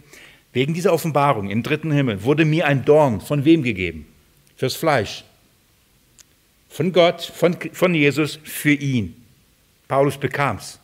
Wegen 0.54 0.76
dieser 0.76 0.94
Offenbarung 0.94 1.50
im 1.50 1.64
dritten 1.64 1.92
Himmel 1.92 2.24
wurde 2.24 2.46
mir 2.46 2.68
ein 2.68 2.86
Dorn 2.86 3.20
von 3.20 3.44
wem 3.44 3.64
gegeben? 3.64 4.06
Fürs 4.56 4.76
Fleisch. 4.76 5.24
Von 6.70 6.94
Gott, 6.94 7.22
von, 7.22 7.58
von 7.74 7.96
Jesus, 7.96 8.40
für 8.44 8.74
ihn. 8.74 9.16
Paulus 9.88 10.18
bekam 10.18 10.58
es. 10.58 10.80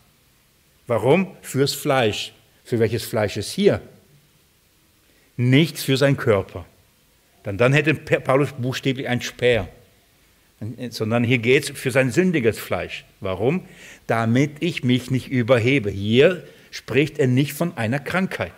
Warum? 0.87 1.35
Fürs 1.41 1.73
Fleisch. 1.73 2.33
Für 2.63 2.79
welches 2.79 3.05
Fleisch 3.05 3.37
ist 3.37 3.51
hier? 3.51 3.81
Nichts 5.37 5.83
für 5.83 5.97
seinen 5.97 6.17
Körper. 6.17 6.65
Dann, 7.43 7.57
dann 7.57 7.73
hätte 7.73 7.93
Paulus 7.93 8.53
buchstäblich 8.53 9.07
ein 9.07 9.21
Speer. 9.21 9.67
Sondern 10.89 11.23
hier 11.23 11.37
geht 11.37 11.63
es 11.63 11.77
für 11.77 11.91
sein 11.91 12.11
sündiges 12.11 12.57
Fleisch. 12.57 13.05
Warum? 13.19 13.65
Damit 14.07 14.51
ich 14.61 14.83
mich 14.83 15.11
nicht 15.11 15.27
überhebe. 15.27 15.89
Hier 15.89 16.43
spricht 16.71 17.19
er 17.19 17.27
nicht 17.27 17.53
von 17.53 17.77
einer 17.77 17.99
Krankheit. 17.99 18.53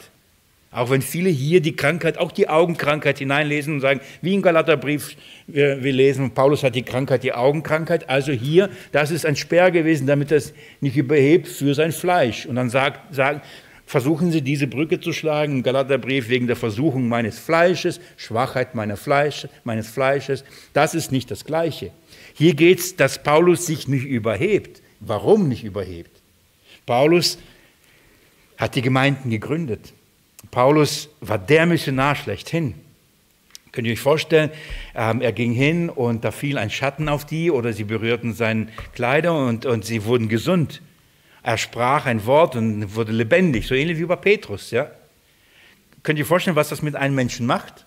Auch 0.69 0.89
wenn 0.89 1.01
viele 1.01 1.30
hier 1.30 1.61
die 1.61 1.75
Krankheit, 1.75 2.17
auch 2.17 2.32
die 2.32 2.49
Augenkrankheit 2.49 3.19
hineinlesen 3.19 3.75
und 3.75 3.82
sagen, 3.82 4.01
wie 4.21 4.36
im 4.36 4.41
Galaterbrief 4.41 5.15
wir, 5.47 5.84
wir 5.84 5.93
lesen, 5.93 6.32
Paulus 6.32 6.61
hat 6.61 6.75
die 6.75 6.84
Krankheit, 6.84 7.23
die 7.23 7.34
Augenkrankheit. 7.34 8.09
Also 8.09 8.32
hier, 8.32 8.69
das 8.91 9.09
ist 9.09 9.25
ein 9.25 9.36
Sperr 9.36 9.71
gewesen, 9.71 10.07
damit 10.07 10.30
er 10.30 10.38
es 10.38 10.53
nicht 10.82 10.97
überhebt 10.97 11.47
für 11.47 11.73
sein 11.73 11.91
Fleisch. 11.91 12.45
Und 12.45 12.57
dann 12.57 12.69
sagt, 12.69 13.15
sagen, 13.15 13.41
versuchen 13.88 14.31
sie 14.31 14.41
diese 14.41 14.67
Brücke 14.67 14.99
zu 14.99 15.13
schlagen 15.13 15.53
im 15.53 15.63
Galaterbrief 15.63 16.27
wegen 16.27 16.45
der 16.45 16.57
Versuchung 16.57 17.07
meines 17.07 17.39
Fleisches, 17.39 17.99
Schwachheit 18.17 18.75
meiner 18.75 18.97
Fleisch, 18.97 19.47
meines 19.63 19.89
Fleisches. 19.89 20.43
Das 20.73 20.93
ist 20.93 21.11
nicht 21.11 21.31
das 21.31 21.45
Gleiche. 21.45 21.91
Hier 22.35 22.53
geht 22.53 22.79
es, 22.79 22.95
dass 22.97 23.23
Paulus 23.23 23.65
sich 23.65 23.88
nicht 23.88 24.05
überhebt. 24.05 24.81
Warum 24.99 25.47
nicht 25.47 25.63
überhebt? 25.63 26.11
Paulus 26.85 27.39
hat 28.57 28.75
die 28.75 28.81
Gemeinden 28.81 29.29
gegründet. 29.29 29.93
Paulus 30.51 31.09
war 31.21 31.39
der 31.39 31.65
Missionar 31.65 32.15
schlechthin. 32.15 32.75
Könnt 33.71 33.88
ihr 33.88 33.93
euch 33.93 33.99
vorstellen, 33.99 34.49
ähm, 34.95 35.21
er 35.21 35.31
ging 35.31 35.53
hin 35.53 35.89
und 35.89 36.25
da 36.25 36.31
fiel 36.31 36.57
ein 36.57 36.69
Schatten 36.69 37.07
auf 37.07 37.25
die 37.25 37.51
oder 37.51 37.71
sie 37.71 37.83
berührten 37.85 38.33
seine 38.33 38.67
Kleider 38.93 39.47
und, 39.47 39.65
und 39.65 39.85
sie 39.85 40.03
wurden 40.03 40.27
gesund. 40.27 40.81
Er 41.47 41.57
sprach 41.57 42.07
ein 42.07 42.25
Wort 42.25 42.57
und 42.57 42.93
wurde 42.93 43.13
lebendig, 43.13 43.67
so 43.67 43.73
ähnlich 43.73 43.97
wie 43.99 44.03
bei 44.03 44.17
Petrus. 44.17 44.69
Ja? 44.71 44.91
Könnt 46.03 46.19
ihr 46.19 46.25
euch 46.25 46.27
vorstellen, 46.27 46.57
was 46.57 46.67
das 46.67 46.81
mit 46.81 46.97
einem 46.97 47.15
Menschen 47.15 47.45
macht? 47.45 47.85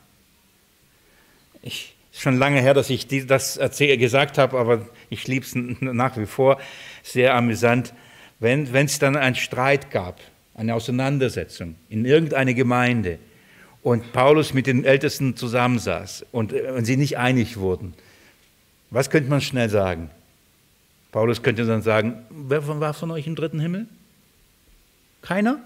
Ich, 1.61 1.95
ist 2.11 2.23
schon 2.23 2.39
lange 2.39 2.63
her, 2.63 2.73
dass 2.73 2.89
ich 2.89 3.07
das 3.27 3.61
gesagt 3.79 4.39
habe, 4.39 4.59
aber 4.59 4.89
ich 5.11 5.29
liebe 5.29 5.45
es 5.45 5.53
nach 5.55 6.17
wie 6.17 6.25
vor. 6.25 6.59
Sehr 7.03 7.35
amüsant. 7.35 7.93
Wenn 8.39 8.65
es 8.73 8.99
dann 8.99 9.15
einen 9.15 9.35
Streit 9.35 9.91
gab 9.91 10.19
eine 10.55 10.75
Auseinandersetzung 10.75 11.75
in 11.91 12.07
irgendeine 12.07 12.55
Gemeinde 12.55 13.19
und 13.83 14.11
Paulus 14.15 14.55
mit 14.55 14.69
den 14.69 14.87
Ältesten 14.87 15.37
zusammensaß 15.37 16.25
und, 16.33 16.55
äh, 16.55 16.71
und 16.71 16.87
sie 16.87 16.97
nicht 16.97 17.19
einig 17.19 17.59
wurden, 17.59 17.93
was 18.89 19.11
könnte 19.11 19.29
man 19.29 19.43
schnell 19.43 19.69
sagen? 19.69 20.09
Paulus 21.13 21.43
könnte 21.43 21.67
dann 21.67 21.83
sagen, 21.83 22.25
wer 22.31 22.67
war 22.67 22.95
von 22.95 23.11
euch 23.11 23.27
im 23.27 23.35
dritten 23.35 23.61
Himmel? 23.61 23.87
Keiner? 25.23 25.61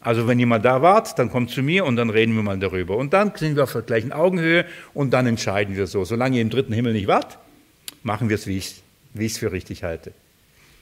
Also 0.00 0.26
wenn 0.26 0.38
mal 0.46 0.60
da 0.60 0.82
wart, 0.82 1.18
dann 1.18 1.30
kommt 1.30 1.50
zu 1.50 1.62
mir 1.62 1.84
und 1.84 1.96
dann 1.96 2.10
reden 2.10 2.34
wir 2.34 2.42
mal 2.42 2.58
darüber. 2.58 2.96
Und 2.96 3.12
dann 3.12 3.32
sind 3.34 3.56
wir 3.56 3.64
auf 3.64 3.72
der 3.72 3.82
gleichen 3.82 4.12
Augenhöhe 4.12 4.66
und 4.92 5.12
dann 5.12 5.26
entscheiden 5.26 5.76
wir 5.76 5.86
so. 5.86 6.04
Solange 6.04 6.36
ihr 6.36 6.42
im 6.42 6.50
dritten 6.50 6.72
Himmel 6.72 6.92
nicht 6.92 7.06
wart, 7.06 7.38
machen 8.02 8.28
wir 8.28 8.34
es, 8.34 8.46
wie 8.46 8.58
ich 8.58 8.82
es 9.14 9.38
für 9.38 9.52
richtig 9.52 9.82
halte. 9.82 10.12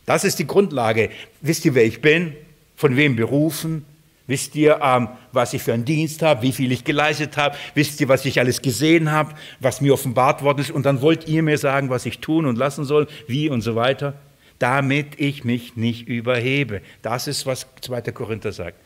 Das 0.06 0.24
ist 0.24 0.38
die 0.38 0.46
Grundlage. 0.46 1.10
Wisst 1.40 1.64
ihr, 1.64 1.74
wer 1.74 1.84
ich 1.84 2.00
bin? 2.00 2.34
von 2.82 2.96
wem 2.96 3.14
berufen? 3.14 3.84
Wisst 4.26 4.54
ihr, 4.54 4.80
ähm, 4.82 5.08
was 5.32 5.52
ich 5.52 5.62
für 5.62 5.72
einen 5.72 5.84
Dienst 5.84 6.22
habe, 6.22 6.42
wie 6.42 6.52
viel 6.52 6.70
ich 6.70 6.84
geleistet 6.84 7.36
habe? 7.36 7.56
Wisst 7.74 8.00
ihr, 8.00 8.08
was 8.08 8.24
ich 8.24 8.38
alles 8.38 8.62
gesehen 8.62 9.10
habe, 9.10 9.34
was 9.60 9.80
mir 9.80 9.92
offenbart 9.94 10.42
worden 10.42 10.60
ist? 10.60 10.70
Und 10.70 10.86
dann 10.86 11.02
wollt 11.02 11.26
ihr 11.26 11.42
mir 11.42 11.58
sagen, 11.58 11.90
was 11.90 12.06
ich 12.06 12.20
tun 12.20 12.46
und 12.46 12.56
lassen 12.56 12.84
soll, 12.84 13.08
wie 13.26 13.48
und 13.48 13.62
so 13.62 13.74
weiter, 13.74 14.14
damit 14.58 15.18
ich 15.18 15.42
mich 15.42 15.76
nicht 15.76 16.06
überhebe. 16.06 16.82
Das 17.02 17.26
ist, 17.26 17.46
was 17.46 17.66
2. 17.80 18.00
Korinther 18.12 18.52
sagt. 18.52 18.78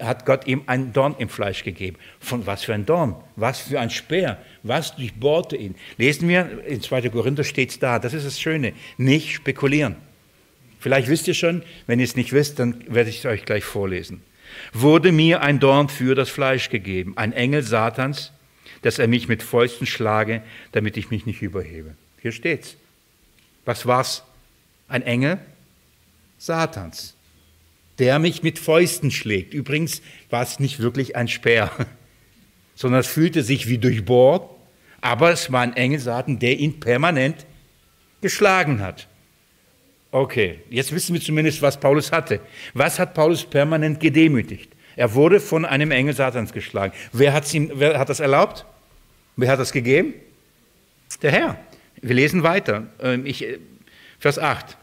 Hat 0.00 0.26
Gott 0.26 0.46
ihm 0.46 0.62
ein 0.66 0.92
Dorn 0.92 1.14
im 1.18 1.28
Fleisch 1.28 1.64
gegeben. 1.64 1.96
Von 2.20 2.46
was 2.46 2.64
für 2.64 2.74
ein 2.74 2.86
Dorn? 2.86 3.16
Was 3.36 3.60
für 3.60 3.80
ein 3.80 3.90
Speer? 3.90 4.38
Was 4.62 4.94
durchbohrte 4.96 5.56
ihn? 5.56 5.74
Lesen 5.98 6.28
wir, 6.28 6.64
in 6.66 6.80
2. 6.80 7.10
Korinther 7.10 7.44
steht 7.44 7.70
es 7.70 7.78
da. 7.78 7.98
Das 7.98 8.12
ist 8.12 8.26
das 8.26 8.40
Schöne. 8.40 8.74
Nicht 8.96 9.32
spekulieren. 9.32 9.96
Vielleicht 10.78 11.08
wisst 11.08 11.26
ihr 11.28 11.34
schon, 11.34 11.62
wenn 11.86 11.98
ihr 11.98 12.04
es 12.04 12.16
nicht 12.16 12.32
wisst, 12.32 12.58
dann 12.58 12.84
werde 12.88 13.10
ich 13.10 13.18
es 13.18 13.26
euch 13.26 13.44
gleich 13.44 13.64
vorlesen. 13.64 14.22
Wurde 14.72 15.12
mir 15.12 15.42
ein 15.42 15.60
Dorn 15.60 15.88
für 15.88 16.14
das 16.14 16.28
Fleisch 16.30 16.70
gegeben, 16.70 17.14
ein 17.16 17.32
Engel 17.32 17.62
Satans, 17.62 18.32
dass 18.82 18.98
er 18.98 19.08
mich 19.08 19.28
mit 19.28 19.42
Fäusten 19.42 19.86
schlage, 19.86 20.42
damit 20.72 20.96
ich 20.96 21.10
mich 21.10 21.26
nicht 21.26 21.42
überhebe. 21.42 21.94
Hier 22.20 22.32
steht's. 22.32 22.76
Was 23.64 23.86
war's? 23.86 24.22
Ein 24.88 25.02
Engel 25.02 25.38
Satans, 26.38 27.14
der 27.98 28.18
mich 28.18 28.42
mit 28.42 28.58
Fäusten 28.58 29.10
schlägt. 29.10 29.54
Übrigens 29.54 30.02
war 30.28 30.42
es 30.42 30.60
nicht 30.60 30.80
wirklich 30.80 31.16
ein 31.16 31.28
Speer, 31.28 31.70
sondern 32.74 33.00
es 33.00 33.06
fühlte 33.06 33.42
sich 33.42 33.68
wie 33.68 33.78
durchbohrt, 33.78 34.50
aber 35.00 35.30
es 35.30 35.50
war 35.50 35.62
ein 35.62 35.76
Engel 35.76 36.00
Satan, 36.00 36.38
der 36.38 36.58
ihn 36.58 36.80
permanent 36.80 37.46
geschlagen 38.20 38.80
hat. 38.80 39.08
Okay, 40.14 40.60
jetzt 40.70 40.94
wissen 40.94 41.12
wir 41.12 41.20
zumindest, 41.20 41.60
was 41.60 41.80
Paulus 41.80 42.12
hatte. 42.12 42.38
Was 42.72 43.00
hat 43.00 43.14
Paulus 43.14 43.44
permanent 43.44 43.98
gedemütigt? 43.98 44.70
Er 44.94 45.12
wurde 45.12 45.40
von 45.40 45.64
einem 45.64 45.90
Engel 45.90 46.14
Satans 46.14 46.52
geschlagen. 46.52 46.92
Wer, 47.12 47.42
ihm, 47.52 47.72
wer 47.74 47.98
hat 47.98 48.10
das 48.10 48.20
erlaubt? 48.20 48.64
Wer 49.34 49.50
hat 49.50 49.58
das 49.58 49.72
gegeben? 49.72 50.14
Der 51.20 51.32
Herr. 51.32 51.58
Wir 52.00 52.14
lesen 52.14 52.44
weiter. 52.44 52.86
Ähm, 53.02 53.26
ich, 53.26 53.42
äh, 53.42 53.58
Vers 54.20 54.38
8. 54.38 54.76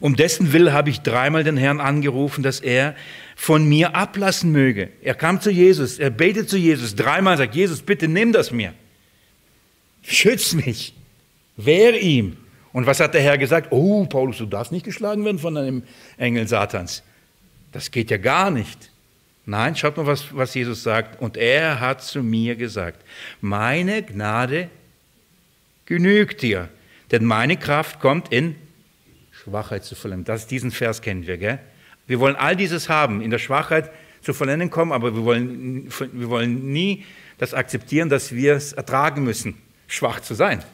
Um 0.00 0.16
dessen 0.16 0.54
Will 0.54 0.72
habe 0.72 0.88
ich 0.88 1.02
dreimal 1.02 1.44
den 1.44 1.58
Herrn 1.58 1.78
angerufen, 1.78 2.42
dass 2.42 2.60
er 2.60 2.96
von 3.36 3.68
mir 3.68 3.94
ablassen 3.94 4.50
möge. 4.50 4.88
Er 5.02 5.14
kam 5.14 5.42
zu 5.42 5.50
Jesus, 5.50 5.98
er 5.98 6.08
betet 6.08 6.48
zu 6.48 6.56
Jesus, 6.56 6.94
dreimal 6.94 7.36
sagt, 7.36 7.54
Jesus, 7.54 7.82
bitte 7.82 8.08
nimm 8.08 8.32
das 8.32 8.52
mir. 8.52 8.72
Schütz 10.02 10.54
mich. 10.54 10.94
Wehr 11.58 12.00
ihm. 12.00 12.38
Und 12.74 12.86
was 12.86 12.98
hat 12.98 13.14
der 13.14 13.22
Herr 13.22 13.38
gesagt? 13.38 13.68
Oh, 13.70 14.04
Paulus, 14.04 14.38
du 14.38 14.46
darfst 14.46 14.72
nicht 14.72 14.84
geschlagen 14.84 15.24
werden 15.24 15.38
von 15.38 15.56
einem 15.56 15.84
Engel 16.18 16.48
Satans. 16.48 17.04
Das 17.70 17.92
geht 17.92 18.10
ja 18.10 18.16
gar 18.16 18.50
nicht. 18.50 18.90
Nein, 19.46 19.76
schaut 19.76 19.96
mal, 19.96 20.06
was, 20.06 20.34
was 20.36 20.54
Jesus 20.54 20.82
sagt. 20.82 21.22
Und 21.22 21.36
er 21.36 21.78
hat 21.78 22.02
zu 22.02 22.24
mir 22.24 22.56
gesagt, 22.56 23.04
meine 23.40 24.02
Gnade 24.02 24.70
genügt 25.86 26.42
dir, 26.42 26.68
denn 27.12 27.24
meine 27.24 27.56
Kraft 27.56 28.00
kommt 28.00 28.32
in 28.32 28.56
Schwachheit 29.30 29.84
zu 29.84 29.94
vollenden. 29.94 30.24
Das, 30.24 30.48
diesen 30.48 30.72
Vers 30.72 31.00
kennen 31.00 31.28
wir. 31.28 31.38
Gell? 31.38 31.60
Wir 32.08 32.18
wollen 32.18 32.34
all 32.34 32.56
dieses 32.56 32.88
haben, 32.88 33.20
in 33.20 33.30
der 33.30 33.38
Schwachheit 33.38 33.92
zu 34.20 34.34
vollenden 34.34 34.70
kommen, 34.70 34.90
aber 34.90 35.14
wir 35.14 35.24
wollen, 35.24 35.92
wir 36.12 36.28
wollen 36.28 36.72
nie 36.72 37.04
das 37.38 37.54
akzeptieren, 37.54 38.08
dass 38.08 38.34
wir 38.34 38.54
es 38.54 38.72
ertragen 38.72 39.22
müssen, 39.22 39.54
schwach 39.86 40.18
zu 40.18 40.34
sein. 40.34 40.64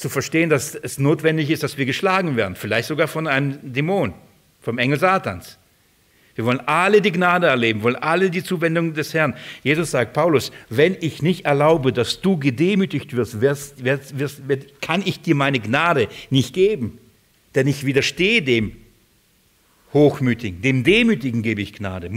Zu 0.00 0.08
verstehen, 0.08 0.48
dass 0.48 0.74
es 0.74 0.98
notwendig 0.98 1.50
ist, 1.50 1.62
dass 1.62 1.76
wir 1.76 1.84
geschlagen 1.84 2.34
werden, 2.34 2.56
vielleicht 2.56 2.88
sogar 2.88 3.06
von 3.06 3.26
einem 3.26 3.58
Dämon, 3.62 4.14
vom 4.62 4.78
Engel 4.78 4.98
Satans. 4.98 5.58
Wir 6.34 6.46
wollen 6.46 6.60
alle 6.60 7.02
die 7.02 7.12
Gnade 7.12 7.48
erleben, 7.48 7.82
wollen 7.82 7.96
alle 7.96 8.30
die 8.30 8.42
Zuwendung 8.42 8.94
des 8.94 9.12
Herrn. 9.12 9.34
Jesus 9.62 9.90
sagt, 9.90 10.14
Paulus, 10.14 10.52
wenn 10.70 10.96
ich 11.02 11.20
nicht 11.20 11.44
erlaube, 11.44 11.92
dass 11.92 12.22
du 12.22 12.38
gedemütigt 12.38 13.14
wirst, 13.14 13.42
wirst, 13.42 13.84
wirst, 13.84 14.16
wirst, 14.16 14.80
kann 14.80 15.02
ich 15.04 15.20
dir 15.20 15.34
meine 15.34 15.60
Gnade 15.60 16.08
nicht 16.30 16.54
geben. 16.54 16.96
Denn 17.54 17.66
ich 17.66 17.84
widerstehe 17.84 18.40
dem 18.40 18.72
Hochmütigen, 19.92 20.62
dem 20.62 20.82
Demütigen 20.82 21.42
gebe 21.42 21.60
ich 21.60 21.74
Gnade. 21.74 22.10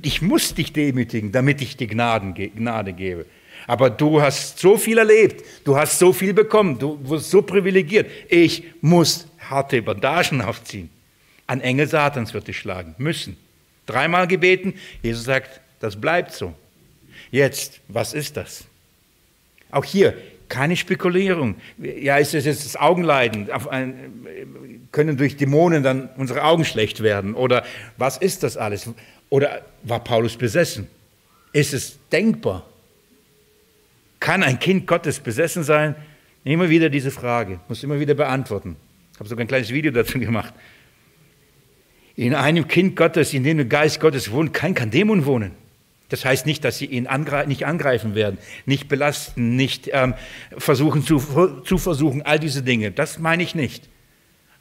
Ich 0.00 0.22
muss 0.22 0.54
dich 0.54 0.72
demütigen, 0.72 1.32
damit 1.32 1.60
ich 1.60 1.76
dir 1.76 1.86
Gnade 1.86 2.94
gebe. 2.94 3.26
Aber 3.66 3.90
du 3.90 4.20
hast 4.22 4.58
so 4.58 4.76
viel 4.76 4.98
erlebt, 4.98 5.44
du 5.64 5.76
hast 5.76 5.98
so 5.98 6.12
viel 6.12 6.32
bekommen, 6.32 6.78
du 6.78 6.98
wirst 7.08 7.30
so 7.30 7.42
privilegiert. 7.42 8.10
Ich 8.28 8.62
muss 8.80 9.26
harte 9.38 9.82
Bandagen 9.82 10.40
aufziehen. 10.40 10.90
Ein 11.46 11.60
Engel 11.60 11.88
Satans 11.88 12.34
wird 12.34 12.48
dich 12.48 12.58
schlagen, 12.58 12.94
müssen. 12.98 13.36
Dreimal 13.86 14.26
gebeten, 14.26 14.74
Jesus 15.02 15.24
sagt, 15.24 15.60
das 15.80 16.00
bleibt 16.00 16.32
so. 16.32 16.54
Jetzt, 17.30 17.80
was 17.88 18.14
ist 18.14 18.36
das? 18.36 18.64
Auch 19.70 19.84
hier, 19.84 20.14
keine 20.48 20.76
Spekulierung. 20.76 21.56
Ja, 21.78 22.18
ist 22.18 22.34
es 22.34 22.44
jetzt 22.44 22.64
das 22.64 22.76
Augenleiden? 22.76 23.48
Können 24.92 25.16
durch 25.16 25.36
Dämonen 25.36 25.82
dann 25.82 26.08
unsere 26.16 26.44
Augen 26.44 26.64
schlecht 26.64 27.02
werden? 27.02 27.34
Oder 27.34 27.64
was 27.96 28.16
ist 28.16 28.42
das 28.42 28.56
alles? 28.56 28.88
Oder 29.28 29.62
war 29.82 30.02
Paulus 30.02 30.36
besessen? 30.36 30.88
Ist 31.52 31.74
es 31.74 31.98
denkbar? 32.12 32.64
Kann 34.26 34.42
ein 34.42 34.58
Kind 34.58 34.88
Gottes 34.88 35.20
besessen 35.20 35.62
sein? 35.62 35.94
Immer 36.42 36.68
wieder 36.68 36.90
diese 36.90 37.12
Frage, 37.12 37.60
muss 37.68 37.84
immer 37.84 38.00
wieder 38.00 38.14
beantworten. 38.14 38.74
Ich 39.12 39.20
habe 39.20 39.28
sogar 39.28 39.44
ein 39.44 39.46
kleines 39.46 39.70
Video 39.70 39.92
dazu 39.92 40.18
gemacht. 40.18 40.52
In 42.16 42.34
einem 42.34 42.66
Kind 42.66 42.96
Gottes, 42.96 43.32
in 43.34 43.44
dem 43.44 43.58
der 43.58 43.66
Geist 43.66 44.00
Gottes 44.00 44.32
wohnt, 44.32 44.52
kann 44.52 44.74
kein 44.74 44.90
Dämon 44.90 45.26
wohnen. 45.26 45.52
Das 46.08 46.24
heißt 46.24 46.44
nicht, 46.44 46.64
dass 46.64 46.78
sie 46.78 46.86
ihn 46.86 47.06
angre 47.06 47.46
nicht 47.46 47.66
angreifen 47.66 48.16
werden, 48.16 48.38
nicht 48.64 48.88
belasten, 48.88 49.54
nicht 49.54 49.90
ähm, 49.92 50.14
versuchen 50.58 51.04
zu, 51.04 51.20
zu 51.64 51.78
versuchen, 51.78 52.22
all 52.22 52.40
diese 52.40 52.64
Dinge. 52.64 52.90
Das 52.90 53.20
meine 53.20 53.44
ich 53.44 53.54
nicht. 53.54 53.88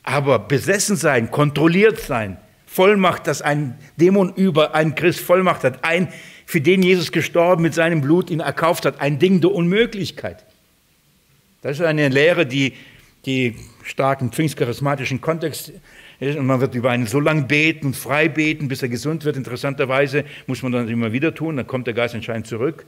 Aber 0.04 0.38
besessen 0.38 0.96
sein, 0.96 1.32
kontrolliert 1.32 2.00
sein, 2.00 2.38
Vollmacht, 2.68 3.26
dass 3.26 3.42
ein 3.42 3.80
Dämon 3.98 4.32
über 4.36 4.76
einen 4.76 4.94
Christ 4.94 5.22
Vollmacht 5.22 5.64
hat, 5.64 5.84
ein, 5.84 6.10
für 6.46 6.62
den 6.62 6.84
Jesus 6.84 7.12
gestorben 7.12 7.64
mit 7.64 7.74
seinem 7.74 8.02
Blut 8.02 8.30
ihn 8.30 8.40
erkauft 8.40 8.86
hat, 8.86 9.02
ein 9.02 9.20
Ding 9.20 9.42
der 9.42 9.52
Unmöglichkeit. 9.52 10.46
Das 11.62 11.80
ist 11.80 11.86
eine 11.86 12.10
Lehre, 12.10 12.46
die, 12.46 12.74
die 13.26 13.56
stark 13.84 14.22
im 14.22 14.32
pfingstcharismatischen 14.32 15.22
Kontext 15.22 15.74
und 16.20 16.46
man 16.46 16.62
wird 16.62 16.76
über 16.76 16.92
einen 16.92 17.08
so 17.08 17.20
lange 17.20 17.44
beten 17.44 17.88
und 17.88 17.96
frei 17.96 18.30
beten, 18.30 18.68
bis 18.68 18.82
er 18.82 18.90
gesund 18.90 19.26
wird. 19.26 19.36
Interessanterweise 19.36 20.24
muss 20.48 20.62
man 20.62 20.72
dann 20.72 20.88
immer 20.88 21.12
wieder 21.12 21.36
tun, 21.36 21.58
dann 21.58 21.68
kommt 21.68 21.88
der 21.88 21.94
Geist 21.94 22.16
anscheinend 22.16 22.48
zurück. 22.48 22.86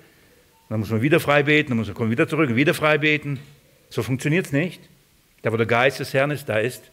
Dann 0.70 0.80
muss 0.80 0.89
man 0.89 1.01
wieder 1.01 1.20
frei 1.20 1.43
beten, 1.43 1.70
dann 1.70 1.78
muss 1.78 1.93
man 1.93 2.12
wieder 2.12 2.28
zurück 2.28 2.49
und 2.49 2.55
wieder 2.55 2.74
frei 2.74 2.97
beten. 2.97 3.39
So 3.89 4.03
funktioniert 4.03 4.45
es 4.45 4.51
nicht. 4.51 4.82
Da, 5.41 5.51
wo 5.51 5.58
der 5.58 5.66
Geist 5.66 5.99
des 5.99 6.14
Herrn 6.14 6.32
ist, 6.32 6.47
da 6.49 6.58
ist 6.58 6.84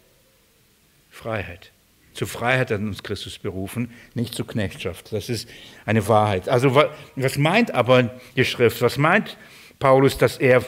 Freiheit. 1.10 1.73
Zur 2.14 2.28
Freiheit 2.28 2.70
hat 2.70 2.80
uns 2.80 3.02
Christus 3.02 3.38
berufen, 3.38 3.90
nicht 4.14 4.34
zur 4.34 4.46
Knechtschaft. 4.46 5.12
Das 5.12 5.28
ist 5.28 5.48
eine 5.84 6.06
Wahrheit. 6.08 6.48
Also 6.48 6.74
was 7.16 7.36
meint 7.38 7.74
aber 7.74 8.10
die 8.36 8.44
Schrift? 8.44 8.80
Was 8.82 8.98
meint 8.98 9.36
Paulus, 9.80 10.16
dass 10.16 10.38
er 10.38 10.64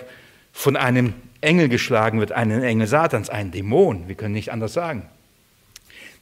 von 0.52 0.76
einem 0.76 1.14
Engel 1.40 1.68
geschlagen 1.68 2.18
wird, 2.18 2.32
einen 2.32 2.62
Engel 2.62 2.88
Satans, 2.88 3.30
einen 3.30 3.52
Dämon? 3.52 4.08
Wir 4.08 4.16
können 4.16 4.34
nicht 4.34 4.50
anders 4.50 4.72
sagen. 4.72 5.08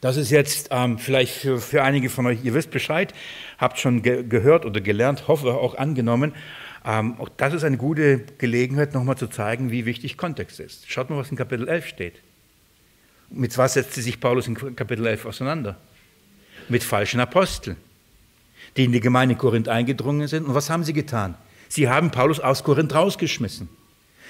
Das 0.03 0.19
ist 0.19 0.31
jetzt 0.31 0.69
ähm, 0.71 0.99
vielleicht 0.99 1.33
für, 1.33 1.59
für, 1.59 1.83
einige 1.83 2.11
von 2.11 2.27
euch, 2.27 2.45
ihr 2.45 2.53
wisst 2.53 2.71
Bescheid, 2.71 3.15
habt 3.57 3.79
schon 3.79 4.03
ge 4.03 4.23
gehört 4.23 4.67
oder 4.67 4.83
gelernt, 4.83 5.29
hoffe 5.29 5.55
auch 5.55 5.77
angenommen. 5.77 6.35
Ähm, 6.85 7.19
auch 7.19 7.31
das 7.35 7.55
ist 7.55 7.65
eine 7.65 7.79
gute 7.79 8.19
Gelegenheit, 8.37 8.93
nochmal 8.93 9.17
zu 9.17 9.29
zeigen, 9.29 9.71
wie 9.71 9.87
wichtig 9.87 10.19
Kontext 10.19 10.61
ist. 10.61 10.91
Schaut 10.91 11.09
mal, 11.09 11.17
was 11.17 11.31
in 11.31 11.39
Kapitel 11.39 11.67
11 11.67 11.87
steht. 11.87 12.21
Mit 13.31 13.57
was 13.59 13.75
setzt 13.75 13.95
sich 13.95 14.21
Paulus 14.21 14.47
in 14.47 14.77
Kapitel 14.77 15.07
11 15.07 15.27
auseinander? 15.27 15.77
Mit 16.69 16.83
falschen 16.83 17.21
Aposteln, 17.21 17.77
die 18.77 18.85
in 18.85 18.93
die 18.93 19.01
Gemeinde 19.01 19.35
Korinth 19.35 19.69
eingedrungen 19.69 20.29
sind. 20.29 20.47
Und 20.47 20.55
was 20.55 20.71
haben 20.71 20.85
sie 20.85 20.93
getan? 20.93 21.35
Sie 21.69 21.89
haben 21.89 22.11
Paulus 22.11 22.41
aus 22.41 22.63
Korinth 22.65 22.95
rausgeschmissen. 22.95 23.69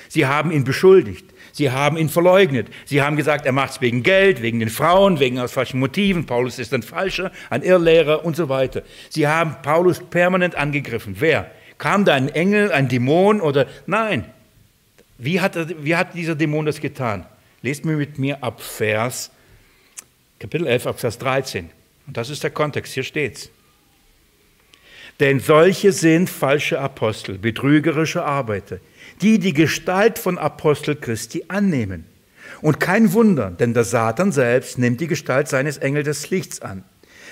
Sie 0.08 0.26
haben 0.26 0.50
ihn 0.50 0.64
beschuldigt. 0.64 1.24
Sie 1.52 1.70
haben 1.70 1.96
ihn 1.96 2.08
verleugnet. 2.08 2.68
Sie 2.84 3.00
haben 3.00 3.16
gesagt, 3.16 3.46
er 3.46 3.52
macht 3.52 3.72
es 3.72 3.80
wegen 3.80 4.02
Geld, 4.02 4.42
wegen 4.42 4.58
den 4.58 4.70
Frauen, 4.70 5.20
wegen 5.20 5.38
aus 5.38 5.52
falschen 5.52 5.78
Motiven. 5.78 6.26
Paulus 6.26 6.58
ist 6.58 6.74
ein 6.74 6.82
Falscher, 6.82 7.30
ein 7.50 7.62
Irrlehrer 7.62 8.24
und 8.24 8.36
so 8.36 8.48
weiter. 8.48 8.82
Sie 9.08 9.28
haben 9.28 9.56
Paulus 9.62 10.00
permanent 10.00 10.56
angegriffen. 10.56 11.16
Wer? 11.18 11.50
Kam 11.78 12.04
da 12.04 12.14
ein 12.14 12.28
Engel, 12.28 12.72
ein 12.72 12.88
Dämon 12.88 13.40
oder? 13.40 13.66
Nein. 13.86 14.24
Wie 15.18 15.40
hat, 15.40 15.56
wie 15.84 15.94
hat 15.94 16.14
dieser 16.14 16.34
Dämon 16.34 16.66
das 16.66 16.80
getan? 16.80 17.26
Lest 17.64 17.84
mir 17.84 17.96
mit 17.96 18.18
mir 18.18 18.44
ab 18.44 18.60
Vers, 18.60 19.30
Kapitel 20.38 20.66
11, 20.66 20.86
ab 20.86 21.00
Vers 21.00 21.18
13. 21.18 21.70
Und 22.06 22.16
das 22.16 22.28
ist 22.28 22.42
der 22.42 22.50
Kontext, 22.50 22.92
hier 22.92 23.04
steht's. 23.04 23.50
Denn 25.18 25.40
solche 25.40 25.92
sind 25.92 26.28
falsche 26.28 26.78
Apostel, 26.78 27.38
betrügerische 27.38 28.22
Arbeiter 28.22 28.80
die 29.20 29.38
die 29.38 29.52
Gestalt 29.52 30.18
von 30.18 30.38
Apostel 30.38 30.96
Christi 30.96 31.44
annehmen. 31.48 32.04
Und 32.60 32.80
kein 32.80 33.12
Wunder, 33.12 33.50
denn 33.50 33.74
der 33.74 33.84
Satan 33.84 34.32
selbst 34.32 34.78
nimmt 34.78 35.00
die 35.00 35.06
Gestalt 35.06 35.48
seines 35.48 35.78
Engels 35.78 36.04
des 36.04 36.30
Lichts 36.30 36.60
an. 36.60 36.84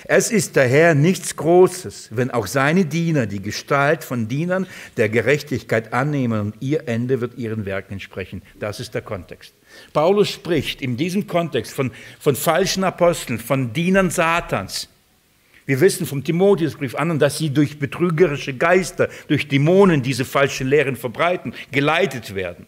Es 0.05 0.31
ist 0.31 0.57
daher 0.57 0.95
nichts 0.95 1.35
Großes, 1.37 2.09
wenn 2.11 2.29
auch 2.29 2.47
seine 2.47 2.85
Diener 2.85 3.25
die 3.25 3.41
Gestalt 3.41 4.03
von 4.03 4.27
Dienern 4.27 4.67
der 4.97 5.07
Gerechtigkeit 5.07 5.93
annehmen 5.93 6.41
und 6.41 6.55
ihr 6.59 6.87
Ende 6.87 7.21
wird 7.21 7.37
ihren 7.37 7.65
Werken 7.65 7.93
entsprechen. 7.93 8.41
Das 8.59 8.79
ist 8.79 8.93
der 8.93 9.01
Kontext. 9.01 9.53
Paulus 9.93 10.29
spricht 10.29 10.81
in 10.81 10.97
diesem 10.97 11.25
Kontext 11.25 11.73
von, 11.73 11.91
von 12.19 12.35
falschen 12.35 12.83
Aposteln, 12.83 13.39
von 13.39 13.71
Dienern 13.71 14.09
Satans. 14.09 14.89
Wir 15.65 15.79
wissen 15.79 16.05
vom 16.05 16.23
Timotheusbrief 16.23 16.95
an, 16.95 17.17
dass 17.19 17.37
sie 17.37 17.49
durch 17.49 17.79
betrügerische 17.79 18.53
Geister, 18.53 19.07
durch 19.29 19.47
Dämonen 19.47 20.01
diese 20.01 20.25
falschen 20.25 20.67
Lehren 20.67 20.97
verbreiten, 20.97 21.53
geleitet 21.71 22.35
werden. 22.35 22.67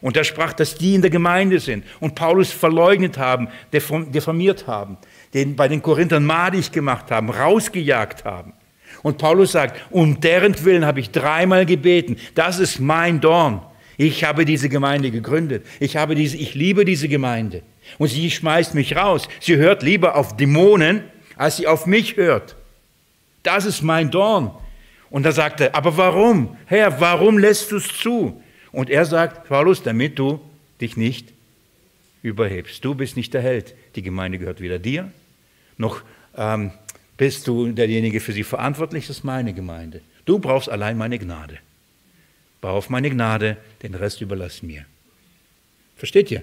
Und 0.00 0.16
er 0.16 0.24
sprach, 0.24 0.52
dass 0.52 0.74
die 0.74 0.94
in 0.94 1.02
der 1.02 1.10
Gemeinde 1.10 1.58
sind 1.60 1.84
und 2.00 2.14
Paulus 2.14 2.52
verleugnet 2.52 3.18
haben, 3.18 3.48
diffamiert 3.72 4.66
haben, 4.66 4.98
den 5.34 5.56
bei 5.56 5.68
den 5.68 5.82
Korinthern 5.82 6.24
madig 6.24 6.72
gemacht 6.72 7.10
haben, 7.10 7.30
rausgejagt 7.30 8.24
haben. 8.24 8.52
Und 9.02 9.18
Paulus 9.18 9.52
sagt, 9.52 9.80
um 9.90 10.20
deren 10.20 10.64
Willen 10.64 10.84
habe 10.84 11.00
ich 11.00 11.10
dreimal 11.10 11.66
gebeten. 11.66 12.16
Das 12.34 12.58
ist 12.58 12.80
mein 12.80 13.20
Dorn. 13.20 13.62
Ich 13.96 14.24
habe 14.24 14.44
diese 14.44 14.68
Gemeinde 14.68 15.10
gegründet. 15.10 15.64
Ich 15.80 15.96
habe 15.96 16.14
diese, 16.14 16.36
ich 16.36 16.54
liebe 16.54 16.84
diese 16.84 17.08
Gemeinde. 17.08 17.62
Und 17.98 18.08
sie 18.08 18.30
schmeißt 18.30 18.74
mich 18.74 18.96
raus. 18.96 19.28
Sie 19.40 19.56
hört 19.56 19.82
lieber 19.82 20.16
auf 20.16 20.36
Dämonen, 20.36 21.04
als 21.36 21.56
sie 21.56 21.66
auf 21.66 21.86
mich 21.86 22.16
hört. 22.16 22.56
Das 23.42 23.64
ist 23.64 23.82
mein 23.82 24.10
Dorn. 24.10 24.50
Und 25.08 25.22
da 25.22 25.32
sagt 25.32 25.60
er, 25.60 25.74
aber 25.74 25.96
warum? 25.96 26.56
Herr, 26.66 27.00
warum 27.00 27.38
lässt 27.38 27.70
du 27.70 27.76
es 27.76 27.88
zu? 27.88 28.42
Und 28.76 28.90
er 28.90 29.06
sagt, 29.06 29.48
Paulus, 29.48 29.82
damit 29.82 30.18
du 30.18 30.40
dich 30.80 30.96
nicht 30.96 31.32
überhebst. 32.22 32.84
Du 32.84 32.94
bist 32.94 33.16
nicht 33.16 33.32
der 33.32 33.40
Held. 33.40 33.74
Die 33.94 34.02
Gemeinde 34.02 34.38
gehört 34.38 34.60
weder 34.60 34.78
dir, 34.78 35.10
noch 35.78 36.02
ähm, 36.36 36.72
bist 37.16 37.46
du 37.46 37.72
derjenige 37.72 38.20
für 38.20 38.32
sie 38.32 38.44
verantwortlich, 38.44 39.06
das 39.06 39.18
ist 39.18 39.24
meine 39.24 39.54
Gemeinde. 39.54 40.02
Du 40.26 40.38
brauchst 40.38 40.68
allein 40.68 40.98
meine 40.98 41.18
Gnade. 41.18 41.58
Bau 42.60 42.76
auf 42.76 42.90
meine 42.90 43.08
Gnade, 43.08 43.56
den 43.82 43.94
Rest 43.94 44.20
überlass 44.20 44.62
mir. 44.62 44.84
Versteht 45.96 46.30
ihr? 46.30 46.42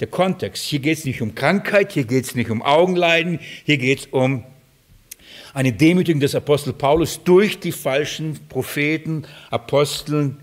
der 0.00 0.08
Kontext. 0.08 0.64
Hier 0.64 0.80
geht 0.80 0.98
es 0.98 1.04
nicht 1.04 1.22
um 1.22 1.34
Krankheit, 1.34 1.92
hier 1.92 2.04
geht 2.04 2.24
es 2.24 2.34
nicht 2.34 2.50
um 2.50 2.62
Augenleiden, 2.62 3.38
hier 3.64 3.78
geht 3.78 4.00
es 4.00 4.06
um 4.06 4.44
eine 5.52 5.72
Demütigung 5.72 6.20
des 6.20 6.34
Apostel 6.34 6.72
Paulus 6.72 7.22
durch 7.22 7.60
die 7.60 7.72
falschen 7.72 8.38
Propheten, 8.48 9.24
Aposteln, 9.50 10.38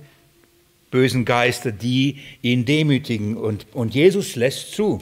bösen 0.91 1.25
Geister, 1.25 1.71
die 1.71 2.19
ihn 2.41 2.65
demütigen. 2.65 3.35
Und, 3.35 3.65
und 3.73 3.95
Jesus 3.95 4.35
lässt 4.35 4.73
zu. 4.73 5.01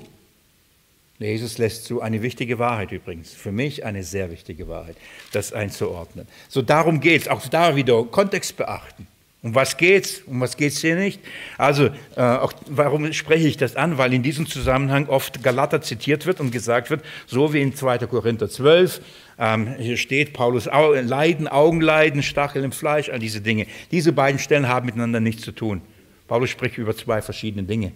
Jesus 1.19 1.57
lässt 1.57 1.83
zu, 1.83 2.01
eine 2.01 2.21
wichtige 2.21 2.59
Wahrheit 2.59 2.93
übrigens, 2.93 3.33
für 3.33 3.51
mich 3.51 3.83
eine 3.83 4.03
sehr 4.03 4.31
wichtige 4.31 4.69
Wahrheit, 4.69 4.95
das 5.33 5.51
einzuordnen. 5.51 6.27
So 6.47 6.61
darum 6.61 7.01
geht 7.01 7.23
es, 7.23 7.27
auch 7.27 7.45
da 7.47 7.75
wieder 7.75 8.01
Kontext 8.05 8.55
beachten. 8.55 9.05
Um 9.41 9.55
was 9.55 9.77
geht's? 9.77 10.21
Um 10.25 10.41
was 10.41 10.57
geht's 10.57 10.79
hier 10.79 10.95
nicht? 10.95 11.21
Also, 11.57 11.89
äh, 12.17 12.21
auch, 12.21 12.51
warum 12.67 13.11
spreche 13.13 13.47
ich 13.47 13.55
das 13.55 13.77
an? 13.77 13.97
Weil 13.97 14.13
in 14.13 14.21
diesem 14.21 14.47
Zusammenhang 14.47 15.07
oft 15.07 15.41
Galater 15.43 15.81
zitiert 15.81 16.25
wird 16.25 16.41
und 16.41 16.51
gesagt 16.51 16.89
wird, 16.89 17.03
so 17.25 17.53
wie 17.53 17.61
in 17.61 17.73
2. 17.73 17.99
Korinther 17.99 18.49
12, 18.49 19.01
ähm, 19.39 19.75
hier 19.79 19.95
steht 19.95 20.33
Paulus, 20.33 20.67
Au 20.67 20.93
Leiden, 20.93 21.47
Augenleiden, 21.47 22.21
Stachel 22.21 22.63
im 22.63 22.73
Fleisch, 22.73 23.09
all 23.09 23.19
diese 23.19 23.39
Dinge. 23.39 23.67
Diese 23.89 24.11
beiden 24.11 24.37
Stellen 24.37 24.67
haben 24.67 24.85
miteinander 24.85 25.21
nichts 25.21 25.43
zu 25.43 25.53
tun. 25.53 25.81
Paulus 26.27 26.49
spricht 26.49 26.77
über 26.77 26.95
zwei 26.95 27.21
verschiedene 27.21 27.63
Dinge. 27.63 27.93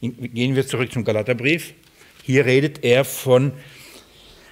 Gehen 0.00 0.54
wir 0.54 0.66
zurück 0.66 0.92
zum 0.92 1.04
Galaterbrief. 1.04 1.72
Hier 2.22 2.44
redet 2.44 2.84
er 2.84 3.04
von 3.04 3.52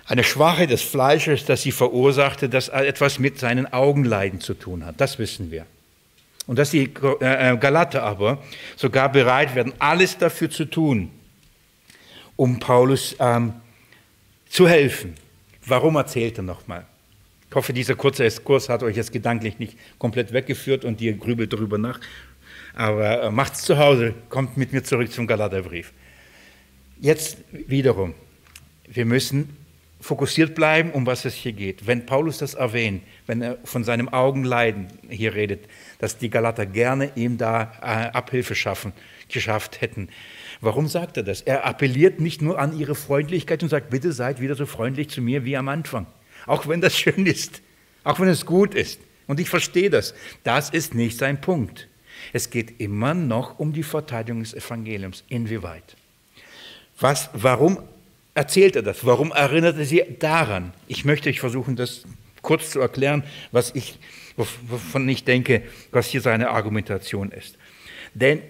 einer 0.06 0.22
Schwachheit 0.22 0.70
des 0.70 0.82
Fleisches, 0.82 1.44
das 1.44 1.62
sie 1.62 1.72
verursachte, 1.72 2.48
das 2.48 2.68
etwas 2.68 3.18
mit 3.18 3.38
seinen 3.38 3.70
Augenleiden 3.70 4.40
zu 4.40 4.54
tun 4.54 4.86
hat. 4.86 5.00
Das 5.00 5.18
wissen 5.18 5.50
wir. 5.50 5.66
Und 6.46 6.58
dass 6.58 6.70
die 6.70 6.90
äh, 7.20 7.52
äh, 7.52 7.56
Galater 7.58 8.02
aber 8.02 8.42
sogar 8.76 9.12
bereit 9.12 9.54
werden, 9.54 9.72
alles 9.78 10.16
dafür 10.18 10.50
zu 10.50 10.64
tun, 10.64 11.10
um 12.36 12.58
Paulus 12.58 13.14
ähm, 13.20 13.52
zu 14.48 14.66
helfen. 14.66 15.14
Warum 15.66 15.96
erzählt 15.96 16.38
er 16.38 16.42
nochmal? 16.42 16.86
Ich 17.48 17.54
hoffe, 17.54 17.72
dieser 17.72 17.94
kurze 17.94 18.24
Exkurs 18.24 18.68
hat 18.68 18.82
euch 18.82 18.96
jetzt 18.96 19.12
gedanklich 19.12 19.58
nicht 19.58 19.76
komplett 19.98 20.32
weggeführt 20.32 20.84
und 20.84 21.00
ihr 21.00 21.12
grübelt 21.12 21.52
darüber 21.52 21.78
nach. 21.78 22.00
Aber 22.74 23.24
äh, 23.24 23.30
macht's 23.30 23.62
zu 23.62 23.78
Hause, 23.78 24.14
kommt 24.28 24.56
mit 24.56 24.72
mir 24.72 24.82
zurück 24.82 25.12
zum 25.12 25.26
Galaterbrief. 25.26 25.92
Jetzt 27.00 27.38
wiederum, 27.50 28.14
wir 28.88 29.04
müssen 29.04 29.56
fokussiert 30.00 30.54
bleiben, 30.54 30.90
um 30.90 31.06
was 31.06 31.24
es 31.24 31.34
hier 31.34 31.52
geht. 31.52 31.86
Wenn 31.86 32.06
Paulus 32.06 32.38
das 32.38 32.54
erwähnt, 32.54 33.02
wenn 33.26 33.40
er 33.40 33.58
von 33.64 33.84
seinem 33.84 34.08
Augenleiden 34.08 34.88
hier 35.08 35.34
redet, 35.34 35.68
dass 35.98 36.18
die 36.18 36.28
Galater 36.28 36.66
gerne 36.66 37.12
ihm 37.14 37.38
da 37.38 37.72
äh, 37.80 37.84
Abhilfe 38.16 38.54
schaffen, 38.54 38.92
geschafft 39.28 39.80
hätten. 39.80 40.08
Warum 40.62 40.86
sagt 40.86 41.16
er 41.16 41.24
das? 41.24 41.42
Er 41.42 41.66
appelliert 41.66 42.20
nicht 42.20 42.40
nur 42.40 42.58
an 42.60 42.78
ihre 42.78 42.94
Freundlichkeit 42.94 43.64
und 43.64 43.68
sagt, 43.68 43.90
bitte 43.90 44.12
seid 44.12 44.40
wieder 44.40 44.54
so 44.54 44.64
freundlich 44.64 45.10
zu 45.10 45.20
mir 45.20 45.44
wie 45.44 45.56
am 45.56 45.68
Anfang. 45.68 46.06
Auch 46.46 46.68
wenn 46.68 46.80
das 46.80 46.96
schön 46.98 47.26
ist, 47.26 47.60
auch 48.04 48.20
wenn 48.20 48.28
es 48.28 48.46
gut 48.46 48.74
ist. 48.74 49.00
Und 49.26 49.40
ich 49.40 49.50
verstehe 49.50 49.90
das. 49.90 50.14
Das 50.44 50.70
ist 50.70 50.94
nicht 50.94 51.18
sein 51.18 51.40
Punkt. 51.40 51.88
Es 52.32 52.48
geht 52.50 52.80
immer 52.80 53.12
noch 53.12 53.58
um 53.58 53.72
die 53.72 53.82
Verteidigung 53.82 54.40
des 54.40 54.54
Evangeliums. 54.54 55.24
Inwieweit? 55.28 55.96
Was, 57.00 57.30
warum 57.32 57.80
erzählt 58.34 58.76
er 58.76 58.82
das? 58.82 59.04
Warum 59.04 59.32
erinnert 59.32 59.78
er 59.78 59.84
sie 59.84 60.04
daran? 60.20 60.72
Ich 60.86 61.04
möchte 61.04 61.28
euch 61.28 61.40
versuchen, 61.40 61.74
das 61.74 62.04
kurz 62.40 62.70
zu 62.70 62.78
erklären, 62.78 63.24
was 63.50 63.74
ich, 63.74 63.98
wovon 64.36 65.08
ich 65.08 65.24
denke, 65.24 65.62
was 65.90 66.06
hier 66.06 66.20
seine 66.20 66.50
Argumentation 66.50 67.32
ist. 67.32 67.58
Denn 68.14 68.42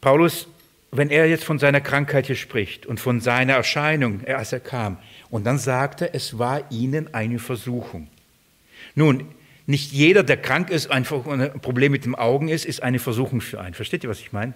Paulus, 0.00 0.48
wenn 0.92 1.10
er 1.10 1.26
jetzt 1.26 1.44
von 1.44 1.58
seiner 1.58 1.80
Krankheit 1.80 2.26
hier 2.26 2.36
spricht 2.36 2.86
und 2.86 2.98
von 2.98 3.20
seiner 3.20 3.54
Erscheinung, 3.54 4.24
als 4.26 4.52
er 4.52 4.60
kam, 4.60 4.98
und 5.30 5.44
dann 5.46 5.58
sagt 5.58 6.02
er, 6.02 6.14
es 6.14 6.38
war 6.38 6.70
ihnen 6.70 7.14
eine 7.14 7.38
Versuchung. 7.38 8.08
Nun, 8.94 9.26
nicht 9.66 9.92
jeder, 9.92 10.24
der 10.24 10.36
krank 10.36 10.70
ist, 10.70 10.90
einfach 10.90 11.26
ein 11.26 11.60
Problem 11.60 11.92
mit 11.92 12.04
den 12.04 12.16
Augen 12.16 12.48
ist, 12.48 12.64
ist 12.64 12.82
eine 12.82 12.98
Versuchung 12.98 13.40
für 13.40 13.60
einen. 13.60 13.74
Versteht 13.74 14.02
ihr, 14.02 14.10
was 14.10 14.18
ich 14.18 14.32
meine? 14.32 14.52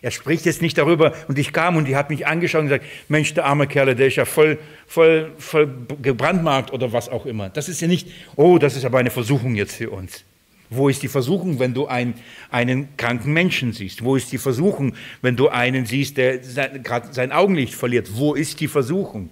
Er 0.00 0.10
spricht 0.10 0.46
jetzt 0.46 0.62
nicht 0.62 0.78
darüber 0.78 1.12
und 1.26 1.38
ich 1.38 1.52
kam 1.52 1.76
und 1.76 1.86
die 1.86 1.96
hat 1.96 2.10
mich 2.10 2.26
angeschaut 2.26 2.62
und 2.62 2.68
gesagt, 2.68 2.84
Mensch, 3.08 3.34
der 3.34 3.46
arme 3.46 3.66
Kerl, 3.66 3.94
der 3.94 4.06
ist 4.06 4.16
ja 4.16 4.24
voll, 4.24 4.58
voll, 4.86 5.32
voll 5.38 5.68
gebrandmarkt 6.00 6.72
oder 6.72 6.92
was 6.92 7.08
auch 7.08 7.26
immer. 7.26 7.50
Das 7.50 7.68
ist 7.68 7.80
ja 7.80 7.88
nicht, 7.88 8.08
oh, 8.36 8.58
das 8.58 8.76
ist 8.76 8.84
aber 8.84 8.98
eine 8.98 9.10
Versuchung 9.10 9.54
jetzt 9.56 9.76
für 9.76 9.90
uns. 9.90 10.24
Wo 10.70 10.88
ist 10.88 11.02
die 11.02 11.08
Versuchung, 11.08 11.58
wenn 11.58 11.72
du 11.72 11.86
einen, 11.86 12.14
einen 12.50 12.94
kranken 12.96 13.32
Menschen 13.32 13.72
siehst? 13.72 14.04
Wo 14.04 14.16
ist 14.16 14.30
die 14.32 14.38
Versuchung, 14.38 14.94
wenn 15.22 15.36
du 15.36 15.48
einen 15.48 15.86
siehst, 15.86 16.16
der 16.16 16.38
gerade 16.38 17.12
sein 17.12 17.32
Augenlicht 17.32 17.74
verliert? 17.74 18.10
Wo 18.14 18.34
ist 18.34 18.60
die 18.60 18.68
Versuchung? 18.68 19.30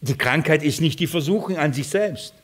Die 0.00 0.16
Krankheit 0.16 0.62
ist 0.62 0.80
nicht 0.80 1.00
die 1.00 1.06
Versuchung 1.06 1.56
an 1.56 1.72
sich 1.72 1.88
selbst. 1.88 2.34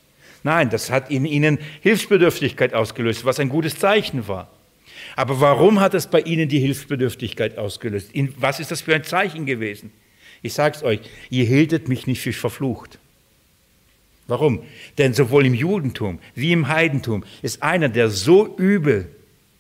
Nein, 0.43 0.71
das 0.71 0.91
hat 0.91 1.11
in 1.11 1.25
ihnen 1.25 1.59
Hilfsbedürftigkeit 1.81 2.75
ausgelöst, 2.75 3.25
was 3.25 3.41
ein 3.41 3.49
gutes 3.49 3.79
Zeichen 3.79 4.27
war. 4.29 4.49
Aber 5.17 5.41
warum 5.41 5.81
hat 5.81 5.95
es 5.95 6.07
bei 6.07 6.21
ihnen 6.21 6.49
die 6.49 6.61
Hilfsbedürftigkeit 6.61 7.59
ausgelöst? 7.59 8.11
Was 8.37 8.61
ist 8.61 8.71
das 8.71 8.81
für 8.81 8.95
ein 8.95 9.05
Zeichen 9.05 9.47
gewesen? 9.47 9.93
Ich 10.43 10.53
sage 10.53 10.77
es 10.77 10.83
euch, 10.83 11.01
ihr 11.31 11.45
hieltet 11.45 11.89
mich 11.89 12.07
nicht 12.07 12.21
für 12.21 12.33
verflucht. 12.33 12.99
Warum? 14.29 14.63
Denn 14.99 15.15
sowohl 15.15 15.47
im 15.47 15.55
Judentum 15.55 16.21
wie 16.35 16.53
im 16.53 16.69
Heidentum 16.69 17.25
ist 17.43 17.63
einer, 17.63 17.89
der 17.89 18.11
so 18.11 18.57
übel 18.57 19.09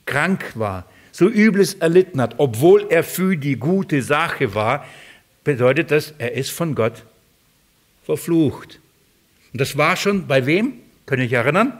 krank 0.04 0.52
war, 0.54 0.84
so 1.10 1.26
übles 1.26 1.74
erlitten 1.74 2.20
hat, 2.20 2.34
obwohl 2.38 2.86
er 2.90 3.02
für 3.02 3.36
die 3.36 3.56
gute 3.56 4.02
Sache 4.02 4.54
war, 4.54 4.84
bedeutet 5.42 5.90
das, 5.90 6.14
er 6.18 6.32
ist 6.32 6.50
von 6.50 6.74
Gott 6.74 7.04
verflucht. 8.04 8.78
Und 9.52 9.60
das 9.60 9.76
war 9.76 9.96
schon 9.96 10.26
bei 10.26 10.46
wem? 10.46 10.74
Könnt 11.06 11.22
ihr 11.22 11.26
euch 11.26 11.32
erinnern? 11.32 11.72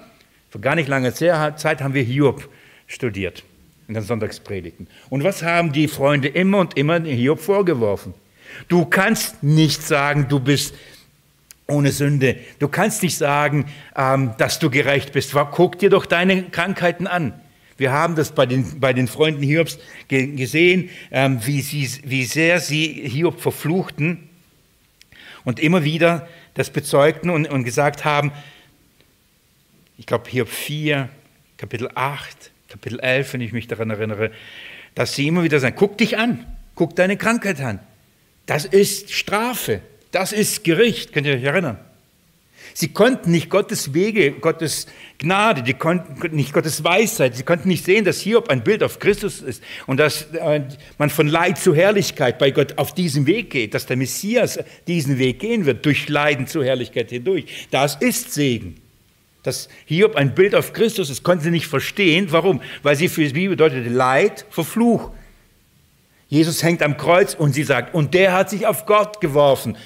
Vor 0.51 0.63
gar 0.63 0.75
nicht 0.75 0.89
langer 0.89 1.15
Zeit 1.15 1.83
haben 1.83 1.93
wir 1.93 2.03
Hiob 2.03 2.49
studiert 2.87 3.45
in 3.87 3.95
den 3.95 4.03
Sonntagspredigten. 4.03 4.89
Und 5.11 5.25
was 5.25 5.43
haben 5.43 5.73
die 5.73 5.89
Freunde 5.89 6.29
immer 6.29 6.59
und 6.59 6.79
immer 6.79 7.01
Hiob 7.01 7.41
vorgeworfen? 7.41 8.15
Du 8.69 8.87
kannst 8.87 9.43
nicht 9.43 9.83
sagen, 9.83 10.27
du 10.29 10.41
bist 10.41 10.75
ohne 11.71 11.93
Sünde. 11.93 12.37
Du 12.59 12.69
kannst 12.69 13.03
nicht 13.03 13.19
sagen, 13.19 13.67
ähm, 13.95 14.33
dass 14.39 14.59
du 14.59 14.71
gerecht 14.71 15.13
bist. 15.13 15.35
Guck 15.53 15.79
dir 15.79 15.91
doch 15.91 16.07
deine 16.07 16.45
Krankheiten 16.45 17.07
an. 17.07 17.39
Wir 17.77 17.93
haben 17.93 18.17
das 18.17 18.33
bei 18.33 18.47
den, 18.47 18.81
bei 18.81 18.95
den 18.95 19.07
Freunden 19.07 19.43
Hiobs 19.43 19.79
gesehen, 20.09 20.89
ähm, 21.11 21.41
wie, 21.45 21.61
sie, 21.61 21.89
wie 22.05 22.25
sehr 22.25 22.59
sie 22.61 22.87
Hiob 23.09 23.41
verfluchten 23.41 24.31
und 25.45 25.61
immer 25.61 25.85
wieder 25.85 26.27
das 26.55 26.71
bezeugten 26.71 27.29
und, 27.29 27.47
und 27.47 27.65
gesagt 27.65 28.05
haben, 28.05 28.33
ich 29.99 30.07
glaube 30.07 30.29
Hiob 30.31 30.49
4, 30.49 31.11
Kapitel 31.59 31.91
8, 31.95 32.51
Kapitel 32.69 32.99
11, 32.99 33.35
wenn 33.35 33.41
ich 33.43 33.53
mich 33.53 33.69
daran 33.69 33.91
erinnere, 33.91 34.31
dass 34.95 35.15
sie 35.15 35.29
immer 35.29 35.45
wieder 35.45 35.61
sagen, 35.61 35.77
guck 35.79 35.99
dich 35.99 36.17
an, 36.17 36.47
guck 36.75 36.97
deine 36.97 37.19
Krankheit 37.19 37.61
an. 37.61 37.79
Das 38.47 38.65
ist 38.65 39.13
Strafe, 39.13 39.83
das 40.11 40.33
ist 40.33 40.65
Gericht, 40.65 41.13
könnt 41.13 41.27
ihr 41.27 41.35
euch 41.35 41.45
erinnern? 41.45 41.79
Sie 42.75 42.89
konnten 42.89 43.33
nicht 43.33 43.51
Gottes 43.51 43.93
Wege, 43.93 44.33
Gottes 44.33 44.87
Gnade, 45.19 45.63
die 45.63 45.75
konnten 45.75 46.37
nicht 46.37 46.53
Gottes 46.53 46.85
Weisheit, 46.85 47.35
sie 47.35 47.43
konnten 47.43 47.69
nicht 47.69 47.85
sehen, 47.85 48.05
dass 48.05 48.21
Hiob 48.21 48.51
ein 48.51 48.63
Bild 48.63 48.85
auf 48.85 49.01
Christus 49.01 49.41
ist 49.41 49.63
und 49.87 49.99
dass 49.99 50.29
äh, 50.33 50.63
man 50.97 51.11
von 51.11 51.27
Leid 51.27 51.59
zu 51.59 51.75
Herrlichkeit 51.75 52.39
bei 52.39 52.53
Gott 52.53 52.79
auf 52.79 52.95
diesem 52.95 53.27
Weg 53.27 53.51
geht, 53.51 53.75
dass 53.75 53.87
der 53.87 53.97
Messias 53.97 54.61
diesen 54.87 55.19
Weg 55.19 55.41
gehen 55.41 55.67
wird, 55.67 55.85
durch 55.85 56.09
Leiden 56.09 56.47
zu 56.47 56.63
Herrlichkeit 56.63 57.11
hindurch. 57.11 57.67
Das 57.73 57.97
ist 57.97 58.33
Segen. 58.33 58.77
Dass 59.43 59.69
Hiob 59.87 60.15
ein 60.15 60.35
Bild 60.35 60.55
auf 60.55 60.73
Christus 60.73 61.11
ist, 61.11 61.23
konnten 61.23 61.45
sie 61.45 61.51
nicht 61.51 61.67
verstehen. 61.67 62.29
Warum? 62.31 62.61
Weil 62.83 62.97
sie 62.97 63.09
für 63.09 63.27
sie 63.27 63.49
bedeutete 63.49 63.89
Leid, 63.89 64.47
Verfluch. 64.51 65.11
Jesus 66.29 66.63
hängt 66.63 66.83
am 66.83 66.99
Kreuz 66.99 67.35
und 67.35 67.55
sie 67.55 67.63
sagt, 67.63 67.95
und 67.95 68.13
der 68.13 68.35
hat 68.35 68.51
sich 68.51 68.67
auf 68.67 68.85
Gott 68.85 69.21
geworfen. 69.21 69.79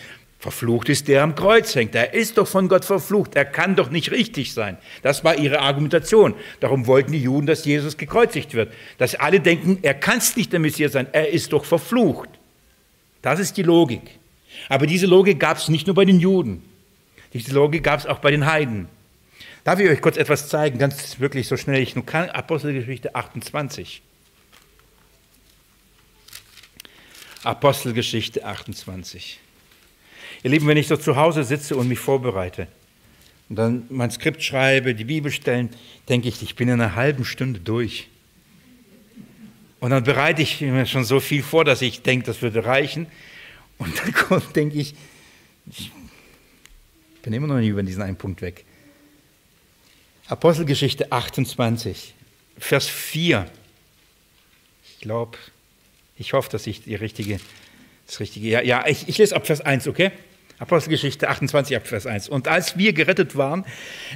Verflucht 0.43 0.89
ist 0.89 1.07
der 1.07 1.23
am 1.23 1.37
Kreuz 1.37 1.73
hängt. 1.77 1.95
Er 1.95 2.15
ist 2.15 2.37
doch 2.37 2.49
von 2.49 2.67
Gott 2.67 2.85
verflucht. 2.85 3.37
Er 3.37 3.45
kann 3.45 3.77
doch 3.77 3.91
nicht 3.91 4.11
richtig 4.11 4.53
sein. 4.53 4.77
Das 5.03 5.23
war 5.23 5.39
ihre 5.39 5.61
Argumentation. 5.61 6.35
Darum 6.59 6.89
wollten 6.89 7.13
die 7.13 7.23
Juden, 7.23 7.47
dass 7.47 7.65
Jesus 7.65 7.97
gekreuzigt 7.97 8.53
wird. 8.55 8.75
Dass 8.99 9.15
alle 9.15 9.39
denken, 9.39 9.79
er 9.83 9.95
kann 9.95 10.19
es 10.19 10.35
nicht 10.35 10.53
der 10.53 10.59
Messias 10.59 10.91
sein. 10.91 11.07
Er 11.13 11.29
ist 11.29 11.53
doch 11.53 11.65
verflucht. 11.65 12.29
Das 13.23 13.39
ist 13.39 13.57
die 13.57 13.63
Logik. 13.63 14.19
Aber 14.69 14.89
diese 14.89 15.07
Logik 15.07 15.39
gab 15.39 15.59
es 15.59 15.69
nicht 15.69 15.87
nur 15.87 15.95
bei 15.95 16.05
den 16.05 16.19
Juden. 16.19 16.61
Diese 17.33 17.55
Logik 17.55 17.85
gab 17.85 18.01
es 18.01 18.07
auch 18.07 18.19
bei 18.19 18.33
den 18.33 18.45
Heiden. 18.45 18.89
Darf 19.63 19.79
ich 19.79 19.89
euch 19.89 20.01
kurz 20.01 20.17
etwas 20.17 20.49
zeigen, 20.49 20.77
ganz 20.77 21.21
wirklich 21.21 21.47
so 21.47 21.57
schnell 21.57 21.81
ich 21.81 21.95
nur 21.95 22.05
kann? 22.05 22.29
Apostelgeschichte 22.31 23.15
28. 23.15 24.03
Apostelgeschichte 27.45 28.45
28. 28.45 29.39
Ihr 30.43 30.51
Lieben, 30.51 30.67
wenn 30.67 30.77
ich 30.77 30.89
so 30.89 30.97
zu 30.97 31.17
Hause 31.17 31.45
sitze 31.45 31.77
und 31.77 31.89
mich 31.89 31.99
vorbereite 31.99 32.67
und 33.49 33.57
dann 33.57 33.85
mein 33.91 34.11
Skript 34.11 34.43
schreibe, 34.43 34.95
die 34.95 35.05
Bibelstellen, 35.05 35.69
denke 36.09 36.29
ich, 36.29 36.43
ich 36.43 36.57
bin 36.57 36.69
in 36.69 36.81
einer 36.81 36.95
halben 36.95 37.25
Stunde 37.25 37.61
durch. 37.61 38.09
Und 39.79 39.91
dann 39.91 40.05
bereite 40.05 40.43
ich 40.43 40.61
mir 40.63 40.87
schon 40.87 41.05
so 41.05 41.21
viel 41.21 41.43
vor, 41.43 41.65
dass 41.65 41.83
ich 41.83 42.03
denke, 42.03 42.25
das 42.25 42.41
würde 42.41 42.65
reichen. 42.65 43.07
Und 43.79 43.99
dann 43.99 44.13
kommt, 44.15 44.57
denke 44.57 44.79
ich, 44.79 44.95
ich 45.71 45.91
bin 47.23 47.33
immer 47.35 47.47
noch 47.47 47.57
nicht 47.57 47.69
über 47.69 47.83
diesen 47.83 48.03
einen 48.03 48.17
Punkt 48.17 48.41
weg. 48.43 48.65
Apostelgeschichte 50.29 51.13
28, 51.13 52.15
Vers 52.59 52.89
4. 52.89 53.51
Ich 54.89 55.01
glaube, 55.01 55.37
ich 56.17 56.33
hoffe, 56.33 56.49
dass 56.49 56.67
ich 56.67 56.85
die 56.85 56.95
richtige, 56.95 57.39
das 58.07 58.19
richtige, 58.19 58.49
ja, 58.49 58.63
ja 58.63 58.87
ich, 58.87 59.09
ich 59.09 59.19
lese 59.19 59.37
ab 59.37 59.47
Vers 59.47 59.61
1, 59.61 59.89
okay? 59.89 60.11
Apostelgeschichte 60.63 61.29
28 61.29 61.77
ab 61.77 61.89
Vers 61.89 62.07
1. 62.07 62.29
Und 62.29 62.47
als 62.47 62.79
wir 62.79 62.93
gerettet 62.93 63.37
waren, 63.37 63.65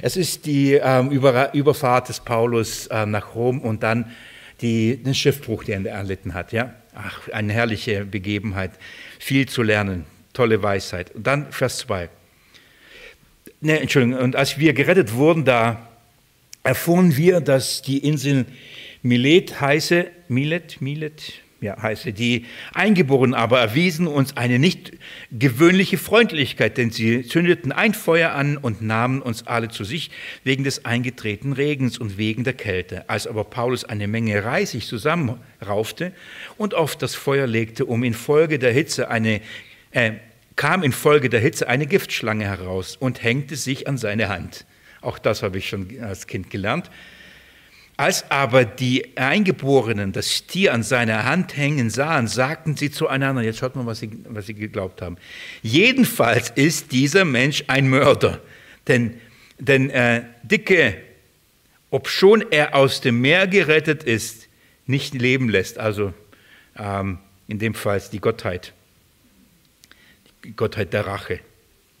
es 0.01 0.15
ist 0.15 0.45
die 0.45 0.75
ähm, 0.75 1.11
Über, 1.11 1.53
Überfahrt 1.53 2.07
des 2.07 2.21
Paulus 2.21 2.87
äh, 2.87 3.05
nach 3.05 3.35
Rom 3.35 3.59
und 3.59 3.83
dann 3.83 4.13
die, 4.61 4.95
den 4.95 5.13
Schiffbruch, 5.13 5.65
den 5.65 5.85
er 5.85 5.95
erlitten 5.95 6.33
hat. 6.33 6.53
Ja? 6.53 6.73
Ach, 6.95 7.27
eine 7.33 7.51
herrliche 7.51 8.05
Begebenheit, 8.05 8.71
viel 9.19 9.49
zu 9.49 9.61
lernen, 9.61 10.05
tolle 10.31 10.63
Weisheit. 10.63 11.13
Und 11.13 11.27
dann 11.27 11.51
Vers 11.51 11.79
2. 11.79 12.07
Ne, 13.59 13.81
Entschuldigung, 13.81 14.17
und 14.17 14.37
als 14.37 14.57
wir 14.57 14.71
gerettet 14.71 15.15
wurden, 15.15 15.43
da 15.43 15.89
erfuhren 16.63 17.17
wir, 17.17 17.41
dass 17.41 17.81
die 17.81 17.97
Insel 17.97 18.45
Milet 19.01 19.59
heiße, 19.59 20.07
Milet, 20.29 20.79
Milet, 20.79 21.41
ja, 21.59 21.81
heiße, 21.81 22.13
die 22.13 22.45
Eingeborenen 22.73 23.33
aber 23.33 23.59
erwiesen 23.59 24.07
uns 24.07 24.37
eine 24.37 24.59
nicht 24.59 24.91
gewöhnliche 25.31 25.97
Freundlichkeit, 25.97 26.77
denn 26.77 26.91
sie 26.91 27.23
zündeten 27.23 27.71
ein 27.71 27.93
Feuer 27.93 28.31
an 28.31 28.57
und 28.57 28.81
nahmen 28.81 29.21
uns 29.21 29.47
alle 29.47 29.69
zu 29.69 29.83
sich 29.83 30.11
wegen 30.43 30.63
des 30.63 30.85
eingetretenen 30.85 31.53
Regens 31.53 31.97
und 31.97 32.17
wegen 32.17 32.43
der 32.43 32.53
Kälte. 32.53 33.09
Als 33.09 33.25
aber 33.25 33.43
Paulus 33.43 33.85
eine 33.85 34.07
Menge 34.07 34.43
Reisig 34.43 34.85
zusammenraufte 34.85 36.13
und 36.57 36.75
auf 36.75 36.95
das 36.95 37.15
Feuer 37.15 37.47
legte, 37.47 37.85
um 37.85 38.03
infolge 38.03 38.59
der 38.59 38.71
Hitze 38.71 39.09
eine 39.09 39.41
äh, 39.91 40.13
kam 40.55 40.83
infolge 40.83 41.29
der 41.29 41.39
Hitze 41.39 41.69
eine 41.69 41.85
Giftschlange 41.85 42.43
heraus 42.43 42.97
und 42.97 43.23
hängte 43.23 43.55
sich 43.55 43.87
an 43.87 43.97
seine 43.97 44.27
Hand. 44.27 44.65
Auch 45.01 45.19
das 45.19 45.43
habe 45.43 45.59
ich 45.59 45.69
schon 45.69 45.87
als 46.01 46.27
Kind 46.27 46.49
gelernt. 46.49 46.89
Als 47.97 48.29
aber 48.29 48.63
die 48.63 49.17
Eingeborenen 49.17 50.11
das 50.11 50.45
Tier 50.45 50.71
an 50.71 50.83
seiner 50.83 51.25
Hand 51.25 51.57
hängen 51.57 51.89
sahen, 51.89 52.27
sagten 52.27 52.77
sie 52.77 52.91
zueinander, 52.91 53.41
jetzt 53.41 53.57
schaut 53.57 53.75
mal, 53.75 53.87
was 53.87 53.99
sie, 53.99 54.11
was 54.29 54.45
sie 54.45 54.53
geglaubt 54.53 55.01
haben. 55.01 55.17
Jedenfalls 55.63 56.51
ist 56.51 56.91
dieser 56.91 57.25
Mensch 57.25 57.63
ein 57.65 57.89
Mörder, 57.89 58.39
denn, 58.87 59.19
denn 59.57 59.89
äh, 59.89 60.23
Dicke, 60.43 60.95
obschon 61.89 62.45
er 62.51 62.75
aus 62.75 63.01
dem 63.01 63.19
Meer 63.19 63.47
gerettet 63.47 64.03
ist, 64.03 64.47
nicht 64.85 65.15
leben 65.15 65.49
lässt, 65.49 65.79
also 65.79 66.13
ähm, 66.77 67.17
in 67.47 67.57
dem 67.57 67.73
Fall 67.73 67.99
die 68.11 68.19
Gottheit, 68.19 68.73
die 70.43 70.55
Gottheit 70.55 70.93
der 70.93 71.07
Rache. 71.07 71.39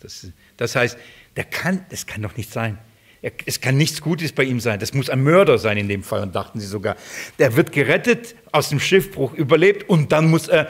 Das, 0.01 0.27
das 0.57 0.75
heißt, 0.75 0.95
der 1.35 1.43
kann, 1.43 1.85
das 1.89 2.05
kann 2.05 2.21
doch 2.21 2.37
nicht 2.37 2.51
sein. 2.51 2.77
Es 3.21 3.61
kann 3.61 3.77
nichts 3.77 4.01
Gutes 4.01 4.31
bei 4.31 4.43
ihm 4.43 4.59
sein. 4.59 4.79
Das 4.79 4.93
muss 4.93 5.09
ein 5.09 5.23
Mörder 5.23 5.57
sein 5.57 5.77
in 5.77 5.87
dem 5.87 6.03
Fall, 6.03 6.21
und 6.21 6.35
dachten 6.35 6.59
sie 6.59 6.67
sogar. 6.67 6.95
Der 7.39 7.55
wird 7.55 7.71
gerettet, 7.71 8.35
aus 8.51 8.69
dem 8.69 8.79
Schiffbruch 8.79 9.33
überlebt 9.33 9.89
und 9.89 10.11
dann 10.11 10.29
muss 10.29 10.47
er 10.47 10.67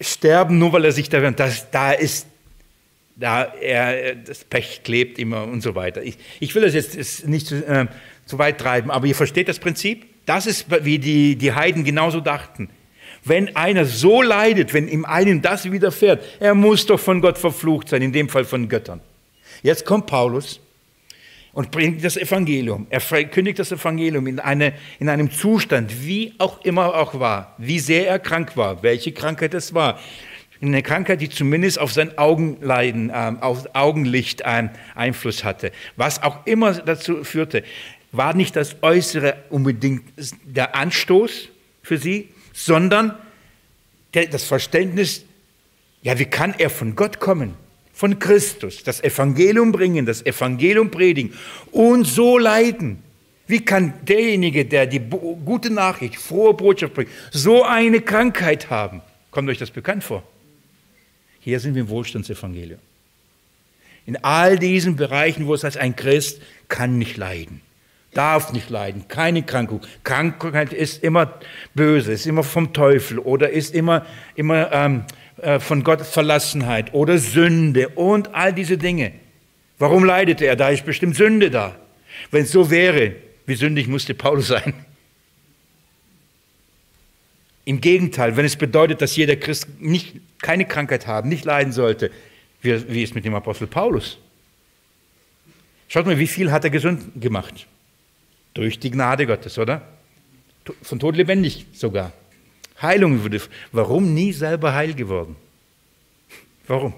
sterben, 0.00 0.58
nur 0.58 0.72
weil 0.72 0.84
er 0.84 0.92
sich 0.92 1.08
da, 1.08 1.30
das, 1.30 1.70
da 1.70 1.92
ist, 1.92 2.26
da 3.16 3.44
er, 3.44 4.14
das 4.16 4.44
Pech 4.44 4.82
klebt 4.82 5.18
immer 5.18 5.44
und 5.44 5.62
so 5.62 5.74
weiter. 5.74 6.02
Ich, 6.02 6.18
ich 6.40 6.54
will 6.54 6.62
das 6.62 6.74
jetzt 6.74 7.26
nicht 7.26 7.46
zu, 7.46 7.66
äh, 7.66 7.86
zu 8.26 8.38
weit 8.38 8.58
treiben, 8.58 8.90
aber 8.90 9.06
ihr 9.06 9.14
versteht 9.14 9.48
das 9.48 9.58
Prinzip? 9.58 10.06
Das 10.26 10.46
ist, 10.46 10.66
wie 10.84 10.98
die, 10.98 11.36
die 11.36 11.52
Heiden 11.52 11.84
genauso 11.84 12.20
dachten. 12.20 12.68
Wenn 13.24 13.54
einer 13.56 13.84
so 13.84 14.20
leidet, 14.20 14.74
wenn 14.74 14.88
ihm 14.88 15.04
einem 15.04 15.42
das 15.42 15.70
widerfährt, 15.70 16.22
er 16.40 16.54
muss 16.54 16.86
doch 16.86 16.98
von 16.98 17.20
Gott 17.20 17.38
verflucht 17.38 17.88
sein, 17.88 18.02
in 18.02 18.12
dem 18.12 18.28
Fall 18.28 18.44
von 18.44 18.68
Göttern. 18.68 19.00
Jetzt 19.62 19.84
kommt 19.84 20.06
Paulus 20.06 20.60
und 21.52 21.70
bringt 21.70 22.02
das 22.02 22.16
Evangelium. 22.16 22.86
Er 22.90 23.00
verkündigt 23.00 23.58
das 23.58 23.72
Evangelium 23.72 24.26
in, 24.26 24.40
eine, 24.40 24.72
in 24.98 25.08
einem 25.08 25.30
Zustand, 25.30 26.04
wie 26.04 26.34
auch 26.38 26.64
immer 26.64 26.94
auch 26.94 27.18
war, 27.20 27.54
wie 27.58 27.78
sehr 27.78 28.08
er 28.08 28.18
krank 28.18 28.56
war, 28.56 28.82
welche 28.82 29.12
Krankheit 29.12 29.54
es 29.54 29.74
war. 29.74 29.98
Eine 30.60 30.82
Krankheit, 30.82 31.20
die 31.20 31.28
zumindest 31.28 31.80
auf 31.80 31.92
sein 31.92 32.16
Augenleiden, 32.16 33.10
äh, 33.10 33.32
auf 33.40 33.66
Augenlicht 33.74 34.44
einen 34.44 34.70
Einfluss 34.94 35.42
hatte. 35.42 35.72
Was 35.96 36.22
auch 36.22 36.46
immer 36.46 36.72
dazu 36.72 37.24
führte, 37.24 37.64
war 38.12 38.34
nicht 38.34 38.54
das 38.54 38.76
Äußere 38.82 39.36
unbedingt 39.50 40.04
der 40.44 40.76
Anstoß 40.76 41.48
für 41.82 41.98
sie, 41.98 42.28
sondern 42.52 43.16
der, 44.14 44.26
das 44.26 44.44
Verständnis, 44.44 45.24
ja, 46.02 46.18
wie 46.18 46.26
kann 46.26 46.54
er 46.58 46.70
von 46.70 46.94
Gott 46.94 47.18
kommen? 47.18 47.54
Von 47.92 48.18
Christus, 48.18 48.82
das 48.82 49.02
Evangelium 49.02 49.72
bringen, 49.72 50.06
das 50.06 50.24
Evangelium 50.24 50.90
predigen 50.90 51.34
und 51.70 52.06
so 52.06 52.38
leiden. 52.38 53.02
Wie 53.46 53.60
kann 53.64 53.92
derjenige, 54.02 54.64
der 54.64 54.86
die 54.86 55.00
gute 55.00 55.70
Nachricht, 55.70 56.16
frohe 56.16 56.54
Botschaft 56.54 56.94
bringt, 56.94 57.10
so 57.30 57.64
eine 57.64 58.00
Krankheit 58.00 58.70
haben? 58.70 59.02
Kommt 59.30 59.48
euch 59.48 59.58
das 59.58 59.70
bekannt 59.70 60.04
vor? 60.04 60.22
Hier 61.40 61.58
sind 61.60 61.74
wir 61.74 61.82
im 61.82 61.88
Wohlstandsevangelium. 61.88 62.78
In 64.06 64.16
all 64.24 64.58
diesen 64.58 64.96
Bereichen, 64.96 65.46
wo 65.46 65.54
es 65.54 65.64
heißt, 65.64 65.76
ein 65.76 65.96
Christ 65.96 66.40
kann 66.68 66.98
nicht 66.98 67.16
leiden, 67.16 67.60
darf 68.14 68.52
nicht 68.52 68.70
leiden, 68.70 69.06
keine 69.08 69.42
Krankung. 69.42 69.80
Krankheit 70.02 70.72
ist 70.72 71.02
immer 71.02 71.34
böse, 71.74 72.12
ist 72.12 72.26
immer 72.26 72.42
vom 72.42 72.72
Teufel 72.72 73.18
oder 73.18 73.50
ist 73.50 73.74
immer, 73.74 74.06
immer 74.34 74.72
ähm, 74.72 75.04
äh, 75.08 75.21
von 75.58 75.82
Gottes 75.82 76.10
Verlassenheit 76.10 76.92
oder 76.94 77.18
Sünde 77.18 77.88
und 77.90 78.34
all 78.34 78.52
diese 78.52 78.78
Dinge. 78.78 79.12
Warum 79.78 80.04
leidete 80.04 80.46
er? 80.46 80.56
Da 80.56 80.68
ist 80.68 80.84
bestimmt 80.84 81.16
Sünde 81.16 81.50
da. 81.50 81.74
Wenn 82.30 82.44
es 82.44 82.52
so 82.52 82.70
wäre, 82.70 83.16
wie 83.46 83.54
sündig 83.54 83.88
musste 83.88 84.14
Paulus 84.14 84.48
sein? 84.48 84.74
Im 87.64 87.80
Gegenteil, 87.80 88.36
wenn 88.36 88.44
es 88.44 88.56
bedeutet, 88.56 89.00
dass 89.02 89.16
jeder 89.16 89.36
Christ 89.36 89.68
nicht, 89.80 90.16
keine 90.40 90.64
Krankheit 90.64 91.06
haben, 91.06 91.28
nicht 91.28 91.44
leiden 91.44 91.72
sollte, 91.72 92.10
wie, 92.60 92.88
wie 92.88 93.02
ist 93.02 93.14
mit 93.14 93.24
dem 93.24 93.34
Apostel 93.34 93.66
Paulus? 93.66 94.18
Schaut 95.88 96.06
mal, 96.06 96.18
wie 96.18 96.26
viel 96.26 96.50
hat 96.50 96.64
er 96.64 96.70
gesund 96.70 97.20
gemacht? 97.20 97.66
Durch 98.54 98.78
die 98.78 98.90
Gnade 98.90 99.26
Gottes, 99.26 99.58
oder? 99.58 99.82
Von 100.82 100.98
Tod 100.98 101.16
lebendig 101.16 101.66
sogar. 101.72 102.12
Heilung 102.82 103.22
wurde. 103.22 103.40
Warum 103.70 104.12
nie 104.12 104.32
selber 104.32 104.74
heil 104.74 104.94
geworden? 104.94 105.36
Warum? 106.66 106.94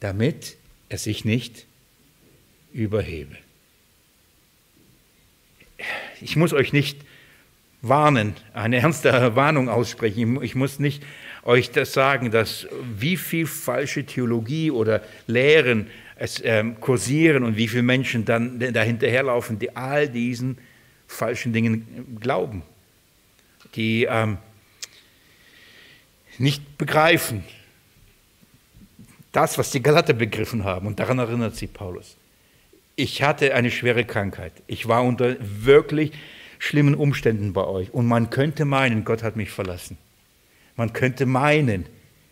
Damit 0.00 0.56
er 0.88 0.98
sich 0.98 1.24
nicht 1.24 1.66
überhebe. 2.72 3.36
Ich 6.20 6.36
muss 6.36 6.52
euch 6.52 6.72
nicht 6.72 7.00
warnen, 7.80 8.34
eine 8.52 8.76
ernste 8.76 9.36
Warnung 9.36 9.68
aussprechen. 9.68 10.42
Ich 10.42 10.54
muss 10.54 10.78
nicht 10.78 11.02
euch 11.44 11.70
das 11.70 11.92
sagen, 11.92 12.30
dass 12.30 12.66
wie 12.96 13.16
viel 13.16 13.46
falsche 13.46 14.04
Theologie 14.04 14.70
oder 14.70 15.02
Lehren 15.26 15.88
es 16.16 16.42
ähm, 16.44 16.80
kursieren 16.80 17.44
und 17.44 17.56
wie 17.56 17.68
viele 17.68 17.84
Menschen 17.84 18.24
dann 18.24 18.58
dahinterherlaufen, 18.58 19.58
die 19.58 19.74
all 19.76 20.08
diesen 20.08 20.58
falschen 21.06 21.52
Dingen 21.52 22.18
glauben 22.20 22.62
die 23.78 24.04
ähm, 24.04 24.36
nicht 26.36 26.76
begreifen 26.76 27.44
das, 29.32 29.56
was 29.56 29.70
die 29.70 29.82
Galater 29.82 30.14
begriffen 30.14 30.64
haben. 30.64 30.86
Und 30.86 30.98
daran 30.98 31.18
erinnert 31.18 31.54
sich 31.54 31.72
Paulus. 31.72 32.16
Ich 32.96 33.22
hatte 33.22 33.54
eine 33.54 33.70
schwere 33.70 34.04
Krankheit. 34.04 34.52
Ich 34.66 34.88
war 34.88 35.04
unter 35.04 35.36
wirklich 35.40 36.12
schlimmen 36.58 36.96
Umständen 36.96 37.52
bei 37.52 37.64
euch. 37.64 37.94
Und 37.94 38.06
man 38.06 38.30
könnte 38.30 38.64
meinen, 38.64 39.04
Gott 39.04 39.22
hat 39.22 39.36
mich 39.36 39.50
verlassen. 39.50 39.96
Man 40.74 40.92
könnte 40.92 41.24
meinen, 41.24 41.86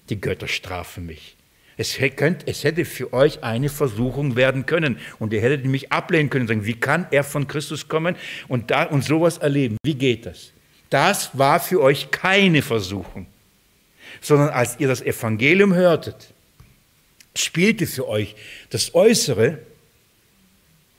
die 0.09 0.21
Götter 0.21 0.49
strafen 0.49 1.07
mich. 1.07 1.37
Es, 1.77 1.99
könnt, 2.17 2.49
es 2.49 2.65
hätte 2.65 2.85
für 2.85 3.13
euch 3.13 3.45
eine 3.45 3.69
Versuchung 3.69 4.35
werden 4.35 4.67
können. 4.67 4.99
Und 5.21 5.33
ihr 5.33 5.43
hättet 5.43 5.65
mich 5.67 5.93
ablehnen 5.93 6.31
können 6.31 6.43
und 6.43 6.49
sagen, 6.49 6.67
wie 6.67 6.81
kann 6.81 7.07
er 7.13 7.23
von 7.23 7.47
Christus 7.47 7.87
kommen 7.87 8.17
und, 8.49 8.73
da, 8.73 8.85
und 8.85 9.05
sowas 9.05 9.39
erleben? 9.39 9.77
Wie 9.85 9.95
geht 9.95 10.27
das? 10.27 10.53
Das 10.91 11.37
war 11.37 11.61
für 11.61 11.81
euch 11.81 12.11
keine 12.11 12.63
Versuchung, 12.63 13.27
sondern 14.21 14.51
als 14.51 14.79
ihr 14.79 14.89
das 14.89 15.03
Evangelium 15.03 15.75
hörtet, 15.75 16.33
spielte 17.35 17.87
für 17.87 18.09
euch 18.09 18.37
das 18.71 18.95
Äußere 18.95 19.59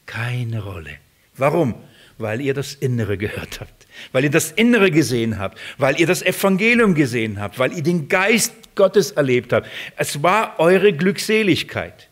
keine 0.06 0.64
Rolle. 0.64 0.98
Warum? 1.36 1.76
Weil 2.18 2.42
ihr 2.42 2.54
das 2.54 2.74
Innere 2.74 3.18
gehört 3.18 3.60
habt, 3.60 3.88
weil 4.12 4.24
ihr 4.24 4.32
das 4.32 4.52
Innere 4.52 4.92
gesehen 4.92 5.38
habt, 5.38 5.60
weil 5.78 6.00
ihr 6.00 6.08
das 6.08 6.22
Evangelium 6.22 6.96
gesehen 6.96 7.40
habt, 7.40 7.60
weil 7.60 7.74
ihr 7.74 7.84
den 7.84 8.10
Geist 8.10 8.54
Gottes 8.76 9.12
erlebt 9.12 9.54
habt. 9.54 9.68
Es 9.96 10.24
war 10.24 10.60
eure 10.60 10.94
Glückseligkeit. 10.94 12.10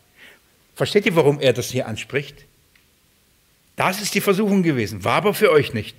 Versteht 0.76 1.05
ihr, 1.05 1.15
warum 1.15 1.39
er 1.39 1.53
das 1.53 1.71
hier 1.71 1.88
anspricht? 1.88 2.45
Das 3.76 4.01
ist 4.01 4.13
die 4.13 4.21
Versuchung 4.21 4.63
gewesen, 4.63 5.03
war 5.03 5.15
aber 5.15 5.34
für 5.34 5.51
euch 5.51 5.73
nicht. 5.73 5.95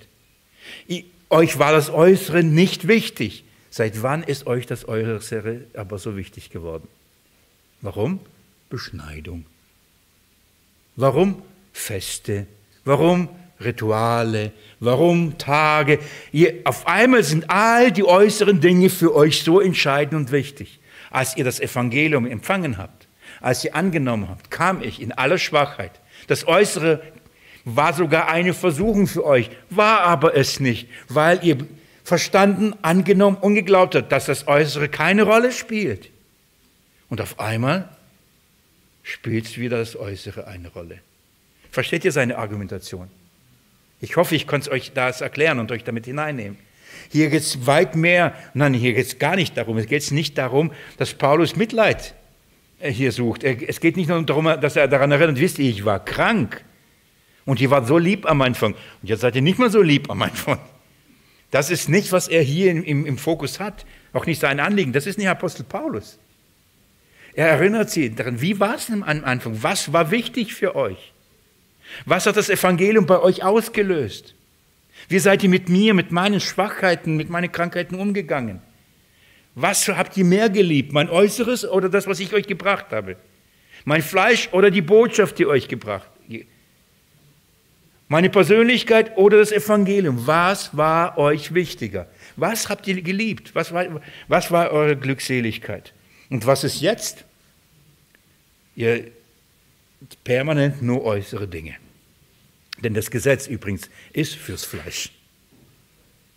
Euch 1.29 1.59
war 1.59 1.71
das 1.71 1.89
Äußere 1.89 2.43
nicht 2.43 2.87
wichtig. 2.87 3.43
Seit 3.69 4.01
wann 4.01 4.23
ist 4.23 4.47
euch 4.47 4.65
das 4.65 4.87
Äußere 4.87 5.61
aber 5.75 5.99
so 5.99 6.15
wichtig 6.15 6.49
geworden? 6.49 6.87
Warum? 7.81 8.19
Beschneidung. 8.69 9.45
Warum 10.95 11.41
Feste? 11.73 12.47
Warum 12.85 13.29
Rituale? 13.59 14.51
Warum 14.79 15.37
Tage? 15.37 15.99
Auf 16.63 16.87
einmal 16.87 17.23
sind 17.23 17.49
all 17.49 17.91
die 17.91 18.03
äußeren 18.05 18.61
Dinge 18.61 18.89
für 18.89 19.13
euch 19.13 19.43
so 19.43 19.59
entscheidend 19.59 20.13
und 20.15 20.31
wichtig. 20.31 20.79
Als 21.11 21.37
ihr 21.37 21.43
das 21.43 21.59
Evangelium 21.59 22.25
empfangen 22.25 22.77
habt, 22.77 23.07
als 23.41 23.63
ihr 23.63 23.75
angenommen 23.75 24.29
habt, 24.29 24.49
kam 24.49 24.81
ich 24.81 25.01
in 25.01 25.11
aller 25.11 25.37
Schwachheit. 25.37 25.99
Das 26.27 26.47
Äußere 26.47 27.01
war 27.75 27.93
sogar 27.93 28.29
eine 28.29 28.53
Versuchung 28.53 29.07
für 29.07 29.25
euch, 29.25 29.49
war 29.69 30.01
aber 30.01 30.35
es 30.35 30.59
nicht, 30.59 30.87
weil 31.09 31.43
ihr 31.43 31.57
verstanden, 32.03 32.73
angenommen 32.81 33.35
und 33.35 33.55
geglaubt 33.55 33.93
habt, 33.95 34.11
dass 34.11 34.27
das 34.27 34.47
Äußere 34.47 34.87
keine 34.87 35.23
Rolle 35.23 35.51
spielt. 35.51 36.09
Und 37.09 37.19
auf 37.19 37.39
einmal 37.39 37.89
spielt 39.03 39.57
wieder 39.57 39.79
das 39.79 39.97
Äußere 39.97 40.47
eine 40.47 40.69
Rolle. 40.69 40.99
Versteht 41.71 42.05
ihr 42.05 42.13
seine 42.13 42.37
Argumentation? 42.37 43.09
Ich 43.99 44.15
hoffe, 44.15 44.35
ich 44.35 44.47
konnte 44.47 44.71
euch 44.71 44.93
das 44.93 45.19
erklären 45.19 45.59
und 45.59 45.71
euch 45.71 45.83
damit 45.83 46.05
hineinnehmen. 46.05 46.57
Hier 47.09 47.29
geht 47.29 47.41
es 47.41 47.65
weit 47.67 47.95
mehr, 47.95 48.33
nein, 48.53 48.73
hier 48.73 48.93
geht 48.93 49.07
es 49.07 49.19
gar 49.19 49.35
nicht 49.35 49.57
darum. 49.57 49.77
Es 49.77 49.87
geht 49.87 50.09
nicht 50.11 50.37
darum, 50.37 50.71
dass 50.97 51.13
Paulus 51.13 51.57
Mitleid 51.57 52.15
äh, 52.79 52.91
hier 52.91 53.11
sucht. 53.11 53.43
Es 53.43 53.81
geht 53.81 53.97
nicht 53.97 54.07
nur 54.07 54.21
darum, 54.23 54.45
dass 54.45 54.75
er 54.77 54.87
daran 54.87 55.11
erinnert, 55.11 55.39
wisst 55.39 55.59
ihr, 55.59 55.69
ich 55.69 55.83
war 55.83 56.03
krank. 56.03 56.63
Und 57.47 57.61
ihr 57.61 57.71
wart 57.71 57.87
so 57.87 57.97
lieb 57.97 58.29
am 58.29 58.41
Anfang. 58.41 58.73
Und 58.73 59.09
jetzt 59.09 59.21
seid 59.21 59.35
ihr 59.35 59.41
nicht 59.41 59.57
mehr 59.57 59.69
so 59.69 59.81
lieb 59.81 60.11
am 60.11 60.21
Anfang. 60.21 60.59
Das 61.49 61.69
ist 61.69 61.87
nicht, 61.87 62.11
was 62.11 62.27
er 62.27 62.43
hier 62.43 62.69
im, 62.69 62.83
im, 62.83 63.05
im 63.05 63.17
Fokus 63.17 63.61
hat. 63.61 63.85
Auch 64.11 64.25
nicht 64.25 64.41
sein 64.41 64.59
Anliegen. 64.59 64.91
Das 64.91 65.07
ist 65.07 65.17
nicht 65.17 65.29
Apostel 65.29 65.63
Paulus. 65.63 66.19
Er 67.33 67.47
erinnert 67.47 67.89
sie 67.89 68.13
daran, 68.13 68.41
wie 68.41 68.59
war 68.59 68.75
es 68.75 68.89
am 68.91 69.01
Anfang? 69.01 69.63
Was 69.63 69.93
war 69.93 70.11
wichtig 70.11 70.53
für 70.55 70.75
euch? 70.75 71.13
Was 72.05 72.25
hat 72.25 72.35
das 72.35 72.49
Evangelium 72.49 73.05
bei 73.05 73.21
euch 73.21 73.45
ausgelöst? 73.45 74.35
Wie 75.07 75.19
seid 75.19 75.41
ihr 75.41 75.49
mit 75.49 75.69
mir, 75.69 75.93
mit 75.93 76.11
meinen 76.11 76.41
Schwachheiten, 76.41 77.15
mit 77.15 77.29
meinen 77.29 77.49
Krankheiten 77.49 77.95
umgegangen? 77.95 78.59
Was 79.55 79.87
habt 79.87 80.17
ihr 80.17 80.25
mehr 80.25 80.49
geliebt, 80.49 80.91
mein 80.91 81.09
Äußeres 81.09 81.65
oder 81.65 81.87
das, 81.87 82.07
was 82.07 82.19
ich 82.19 82.33
euch 82.33 82.45
gebracht 82.45 82.87
habe? 82.91 83.15
Mein 83.85 84.01
Fleisch 84.01 84.49
oder 84.51 84.69
die 84.69 84.81
Botschaft, 84.81 85.39
die 85.39 85.45
euch 85.45 85.69
gebracht? 85.69 86.09
Meine 88.09 88.29
Persönlichkeit 88.29 89.17
oder 89.17 89.37
das 89.37 89.51
Evangelium? 89.51 90.25
Was 90.27 90.75
war 90.75 91.17
euch 91.17 91.53
wichtiger? 91.53 92.07
Was 92.37 92.69
habt 92.69 92.87
ihr 92.87 93.01
geliebt? 93.01 93.53
Was 93.53 93.73
war, 93.73 94.01
was 94.27 94.51
war 94.51 94.71
eure 94.71 94.95
Glückseligkeit? 94.95 95.93
Und 96.29 96.45
was 96.45 96.63
ist 96.63 96.79
jetzt? 96.79 97.25
Ihr 98.75 99.11
permanent 100.23 100.81
nur 100.81 101.03
äußere 101.03 101.47
Dinge. 101.47 101.75
Denn 102.81 102.93
das 102.93 103.11
Gesetz 103.11 103.47
übrigens 103.47 103.89
ist 104.13 104.35
fürs 104.35 104.63
Fleisch. 104.63 105.11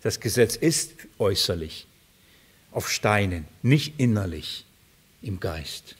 Das 0.01 0.19
Gesetz 0.19 0.55
ist 0.55 1.07
äußerlich, 1.19 1.87
auf 2.71 2.89
Steinen, 2.89 3.47
nicht 3.61 3.99
innerlich, 3.99 4.65
im 5.21 5.39
Geist. 5.39 5.95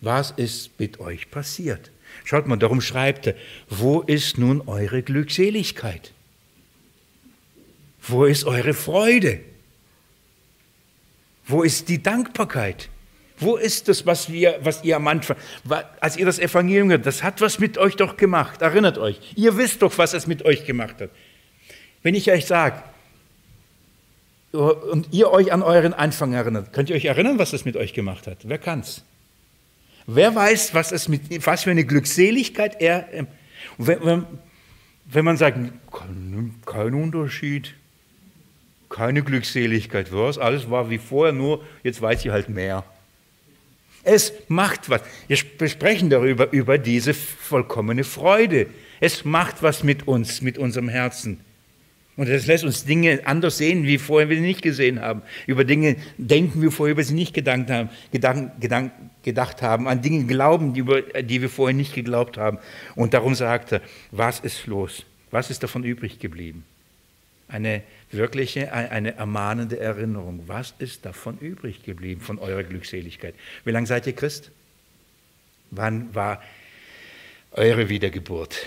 Was 0.00 0.32
ist 0.32 0.80
mit 0.80 0.98
euch 0.98 1.30
passiert? 1.30 1.92
Schaut 2.24 2.46
mal, 2.46 2.56
darum 2.56 2.80
schreibt 2.80 3.28
er, 3.28 3.34
wo 3.68 4.00
ist 4.00 4.38
nun 4.38 4.62
eure 4.66 5.02
Glückseligkeit? 5.02 6.12
Wo 8.00 8.24
ist 8.24 8.44
eure 8.44 8.74
Freude? 8.74 9.40
Wo 11.46 11.62
ist 11.62 11.88
die 11.88 12.02
Dankbarkeit? 12.02 12.88
Wo 13.38 13.56
ist 13.56 13.88
das, 13.88 14.06
was, 14.06 14.30
wir, 14.30 14.58
was 14.62 14.84
ihr 14.84 14.96
am 14.96 15.08
Anfang, 15.08 15.36
als 16.00 16.16
ihr 16.16 16.26
das 16.26 16.38
Evangelium 16.38 16.88
gehört, 16.88 17.06
das 17.06 17.22
hat 17.22 17.40
was 17.40 17.58
mit 17.58 17.76
euch 17.76 17.96
doch 17.96 18.16
gemacht. 18.16 18.62
Erinnert 18.62 18.98
euch. 18.98 19.18
Ihr 19.34 19.56
wisst 19.56 19.82
doch, 19.82 19.98
was 19.98 20.14
es 20.14 20.26
mit 20.26 20.44
euch 20.44 20.64
gemacht 20.64 21.00
hat. 21.00 21.10
Wenn 22.02 22.14
ich 22.14 22.30
euch 22.30 22.46
sage, 22.46 22.82
und 24.52 25.08
ihr 25.12 25.30
euch 25.30 25.52
an 25.52 25.62
euren 25.62 25.94
Anfang 25.94 26.34
erinnert, 26.34 26.72
könnt 26.72 26.90
ihr 26.90 26.96
euch 26.96 27.06
erinnern, 27.06 27.38
was 27.38 27.52
es 27.52 27.64
mit 27.64 27.76
euch 27.76 27.94
gemacht 27.94 28.26
hat? 28.26 28.38
Wer 28.44 28.58
kann's? 28.58 29.02
Wer 30.06 30.34
weiß, 30.34 30.74
was, 30.74 30.92
es 30.92 31.08
mit, 31.08 31.46
was 31.46 31.64
für 31.64 31.70
eine 31.70 31.84
Glückseligkeit 31.84 32.80
er. 32.80 33.08
Wenn, 33.78 34.04
wenn, 34.04 34.26
wenn 35.06 35.24
man 35.24 35.36
sagt, 35.36 35.58
kein, 35.90 36.54
kein 36.66 36.94
Unterschied, 36.94 37.74
keine 38.88 39.22
Glückseligkeit, 39.22 40.12
was? 40.12 40.38
Alles 40.38 40.70
war 40.70 40.90
wie 40.90 40.98
vorher, 40.98 41.32
nur 41.32 41.64
jetzt 41.82 42.00
weiß 42.02 42.24
ich 42.24 42.30
halt 42.30 42.48
mehr. 42.48 42.84
Es 44.04 44.32
macht 44.48 44.90
was. 44.90 45.02
Wir 45.28 45.36
sprechen 45.36 46.10
darüber, 46.10 46.52
über 46.52 46.76
diese 46.78 47.14
vollkommene 47.14 48.04
Freude. 48.04 48.66
Es 49.00 49.24
macht 49.24 49.62
was 49.62 49.84
mit 49.84 50.08
uns, 50.08 50.42
mit 50.42 50.58
unserem 50.58 50.88
Herzen. 50.88 51.40
Und 52.16 52.28
das 52.28 52.46
lässt 52.46 52.64
uns 52.64 52.84
Dinge 52.84 53.22
anders 53.24 53.56
sehen, 53.56 53.84
wie 53.84 53.96
vorher 53.96 54.28
wir 54.28 54.36
sie 54.36 54.42
nicht 54.42 54.60
gesehen 54.60 55.00
haben. 55.00 55.22
Über 55.46 55.64
Dinge 55.64 55.96
denken 56.18 56.60
wir 56.60 56.70
vorher, 56.70 56.92
über 56.92 57.02
sie 57.02 57.14
nicht 57.14 57.32
gedacht 57.32 57.70
haben, 57.70 57.88
gedacht, 58.10 58.60
gedacht, 58.60 58.90
gedacht 59.22 59.62
haben. 59.62 59.88
An 59.88 60.02
Dinge 60.02 60.24
glauben, 60.26 60.74
die, 60.74 60.80
über, 60.80 61.00
die 61.00 61.40
wir 61.40 61.48
vorher 61.48 61.74
nicht 61.74 61.94
geglaubt 61.94 62.36
haben. 62.36 62.58
Und 62.96 63.14
darum 63.14 63.34
sagt 63.34 63.72
er, 63.72 63.80
was 64.10 64.40
ist 64.40 64.66
los? 64.66 65.06
Was 65.30 65.48
ist 65.48 65.62
davon 65.62 65.84
übrig 65.84 66.18
geblieben? 66.18 66.64
Eine 67.48 67.82
wirkliche, 68.10 68.72
eine 68.72 69.16
ermahnende 69.16 69.78
Erinnerung. 69.80 70.44
Was 70.46 70.74
ist 70.78 71.06
davon 71.06 71.38
übrig 71.38 71.82
geblieben, 71.82 72.20
von 72.20 72.38
eurer 72.38 72.62
Glückseligkeit? 72.62 73.34
Wie 73.64 73.70
lange 73.70 73.86
seid 73.86 74.06
ihr 74.06 74.14
Christ? 74.14 74.50
Wann 75.70 76.14
war 76.14 76.42
eure 77.52 77.88
Wiedergeburt? 77.88 78.66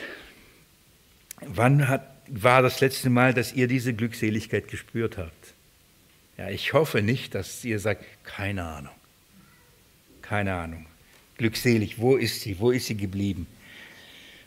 Wann 1.41 1.87
hat, 1.87 2.14
war 2.28 2.61
das 2.61 2.80
letzte 2.82 3.09
Mal, 3.09 3.34
dass 3.34 3.53
ihr 3.53 3.67
diese 3.67 3.93
Glückseligkeit 3.93 4.67
gespürt 4.67 5.17
habt? 5.17 5.53
Ja, 6.38 6.49
ich 6.49 6.73
hoffe 6.73 7.01
nicht, 7.01 7.36
dass 7.36 7.63
ihr 7.63 7.80
sagt, 7.80 8.03
keine 8.23 8.63
Ahnung. 8.63 8.93
Keine 10.21 10.53
Ahnung. 10.53 10.86
Glückselig, 11.38 11.99
wo 11.99 12.15
ist 12.15 12.41
sie? 12.41 12.59
Wo 12.59 12.71
ist 12.71 12.88
sie 12.88 12.97
geblieben? 12.97 13.47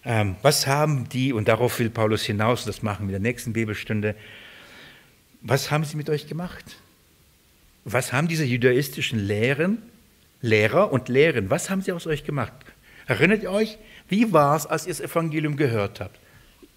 Ähm, 0.04 0.36
was 0.42 0.66
haben 0.66 1.08
die, 1.08 1.32
und 1.32 1.48
darauf 1.48 1.78
will 1.78 1.90
Paulus 1.90 2.24
hinaus, 2.24 2.64
das 2.64 2.82
machen 2.82 3.08
wir 3.08 3.16
in 3.16 3.22
der 3.22 3.30
nächsten 3.30 3.52
Bibelstunde, 3.52 4.14
was 5.40 5.70
haben 5.70 5.84
sie 5.84 5.96
mit 5.96 6.10
euch 6.10 6.26
gemacht? 6.26 6.64
Was 7.84 8.12
haben 8.12 8.28
diese 8.28 8.44
judaistischen 8.44 9.18
Lehren, 9.18 9.78
Lehrer 10.40 10.92
und 10.92 11.08
Lehren, 11.08 11.50
was 11.50 11.70
haben 11.70 11.82
sie 11.82 11.92
aus 11.92 12.06
euch 12.06 12.24
gemacht? 12.24 12.52
Erinnert 13.06 13.42
ihr 13.42 13.50
euch, 13.50 13.78
wie 14.08 14.32
war 14.32 14.56
es, 14.56 14.66
als 14.66 14.86
ihr 14.86 14.92
das 14.92 15.00
Evangelium 15.00 15.56
gehört 15.56 16.00
habt? 16.00 16.18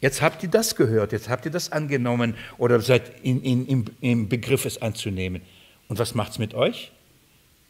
Jetzt 0.02 0.22
habt 0.22 0.44
ihr 0.44 0.50
das 0.50 0.76
gehört, 0.76 1.14
jetzt 1.14 1.30
habt 1.30 1.46
ihr 1.46 1.52
das 1.52 1.72
angenommen 1.72 2.36
oder 2.58 2.82
seid 2.82 3.24
in, 3.24 3.42
in, 3.44 3.66
im, 3.68 3.86
im 4.02 4.30
Begriff, 4.30 4.66
es 4.66 4.82
anzunehmen. 4.82 5.42
Und 5.88 6.00
was 6.00 6.16
macht 6.16 6.34
es 6.34 6.40
mit 6.40 6.54
euch? 6.54 6.92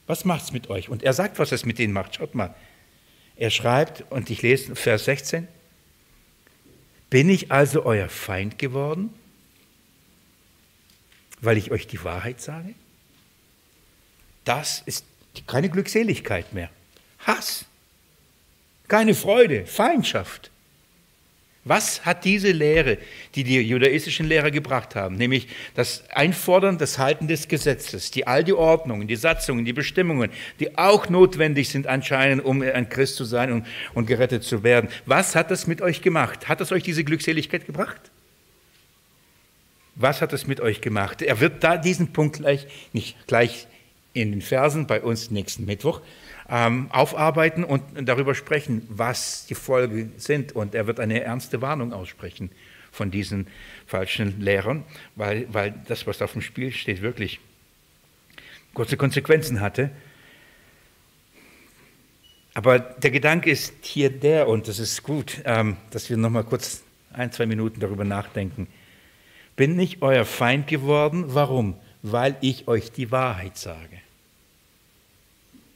Was 0.07 0.25
macht 0.25 0.45
es 0.45 0.51
mit 0.51 0.69
euch? 0.69 0.89
Und 0.89 1.03
er 1.03 1.13
sagt, 1.13 1.37
was 1.37 1.51
es 1.51 1.65
mit 1.65 1.77
ihnen 1.77 1.93
macht. 1.93 2.15
Schaut 2.15 2.33
mal. 2.33 2.55
Er 3.35 3.49
schreibt, 3.49 4.05
und 4.09 4.29
ich 4.29 4.41
lese 4.41 4.75
Vers 4.75 5.05
16, 5.05 5.47
bin 7.09 7.29
ich 7.29 7.51
also 7.51 7.85
euer 7.85 8.09
Feind 8.09 8.57
geworden? 8.57 9.13
weil 11.41 11.57
ich 11.57 11.71
euch 11.71 11.87
die 11.87 12.03
Wahrheit 12.03 12.39
sage? 12.39 12.73
Das 14.45 14.81
ist 14.85 15.05
keine 15.47 15.69
Glückseligkeit 15.69 16.53
mehr. 16.53 16.69
Hass, 17.19 17.65
keine 18.87 19.13
Freude, 19.13 19.65
Feindschaft. 19.65 20.49
Was 21.63 22.03
hat 22.05 22.25
diese 22.25 22.51
Lehre, 22.51 22.97
die 23.35 23.43
die 23.43 23.59
judaistischen 23.61 24.27
Lehrer 24.27 24.49
gebracht 24.49 24.95
haben, 24.95 25.15
nämlich 25.17 25.47
das 25.75 26.03
Einfordern, 26.09 26.79
das 26.79 26.97
Halten 26.97 27.27
des 27.27 27.47
Gesetzes, 27.47 28.09
die 28.09 28.25
all 28.25 28.43
die 28.43 28.53
Ordnungen, 28.53 29.07
die 29.07 29.15
Satzungen, 29.15 29.63
die 29.63 29.73
Bestimmungen, 29.73 30.31
die 30.59 30.75
auch 30.75 31.07
notwendig 31.07 31.69
sind 31.69 31.85
anscheinend, 31.85 32.43
um 32.43 32.63
ein 32.63 32.89
Christ 32.89 33.15
zu 33.15 33.25
sein 33.25 33.51
und, 33.51 33.67
und 33.93 34.07
gerettet 34.07 34.43
zu 34.43 34.63
werden. 34.63 34.89
Was 35.05 35.35
hat 35.35 35.51
das 35.51 35.67
mit 35.67 35.83
euch 35.83 36.01
gemacht? 36.01 36.49
Hat 36.49 36.61
das 36.61 36.71
euch 36.71 36.81
diese 36.81 37.03
Glückseligkeit 37.03 37.67
gebracht? 37.67 38.09
Was 39.93 40.21
hat 40.21 40.33
es 40.33 40.47
mit 40.47 40.61
euch 40.61 40.81
gemacht? 40.81 41.21
Er 41.21 41.39
wird 41.41 41.63
da 41.63 41.77
diesen 41.77 42.11
Punkt 42.11 42.37
gleich, 42.37 42.65
nicht 42.91 43.27
gleich 43.27 43.67
in 44.13 44.31
den 44.31 44.41
Versen 44.41 44.87
bei 44.87 44.99
uns 45.01 45.29
nächsten 45.29 45.65
Mittwoch, 45.65 46.01
ähm, 46.51 46.87
aufarbeiten 46.91 47.63
und 47.63 47.81
darüber 48.07 48.35
sprechen, 48.35 48.85
was 48.89 49.45
die 49.47 49.55
Folgen 49.55 50.13
sind. 50.17 50.51
Und 50.51 50.75
er 50.75 50.85
wird 50.85 50.99
eine 50.99 51.23
ernste 51.23 51.61
Warnung 51.61 51.93
aussprechen 51.93 52.51
von 52.91 53.09
diesen 53.09 53.47
falschen 53.87 54.41
Lehrern, 54.41 54.83
weil, 55.15 55.47
weil 55.51 55.73
das, 55.87 56.05
was 56.05 56.21
auf 56.21 56.33
dem 56.33 56.41
Spiel 56.41 56.71
steht, 56.71 57.01
wirklich 57.01 57.39
kurze 58.73 58.97
Konsequenzen 58.97 59.61
hatte. 59.61 59.89
Aber 62.53 62.79
der 62.79 63.11
Gedanke 63.11 63.49
ist 63.49 63.73
hier 63.81 64.09
der, 64.09 64.47
und 64.49 64.67
das 64.67 64.77
ist 64.77 65.03
gut, 65.03 65.41
ähm, 65.45 65.77
dass 65.89 66.09
wir 66.09 66.17
nochmal 66.17 66.43
kurz 66.43 66.83
ein, 67.13 67.31
zwei 67.31 67.45
Minuten 67.45 67.79
darüber 67.79 68.03
nachdenken 68.03 68.67
bin 69.55 69.79
ich 69.79 70.01
euer 70.01 70.25
Feind 70.25 70.67
geworden. 70.67 71.25
Warum? 71.27 71.75
Weil 72.01 72.35
ich 72.41 72.67
euch 72.67 72.91
die 72.91 73.11
Wahrheit 73.11 73.57
sage. 73.57 73.99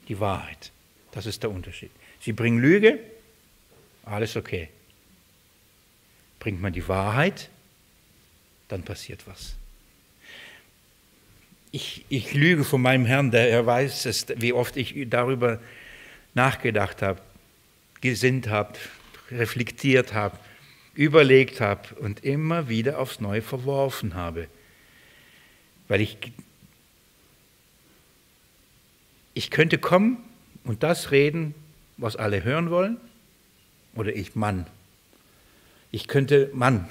Die 0.07 0.19
Wahrheit. 0.19 0.71
Das 1.11 1.25
ist 1.25 1.43
der 1.43 1.51
Unterschied. 1.51 1.91
Sie 2.19 2.33
bringen 2.33 2.59
Lüge, 2.59 2.99
alles 4.03 4.35
okay. 4.35 4.69
Bringt 6.39 6.61
man 6.61 6.73
die 6.73 6.87
Wahrheit, 6.87 7.49
dann 8.67 8.83
passiert 8.83 9.25
was. 9.25 9.55
Ich, 11.71 12.05
ich 12.09 12.33
lüge 12.33 12.63
von 12.63 12.81
meinem 12.81 13.05
Herrn, 13.05 13.31
der 13.31 13.49
er 13.49 13.65
weiß, 13.65 14.05
es, 14.05 14.27
wie 14.37 14.53
oft 14.53 14.77
ich 14.77 15.09
darüber 15.09 15.59
nachgedacht 16.33 17.01
habe, 17.01 17.21
gesinnt 18.01 18.47
habe, 18.47 18.73
reflektiert 19.31 20.13
habe 20.13 20.37
überlegt 20.95 21.59
habe 21.61 21.93
und 21.95 22.23
immer 22.23 22.69
wieder 22.69 22.99
aufs 22.99 23.19
Neue 23.19 23.41
verworfen 23.41 24.15
habe. 24.15 24.47
Weil 25.87 26.01
ich, 26.01 26.17
ich 29.35 29.51
könnte 29.51 29.77
kommen 29.77 30.17
und 30.63 30.81
das 30.81 31.11
reden, 31.11 31.53
was 31.97 32.15
alle 32.15 32.43
hören 32.43 32.71
wollen, 32.71 32.97
oder 33.93 34.15
ich 34.15 34.35
Mann. 34.35 34.65
Ich 35.91 36.07
könnte, 36.07 36.49
Mann, 36.53 36.87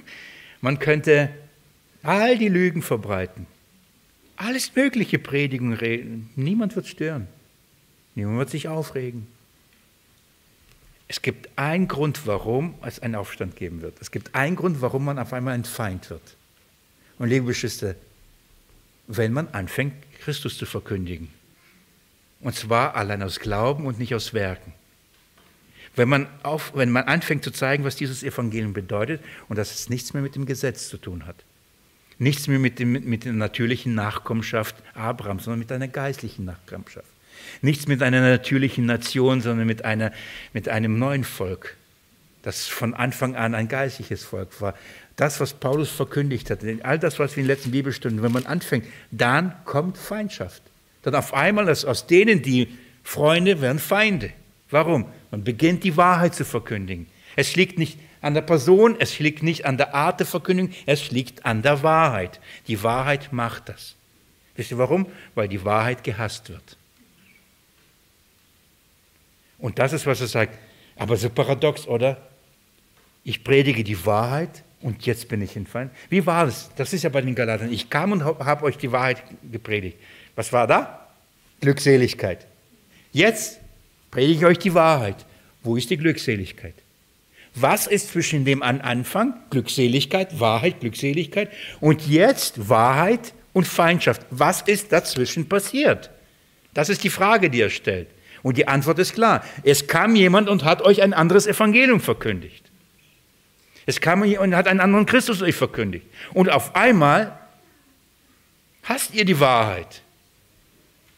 man 0.60 0.78
könnte 0.78 1.30
all 2.02 2.38
die 2.38 2.48
Lügen 2.48 2.82
verbreiten, 2.82 3.46
alles 4.36 4.76
Mögliche 4.76 5.18
predigen, 5.18 5.72
reden. 5.72 6.30
Niemand 6.36 6.76
wird 6.76 6.86
stören, 6.86 7.26
niemand 8.14 8.38
wird 8.38 8.50
sich 8.50 8.68
aufregen. 8.68 9.26
Es 11.08 11.22
gibt 11.22 11.48
einen 11.56 11.88
Grund, 11.88 12.26
warum 12.26 12.74
es 12.82 13.00
einen 13.00 13.14
Aufstand 13.14 13.56
geben 13.56 13.80
wird. 13.80 13.94
Es 14.00 14.10
gibt 14.10 14.34
einen 14.34 14.56
Grund, 14.56 14.80
warum 14.80 15.04
man 15.04 15.18
auf 15.18 15.32
einmal 15.32 15.54
ein 15.54 15.64
Feind 15.64 16.10
wird. 16.10 16.36
Und 17.18 17.28
liebe 17.28 17.46
Geschwister, 17.46 17.94
wenn 19.06 19.32
man 19.32 19.48
anfängt, 19.48 19.94
Christus 20.20 20.58
zu 20.58 20.66
verkündigen. 20.66 21.30
Und 22.40 22.54
zwar 22.54 22.94
allein 22.94 23.22
aus 23.22 23.40
Glauben 23.40 23.86
und 23.86 23.98
nicht 23.98 24.14
aus 24.14 24.34
Werken. 24.34 24.72
Wenn 25.94 26.10
man, 26.10 26.28
auf, 26.42 26.72
wenn 26.74 26.90
man 26.90 27.04
anfängt 27.04 27.42
zu 27.42 27.50
zeigen, 27.50 27.84
was 27.84 27.96
dieses 27.96 28.22
Evangelium 28.22 28.74
bedeutet 28.74 29.22
und 29.48 29.56
dass 29.56 29.74
es 29.74 29.88
nichts 29.88 30.12
mehr 30.12 30.22
mit 30.22 30.34
dem 30.34 30.44
Gesetz 30.44 30.88
zu 30.88 30.98
tun 30.98 31.26
hat, 31.26 31.36
nichts 32.18 32.48
mehr 32.48 32.58
mit, 32.58 32.78
dem, 32.78 32.92
mit 32.92 33.24
der 33.24 33.32
natürlichen 33.32 33.94
Nachkommenschaft 33.94 34.76
Abrahams, 34.94 35.44
sondern 35.44 35.60
mit 35.60 35.72
einer 35.72 35.88
geistlichen 35.88 36.44
Nachkommenschaft. 36.44 37.08
Nichts 37.62 37.86
mit 37.86 38.02
einer 38.02 38.20
natürlichen 38.20 38.84
Nation, 38.84 39.40
sondern 39.40 39.66
mit, 39.66 39.84
einer, 39.84 40.12
mit 40.52 40.68
einem 40.68 40.98
neuen 40.98 41.24
Volk, 41.24 41.76
das 42.42 42.66
von 42.66 42.92
Anfang 42.92 43.34
an 43.34 43.54
ein 43.54 43.68
geistliches 43.68 44.24
Volk 44.24 44.60
war. 44.60 44.74
Das, 45.16 45.40
was 45.40 45.54
Paulus 45.54 45.90
verkündigt 45.90 46.50
hat, 46.50 46.60
all 46.82 46.98
das, 46.98 47.18
was 47.18 47.36
wir 47.36 47.42
in 47.42 47.48
den 47.48 47.56
letzten 47.56 47.70
Bibelstunden, 47.70 48.22
wenn 48.22 48.32
man 48.32 48.44
anfängt, 48.44 48.86
dann 49.10 49.54
kommt 49.64 49.96
Feindschaft. 49.96 50.62
Dann 51.06 51.14
auf 51.14 51.34
einmal, 51.34 51.68
aus 51.68 52.08
denen, 52.08 52.42
die 52.42 52.66
Freunde, 53.04 53.60
werden 53.60 53.78
Feinde. 53.78 54.32
Warum? 54.70 55.06
Man 55.30 55.44
beginnt 55.44 55.84
die 55.84 55.96
Wahrheit 55.96 56.34
zu 56.34 56.44
verkündigen. 56.44 57.06
Es 57.36 57.54
liegt 57.54 57.78
nicht 57.78 58.00
an 58.22 58.34
der 58.34 58.40
Person, 58.40 58.96
es 58.98 59.20
liegt 59.20 59.44
nicht 59.44 59.66
an 59.66 59.76
der 59.76 59.94
Art 59.94 60.18
der 60.18 60.26
Verkündigung, 60.26 60.74
es 60.84 61.12
liegt 61.12 61.46
an 61.46 61.62
der 61.62 61.84
Wahrheit. 61.84 62.40
Die 62.66 62.82
Wahrheit 62.82 63.32
macht 63.32 63.68
das. 63.68 63.94
Wisst 64.56 64.72
ihr 64.72 64.78
warum? 64.78 65.06
Weil 65.36 65.46
die 65.46 65.64
Wahrheit 65.64 66.02
gehasst 66.02 66.48
wird. 66.48 66.76
Und 69.58 69.78
das 69.78 69.92
ist, 69.92 70.06
was 70.06 70.20
er 70.20 70.26
sagt. 70.26 70.58
Aber 70.96 71.16
so 71.16 71.30
paradox, 71.30 71.86
oder? 71.86 72.20
Ich 73.22 73.44
predige 73.44 73.84
die 73.84 74.04
Wahrheit 74.04 74.64
und 74.80 75.06
jetzt 75.06 75.28
bin 75.28 75.40
ich 75.40 75.54
in 75.54 75.68
Feind. 75.68 75.92
Wie 76.08 76.26
war 76.26 76.46
das? 76.46 76.68
Das 76.74 76.92
ist 76.92 77.04
ja 77.04 77.10
bei 77.10 77.20
den 77.20 77.36
Galatern. 77.36 77.70
Ich 77.70 77.90
kam 77.90 78.10
und 78.10 78.24
habe 78.24 78.64
euch 78.64 78.76
die 78.76 78.90
Wahrheit 78.90 79.22
gepredigt. 79.52 79.98
Was 80.36 80.52
war 80.52 80.66
da? 80.66 81.08
Glückseligkeit. 81.60 82.46
Jetzt 83.12 83.58
predige 84.10 84.38
ich 84.38 84.44
euch 84.44 84.58
die 84.58 84.74
Wahrheit. 84.74 85.26
Wo 85.62 85.76
ist 85.76 85.90
die 85.90 85.96
Glückseligkeit? 85.96 86.74
Was 87.54 87.86
ist 87.86 88.10
zwischen 88.12 88.44
dem 88.44 88.62
Anfang, 88.62 89.34
Glückseligkeit, 89.48 90.38
Wahrheit, 90.38 90.80
Glückseligkeit, 90.80 91.50
und 91.80 92.06
jetzt 92.06 92.68
Wahrheit 92.68 93.32
und 93.54 93.66
Feindschaft? 93.66 94.22
Was 94.30 94.60
ist 94.62 94.92
dazwischen 94.92 95.48
passiert? 95.48 96.10
Das 96.74 96.90
ist 96.90 97.02
die 97.02 97.10
Frage, 97.10 97.48
die 97.48 97.62
er 97.62 97.70
stellt. 97.70 98.08
Und 98.42 98.58
die 98.58 98.68
Antwort 98.68 98.98
ist 98.98 99.14
klar. 99.14 99.42
Es 99.64 99.86
kam 99.86 100.14
jemand 100.14 100.50
und 100.50 100.64
hat 100.64 100.82
euch 100.82 101.00
ein 101.00 101.14
anderes 101.14 101.46
Evangelium 101.46 102.00
verkündigt. 102.00 102.70
Es 103.86 104.00
kam 104.00 104.20
und 104.20 104.54
hat 104.54 104.68
einen 104.68 104.80
anderen 104.80 105.06
Christus 105.06 105.40
euch 105.40 105.54
verkündigt. 105.54 106.06
Und 106.34 106.50
auf 106.50 106.76
einmal 106.76 107.38
hasst 108.82 109.14
ihr 109.14 109.24
die 109.24 109.40
Wahrheit. 109.40 110.02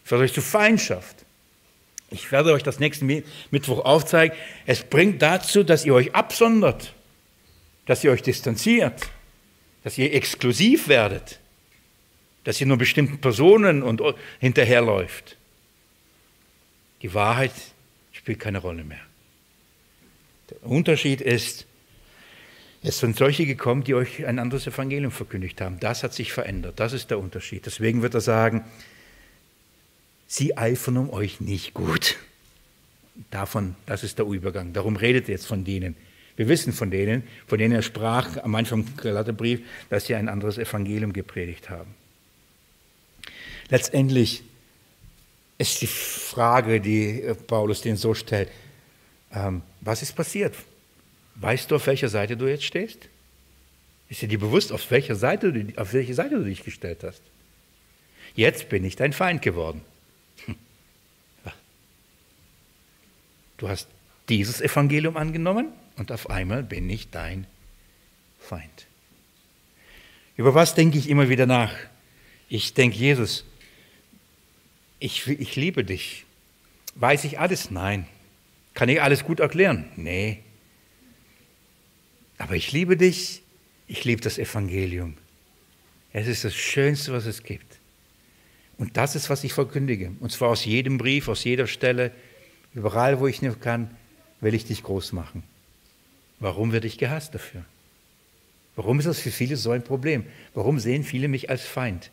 Führt 0.09 0.23
euch 0.23 0.33
zu 0.33 0.41
Feindschaft. 0.41 1.27
Ich 2.11 2.33
werde 2.33 2.55
euch 2.55 2.63
das 2.63 2.81
nächste 2.81 3.05
Mittwoch 3.05 3.85
aufzeigen. 3.85 4.35
Es 4.65 4.83
bringt 4.83 5.21
dazu, 5.21 5.65
dass 5.65 5.85
ihr 5.85 5.93
euch 5.93 6.15
absondert, 6.15 6.95
dass 7.85 8.03
ihr 8.05 8.11
euch 8.11 8.23
distanziert, 8.23 9.11
dass 9.85 9.99
ihr 9.99 10.15
exklusiv 10.15 10.89
werdet, 10.89 11.41
dass 12.45 12.59
ihr 12.59 12.67
nur 12.67 12.79
bestimmten 12.79 13.21
Personen 13.21 13.83
und 13.83 14.03
hinterherläuft. 14.41 15.37
Die 17.03 17.13
Wahrheit 17.13 17.53
spielt 18.13 18.41
keine 18.41 18.61
Rolle 18.61 18.85
mehr. 18.85 19.05
Der 20.49 20.71
Unterschied 20.71 21.21
ist, 21.21 21.67
es 22.83 22.99
sind 22.99 23.15
solche 23.19 23.45
gekommen, 23.45 23.85
die 23.85 23.95
euch 23.95 24.25
ein 24.25 24.39
anderes 24.39 24.67
Evangelium 24.67 25.13
verkündigt 25.13 25.61
haben. 25.61 25.79
Das 25.81 26.03
hat 26.03 26.15
sich 26.15 26.33
verändert. 26.33 26.81
Das 26.81 26.95
ist 26.95 27.11
der 27.11 27.19
Unterschied. 27.19 27.67
Deswegen 27.67 28.01
wird 28.01 28.15
er 28.15 28.23
sagen, 28.23 28.65
sie 30.29 30.57
eifern 30.57 30.99
um 30.99 31.11
euch 31.11 31.41
nicht 31.41 31.75
gut. 31.75 32.17
Davon, 33.33 33.75
das 33.87 34.05
ist 34.05 34.19
der 34.19 34.27
Übergang. 34.27 34.73
Darum 34.73 34.95
redet 34.95 35.29
er 35.29 35.33
jetzt 35.33 35.47
von 35.47 35.65
denen. 35.65 35.97
Wir 36.37 36.47
wissen 36.47 36.73
von 36.73 36.93
denen, 36.93 37.25
von 37.49 37.59
denen 37.59 37.75
er 37.75 37.83
sprach 37.83 38.37
am 38.45 38.55
Anfang 38.55 38.87
im 38.87 38.97
Galaterbrief, 38.97 39.61
dass 39.91 40.07
sie 40.07 40.15
ein 40.15 40.29
anderes 40.29 40.57
Evangelium 40.57 41.13
gepredigt 41.13 41.69
haben. 41.69 41.93
Letztendlich 43.71 44.45
ist 45.59 45.83
die 45.83 45.89
Frage, 45.89 46.81
die 46.81 47.23
äh, 47.23 47.35
Paulus 47.35 47.81
den 47.81 47.97
so 47.97 48.15
stellt, 48.15 48.49
ähm, 49.35 49.63
was 49.81 50.03
ist 50.03 50.15
passiert? 50.15 50.55
Weißt 51.35 51.71
du, 51.71 51.75
auf 51.75 51.87
welcher 51.89 52.09
Seite 52.09 52.37
du 52.37 52.47
jetzt 52.47 52.65
stehst? 52.65 53.09
Ist 54.09 54.23
dir 54.23 54.39
bewusst, 54.39 54.73
auf 54.73 54.89
welcher 54.91 55.17
Seite, 55.17 55.53
auf 55.77 55.93
welche 55.93 56.15
Seite 56.15 56.37
du 56.37 56.45
dich 56.45 56.65
gestellt 56.65 57.03
hast? 57.03 57.21
Jetzt 58.35 58.69
bin 58.69 58.85
ich 58.85 58.95
dein 58.95 59.13
Feind 59.13 59.43
geworden. 59.43 59.83
Du 63.59 63.69
hast 63.69 63.89
dieses 64.29 64.61
Evangelium 64.61 65.17
angenommen 65.17 65.73
und 65.97 66.11
auf 66.13 66.31
einmal 66.31 66.63
bin 66.63 66.89
ich 66.89 67.11
dein 67.11 67.47
Feind. 68.41 68.87
Über 70.37 70.55
was 70.55 70.75
denke 70.75 70.97
ich 70.97 71.09
immer 71.09 71.29
wieder 71.29 71.47
nach? 71.47 71.75
Ich 72.49 72.73
denke, 72.73 72.97
Jesus, 72.97 73.45
ich, 75.01 75.27
ich 75.27 75.57
liebe 75.57 75.85
dich. 75.85 76.25
Weiß 76.95 77.25
ich 77.25 77.39
alles? 77.39 77.71
Nein. 77.71 78.07
Kann 78.75 78.89
ich 78.89 79.03
alles 79.03 79.25
gut 79.25 79.41
erklären? 79.41 79.91
Nee. 79.97 80.39
Aber 82.39 82.55
ich 82.55 82.71
liebe 82.71 82.97
dich, 82.97 83.43
ich 83.89 84.05
liebe 84.05 84.23
das 84.23 84.39
Evangelium. 84.39 85.15
Es 86.13 86.29
ist 86.29 86.45
das 86.45 86.55
Schönste, 86.55 87.13
was 87.13 87.27
es 87.27 87.43
gibt. 87.43 87.79
Und 88.79 88.97
das 88.97 89.17
ist, 89.17 89.29
was 89.29 89.43
ich 89.43 89.53
verkündige. 89.53 90.13
Und 90.21 90.31
zwar 90.31 90.51
aus 90.51 90.65
jedem 90.65 90.99
Brief, 90.99 91.27
aus 91.27 91.43
jeder 91.43 91.67
Stelle, 91.67 92.13
überall, 92.75 93.21
wo 93.21 93.27
ich 93.27 93.43
nur 93.43 93.59
kann, 93.59 93.91
will 94.41 94.55
ich 94.55 94.65
dich 94.65 94.83
groß 94.83 95.13
machen. 95.13 95.43
Warum 96.41 96.73
werde 96.73 96.87
ich 96.87 96.99
gehasst 96.99 97.35
dafür? 97.35 97.65
Warum 98.77 98.99
ist 99.01 99.07
das 99.07 99.19
für 99.19 99.33
viele 99.33 99.57
so 99.57 99.73
ein 99.73 99.83
Problem? 99.83 100.25
Warum 100.55 100.79
sehen 100.79 101.03
viele 101.03 101.29
mich 101.29 101.51
als 101.51 101.67
Feind? 101.67 102.11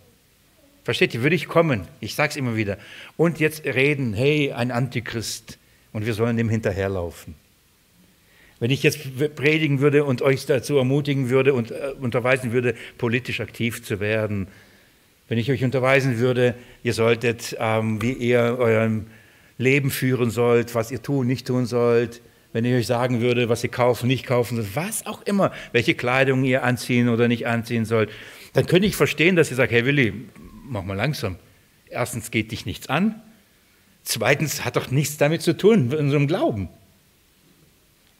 Versteht 0.83 1.13
ihr, 1.13 1.23
würde 1.23 1.35
ich 1.35 1.47
kommen, 1.47 1.87
ich 1.99 2.15
sage 2.15 2.31
es 2.31 2.35
immer 2.35 2.55
wieder, 2.55 2.77
und 3.17 3.39
jetzt 3.39 3.65
reden, 3.65 4.13
hey, 4.13 4.51
ein 4.51 4.71
Antichrist, 4.71 5.57
und 5.93 6.05
wir 6.05 6.13
sollen 6.13 6.37
dem 6.37 6.49
hinterherlaufen. 6.49 7.35
Wenn 8.59 8.71
ich 8.71 8.83
jetzt 8.83 8.99
predigen 9.35 9.79
würde 9.79 10.05
und 10.05 10.21
euch 10.21 10.45
dazu 10.45 10.77
ermutigen 10.77 11.29
würde 11.29 11.53
und 11.53 11.71
äh, 11.71 11.93
unterweisen 11.99 12.51
würde, 12.51 12.75
politisch 12.97 13.41
aktiv 13.41 13.83
zu 13.83 13.99
werden, 13.99 14.47
wenn 15.27 15.37
ich 15.37 15.49
euch 15.51 15.63
unterweisen 15.63 16.19
würde, 16.19 16.55
ihr 16.83 16.93
solltet, 16.93 17.55
ähm, 17.59 18.01
wie 18.01 18.13
ihr 18.13 18.57
euer 18.59 18.89
Leben 19.57 19.89
führen 19.91 20.31
sollt, 20.31 20.75
was 20.75 20.91
ihr 20.91 21.01
tun, 21.01 21.27
nicht 21.27 21.47
tun 21.47 21.65
sollt, 21.65 22.21
wenn 22.53 22.65
ich 22.65 22.73
euch 22.73 22.87
sagen 22.87 23.21
würde, 23.21 23.49
was 23.49 23.63
ihr 23.63 23.69
kaufen, 23.71 24.07
nicht 24.07 24.25
kaufen 24.25 24.55
sollt, 24.55 24.75
was 24.75 25.05
auch 25.05 25.21
immer, 25.23 25.51
welche 25.71 25.93
Kleidung 25.93 26.43
ihr 26.43 26.63
anziehen 26.63 27.09
oder 27.09 27.27
nicht 27.27 27.47
anziehen 27.47 27.85
sollt, 27.85 28.09
dann 28.53 28.65
könnte 28.65 28.87
ich 28.87 28.95
verstehen, 28.95 29.35
dass 29.35 29.49
ihr 29.49 29.57
sagt, 29.57 29.71
hey 29.71 29.85
Willi, 29.85 30.13
mach 30.63 30.83
mal 30.83 30.95
langsam. 30.95 31.37
Erstens 31.89 32.31
geht 32.31 32.51
dich 32.51 32.65
nichts 32.65 32.87
an. 32.87 33.21
Zweitens 34.03 34.63
hat 34.63 34.75
doch 34.75 34.91
nichts 34.91 35.17
damit 35.17 35.41
zu 35.41 35.57
tun, 35.57 35.89
mit 35.89 35.99
unserem 35.99 36.27
Glauben. 36.27 36.69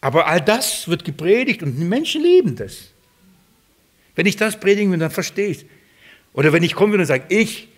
Aber 0.01 0.27
all 0.27 0.41
das 0.41 0.87
wird 0.87 1.05
gepredigt 1.05 1.63
und 1.63 1.77
die 1.77 1.83
Menschen 1.83 2.21
lieben 2.21 2.55
das. 2.55 2.91
Wenn 4.15 4.25
ich 4.25 4.35
das 4.35 4.59
predigen 4.59 4.91
will, 4.91 4.99
dann 4.99 5.11
verstehe 5.11 5.47
ich 5.47 5.65
Oder 6.33 6.53
wenn 6.53 6.63
ich 6.63 6.73
komme 6.73 6.97
und 6.97 7.05
sage, 7.05 7.25
ich 7.29 7.69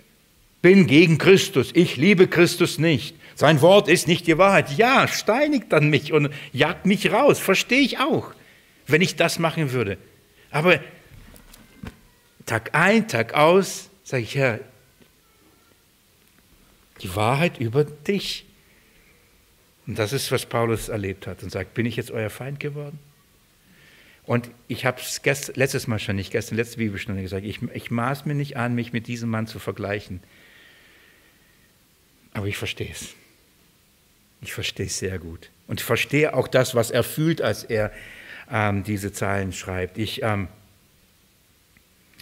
bin 0.62 0.88
gegen 0.88 1.18
Christus, 1.18 1.72
ich 1.74 1.98
liebe 1.98 2.28
Christus 2.28 2.80
nicht, 2.80 3.16
sein 3.38 3.62
Wort 3.62 3.88
ist 3.88 4.08
nicht 4.08 4.26
die 4.26 4.40
Wahrheit. 4.40 4.72
Ja, 4.78 5.08
steinigt 5.08 5.72
dann 5.72 5.92
mich 5.92 6.12
und 6.12 6.34
jagt 6.54 6.88
mich 6.88 7.12
raus, 7.12 7.38
verstehe 7.38 7.82
ich 7.82 8.00
auch, 8.00 8.34
wenn 8.88 9.00
ich 9.00 9.16
das 9.16 9.38
machen 9.38 9.72
würde. 9.72 10.00
Aber 10.50 10.80
Tag 12.48 12.72
ein, 12.74 13.08
Tag 13.08 13.36
aus 13.36 13.92
sage 14.04 14.24
ich, 14.24 14.36
Herr, 14.36 14.60
die 17.02 17.16
Wahrheit 17.16 17.60
über 17.60 17.84
dich. 17.84 18.44
Und 19.86 20.00
das 20.00 20.14
ist, 20.14 20.32
was 20.32 20.48
Paulus 20.48 20.90
erlebt 20.90 21.28
hat 21.28 21.44
und 21.44 21.52
sagt, 21.52 21.76
bin 21.76 21.86
ich 21.86 21.96
jetzt 21.96 22.10
euer 22.10 22.32
Feind 22.32 22.60
geworden? 22.60 22.98
Und 24.24 24.50
ich 24.68 24.84
habe 24.84 25.00
es 25.00 25.22
letztes 25.56 25.86
Mal 25.86 26.00
schon 26.00 26.16
nicht, 26.16 26.32
gestern, 26.32 26.56
letzte 26.56 26.78
Bibelstunde 26.78 27.22
gesagt, 27.22 27.46
ich, 27.46 27.62
ich 27.72 27.92
maß 27.92 28.26
mir 28.26 28.34
nicht 28.34 28.58
an, 28.58 28.74
mich 28.74 28.94
mit 28.94 29.06
diesem 29.06 29.30
Mann 29.30 29.46
zu 29.46 29.60
vergleichen. 29.60 30.24
Aber 32.34 32.48
ich 32.48 32.58
verstehe 32.58 32.90
es. 32.92 33.16
Ich 34.42 34.54
verstehe 34.54 34.86
es 34.86 34.98
sehr 35.00 35.20
gut. 35.20 35.50
Und 35.68 35.82
verstehe 35.82 36.34
auch 36.34 36.48
das, 36.48 36.76
was 36.76 36.92
er 36.92 37.04
fühlt, 37.04 37.42
als 37.42 37.64
er 37.64 37.92
ähm, 38.50 38.84
diese 38.84 39.12
Zeilen 39.12 39.52
schreibt. 39.52 39.98
Ich 39.98 40.22
ähm, 40.24 40.48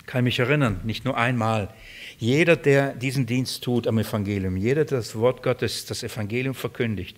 kann 0.05 0.23
mich 0.23 0.39
erinnern, 0.39 0.79
nicht 0.83 1.05
nur 1.05 1.17
einmal. 1.17 1.69
Jeder, 2.17 2.55
der 2.55 2.93
diesen 2.93 3.25
Dienst 3.25 3.63
tut 3.63 3.87
am 3.87 3.97
Evangelium, 3.97 4.57
jeder, 4.57 4.85
der 4.85 4.99
das 4.99 5.15
Wort 5.15 5.43
Gottes, 5.43 5.85
das 5.85 6.03
Evangelium 6.03 6.55
verkündigt, 6.55 7.17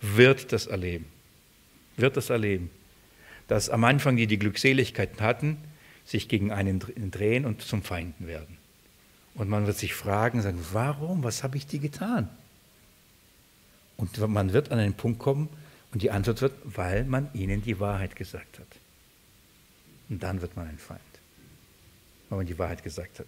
wird 0.00 0.52
das 0.52 0.66
erleben. 0.66 1.06
Wird 1.96 2.16
das 2.16 2.30
erleben. 2.30 2.70
Dass 3.48 3.70
am 3.70 3.84
Anfang 3.84 4.16
die 4.16 4.26
die 4.26 4.38
Glückseligkeiten 4.38 5.20
hatten, 5.20 5.58
sich 6.04 6.28
gegen 6.28 6.50
einen 6.50 6.80
drehen 7.10 7.44
und 7.44 7.62
zum 7.62 7.82
Feinden 7.82 8.26
werden. 8.26 8.58
Und 9.34 9.48
man 9.48 9.66
wird 9.66 9.78
sich 9.78 9.94
fragen, 9.94 10.42
sagen, 10.42 10.64
warum, 10.72 11.22
was 11.22 11.42
habe 11.42 11.56
ich 11.56 11.66
dir 11.66 11.78
getan? 11.78 12.28
Und 14.02 14.18
man 14.18 14.52
wird 14.52 14.72
an 14.72 14.80
einen 14.80 14.94
Punkt 14.94 15.20
kommen 15.20 15.48
und 15.92 16.02
die 16.02 16.10
Antwort 16.10 16.42
wird, 16.42 16.54
weil 16.64 17.04
man 17.04 17.32
ihnen 17.34 17.62
die 17.62 17.78
Wahrheit 17.78 18.16
gesagt 18.16 18.58
hat. 18.58 18.66
Und 20.08 20.24
dann 20.24 20.42
wird 20.42 20.56
man 20.56 20.66
ein 20.66 20.76
Feind, 20.76 21.00
weil 22.28 22.38
man 22.38 22.46
die 22.48 22.58
Wahrheit 22.58 22.82
gesagt 22.82 23.20
hat. 23.20 23.26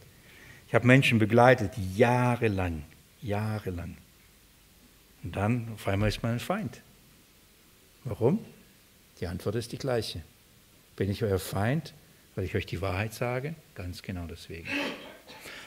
Ich 0.67 0.75
habe 0.75 0.85
Menschen 0.85 1.21
begleitet, 1.21 1.71
jahrelang, 1.95 2.83
jahrelang. 3.23 3.97
Und 5.23 5.37
dann 5.37 5.69
auf 5.75 5.87
einmal 5.87 6.09
ist 6.09 6.25
man 6.25 6.33
ein 6.33 6.41
Feind. 6.41 6.81
Warum? 8.03 8.45
Die 9.21 9.29
Antwort 9.29 9.55
ist 9.55 9.71
die 9.71 9.79
gleiche. 9.79 10.23
Bin 10.97 11.09
ich 11.09 11.23
euer 11.23 11.39
Feind, 11.39 11.95
weil 12.35 12.47
ich 12.47 12.57
euch 12.57 12.67
die 12.67 12.81
Wahrheit 12.81 13.15
sage? 13.15 13.55
Ganz 13.77 14.03
genau 14.03 14.27
deswegen. 14.27 14.67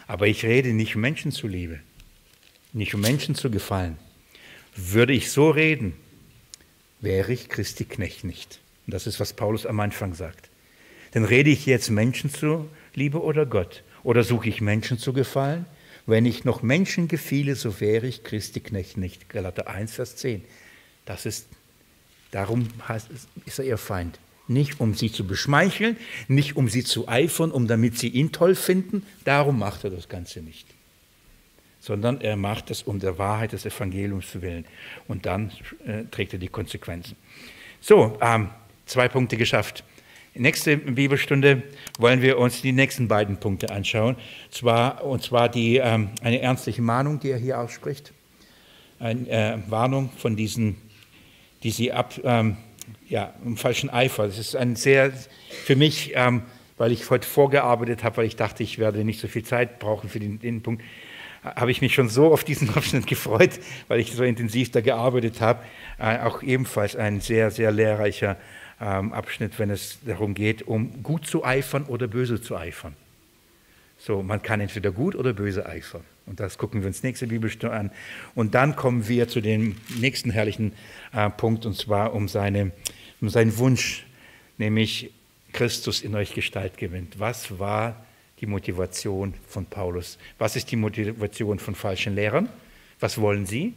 Aber 0.06 0.28
ich 0.28 0.44
rede 0.44 0.74
nicht 0.74 0.96
um 0.96 1.02
Menschen 1.02 1.32
zuliebe, 1.32 1.80
nicht 2.74 2.94
um 2.94 3.00
Menschen 3.00 3.36
zu 3.36 3.50
gefallen. 3.50 3.98
Würde 4.78 5.14
ich 5.14 5.32
so 5.32 5.50
reden, 5.50 5.94
wäre 7.02 7.34
ich 7.34 7.50
Christi 7.50 7.84
Knecht 7.84 8.24
nicht. 8.24 8.60
Und 8.86 8.94
das 8.94 9.08
ist, 9.08 9.20
was 9.20 9.34
Paulus 9.34 9.66
am 9.66 9.80
Anfang 9.80 10.14
sagt. 10.14 10.50
Dann 11.12 11.26
rede 11.26 11.50
ich 11.50 11.66
jetzt 11.66 11.90
Menschen 11.90 12.32
zu 12.32 12.70
Liebe 12.94 13.22
oder 13.22 13.48
Gott? 13.48 13.84
Oder 14.04 14.24
suche 14.24 14.50
ich 14.50 14.62
Menschen 14.62 15.00
zu 15.00 15.14
gefallen? 15.14 15.66
Wenn 16.06 16.26
ich 16.26 16.46
noch 16.46 16.62
Menschen 16.62 17.08
gefiele, 17.08 17.56
so 17.56 17.82
wäre 17.82 18.08
ich 18.08 18.24
Christi 18.24 18.60
Knecht 18.60 18.98
nicht. 18.98 19.30
Galater 19.30 19.68
1, 19.68 19.94
Vers 19.94 20.16
10. 20.16 20.44
Das 21.06 21.26
ist, 21.26 21.48
darum 22.32 22.68
heißt, 22.88 23.10
ist 23.46 23.60
er 23.60 23.66
ihr 23.66 23.78
Feind. 23.78 24.20
Nicht 24.48 24.80
um 24.80 24.94
sie 24.94 25.12
zu 25.12 25.26
beschmeicheln, 25.26 25.98
nicht 26.28 26.56
um 26.56 26.70
sie 26.70 26.84
zu 26.84 27.10
eifern, 27.10 27.52
um 27.52 27.68
damit 27.68 27.98
sie 27.98 28.10
ihn 28.10 28.32
toll 28.32 28.56
finden. 28.56 29.04
Darum 29.26 29.60
macht 29.60 29.84
er 29.84 29.90
das 29.90 30.08
Ganze 30.08 30.42
nicht. 30.42 30.68
Sondern 31.88 32.20
er 32.20 32.36
macht 32.36 32.70
es 32.70 32.84
um 32.84 33.00
der 33.00 33.18
Wahrheit 33.18 33.54
des 33.54 33.66
Evangeliums 33.66 34.30
zu 34.30 34.42
willen. 34.42 34.66
Und 35.08 35.26
dann 35.26 35.52
äh, 35.86 36.04
trägt 36.12 36.34
er 36.34 36.40
die 36.40 36.50
Konsequenzen. 36.50 37.16
So, 37.80 38.18
ähm, 38.22 38.50
zwei 38.86 39.08
Punkte 39.08 39.38
geschafft. 39.38 39.86
Nächste 40.34 40.76
Bibelstunde 40.76 41.64
wollen 41.98 42.22
wir 42.22 42.38
uns 42.40 42.62
die 42.62 42.74
nächsten 42.74 43.08
beiden 43.08 43.38
Punkte 43.38 43.70
anschauen. 43.70 44.18
Zwar, 44.52 45.06
und 45.06 45.24
zwar 45.24 45.48
die, 45.48 45.78
ähm, 45.78 46.10
eine 46.22 46.42
ernstliche 46.42 46.82
Mahnung, 46.82 47.22
die 47.22 47.32
er 47.32 47.38
hier 47.38 47.58
ausspricht. 47.58 48.12
Eine 49.00 49.30
äh, 49.30 49.58
Warnung 49.70 50.10
von 50.18 50.36
diesen, 50.36 50.76
die 51.64 51.72
sie 51.72 51.94
ab, 51.94 52.20
ähm, 52.26 52.58
ja, 53.08 53.34
im 53.46 53.56
falschen 53.56 53.90
Eifer. 53.90 54.28
Das 54.28 54.38
ist 54.38 54.58
ein 54.58 54.76
sehr, 54.76 55.14
für 55.64 55.78
mich, 55.78 56.12
ähm, 56.16 56.42
weil 56.78 56.92
ich 56.92 57.10
heute 57.10 57.26
vorgearbeitet 57.26 58.04
habe, 58.04 58.18
weil 58.18 58.26
ich 58.26 58.36
dachte, 58.36 58.62
ich 58.62 58.78
werde 58.78 59.06
nicht 59.06 59.22
so 59.22 59.30
viel 59.30 59.44
Zeit 59.44 59.80
brauchen 59.80 60.10
für 60.10 60.20
den, 60.20 60.40
den 60.40 60.62
Punkt, 60.62 60.84
habe 61.56 61.72
ich 61.72 61.82
mich 61.82 61.94
schon 61.94 62.10
so 62.10 62.32
auf 62.32 62.44
diesen 62.44 62.70
Abschnitt 62.76 63.08
gefreut, 63.08 63.60
weil 63.88 64.00
ich 64.00 64.14
so 64.14 64.24
intensiv 64.24 64.72
da 64.72 64.82
gearbeitet 64.82 65.42
habe. 65.42 65.64
Äh, 66.00 66.20
auch 66.20 66.44
ebenfalls 66.44 66.96
ein 66.96 67.22
sehr, 67.22 67.52
sehr 67.52 67.72
lehrreicher 67.72 68.38
ähm, 68.80 69.14
Abschnitt, 69.14 69.58
wenn 69.60 69.70
es 69.70 70.00
darum 70.06 70.34
geht, 70.34 70.64
um 70.68 71.04
gut 71.04 71.26
zu 71.26 71.44
eifern 71.44 71.84
oder 71.84 72.08
böse 72.08 72.42
zu 72.42 72.56
eifern. 72.58 72.96
So, 74.00 74.22
man 74.22 74.42
kann 74.44 74.62
entweder 74.62 74.92
gut 74.92 75.16
oder 75.16 75.34
böse 75.34 75.66
eifern. 75.66 76.04
Und 76.28 76.40
das 76.40 76.58
gucken 76.58 76.82
wir 76.82 76.88
uns 76.88 77.04
nächste 77.04 77.26
Bibelstunde 77.28 77.76
an. 77.76 77.92
Und 78.36 78.54
dann 78.54 78.76
kommen 78.76 79.08
wir 79.08 79.28
zu 79.28 79.42
dem 79.42 79.78
nächsten 79.98 80.30
herrlichen 80.30 80.74
äh, 81.14 81.30
Punkt, 81.30 81.66
und 81.66 81.76
zwar 81.76 82.14
um, 82.14 82.28
seine, 82.28 82.72
um 83.22 83.30
seinen 83.30 83.58
Wunsch, 83.58 84.06
nämlich 84.58 85.12
Christus 85.54 86.02
in 86.02 86.14
euch 86.16 86.34
Gestalt 86.34 86.78
gewinnt. 86.78 87.20
Was 87.20 87.58
war 87.60 88.07
die 88.40 88.46
Motivation 88.46 89.34
von 89.48 89.66
Paulus? 89.66 90.18
Was 90.38 90.56
ist 90.56 90.72
die 90.72 90.76
Motivation 90.76 91.60
von 91.60 91.76
falschen 91.76 92.16
Lehrern? 92.16 92.50
Was 93.00 93.20
wollen 93.20 93.46
sie? 93.46 93.74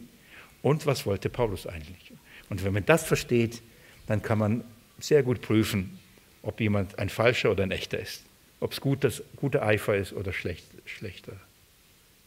Und 0.61 0.85
was 0.85 1.05
wollte 1.05 1.29
Paulus 1.29 1.67
eigentlich? 1.67 2.11
Und 2.49 2.63
wenn 2.63 2.73
man 2.73 2.85
das 2.85 3.03
versteht, 3.03 3.61
dann 4.07 4.21
kann 4.21 4.37
man 4.37 4.63
sehr 4.99 5.23
gut 5.23 5.41
prüfen, 5.41 5.99
ob 6.43 6.59
jemand 6.59 6.99
ein 6.99 7.09
falscher 7.09 7.51
oder 7.51 7.63
ein 7.63 7.71
echter 7.71 7.99
ist. 7.99 8.23
Ob 8.59 8.73
es 8.73 8.81
gutes, 8.81 9.23
guter 9.35 9.63
Eifer 9.63 9.95
ist 9.95 10.13
oder 10.13 10.33
schlecht, 10.33 10.65
schlechter, 10.85 11.33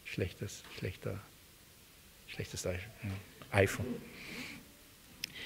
schlechtes, 0.04 0.64
schlechter, 0.78 1.20
schlechtes 2.26 2.66
Eifer. 3.52 3.84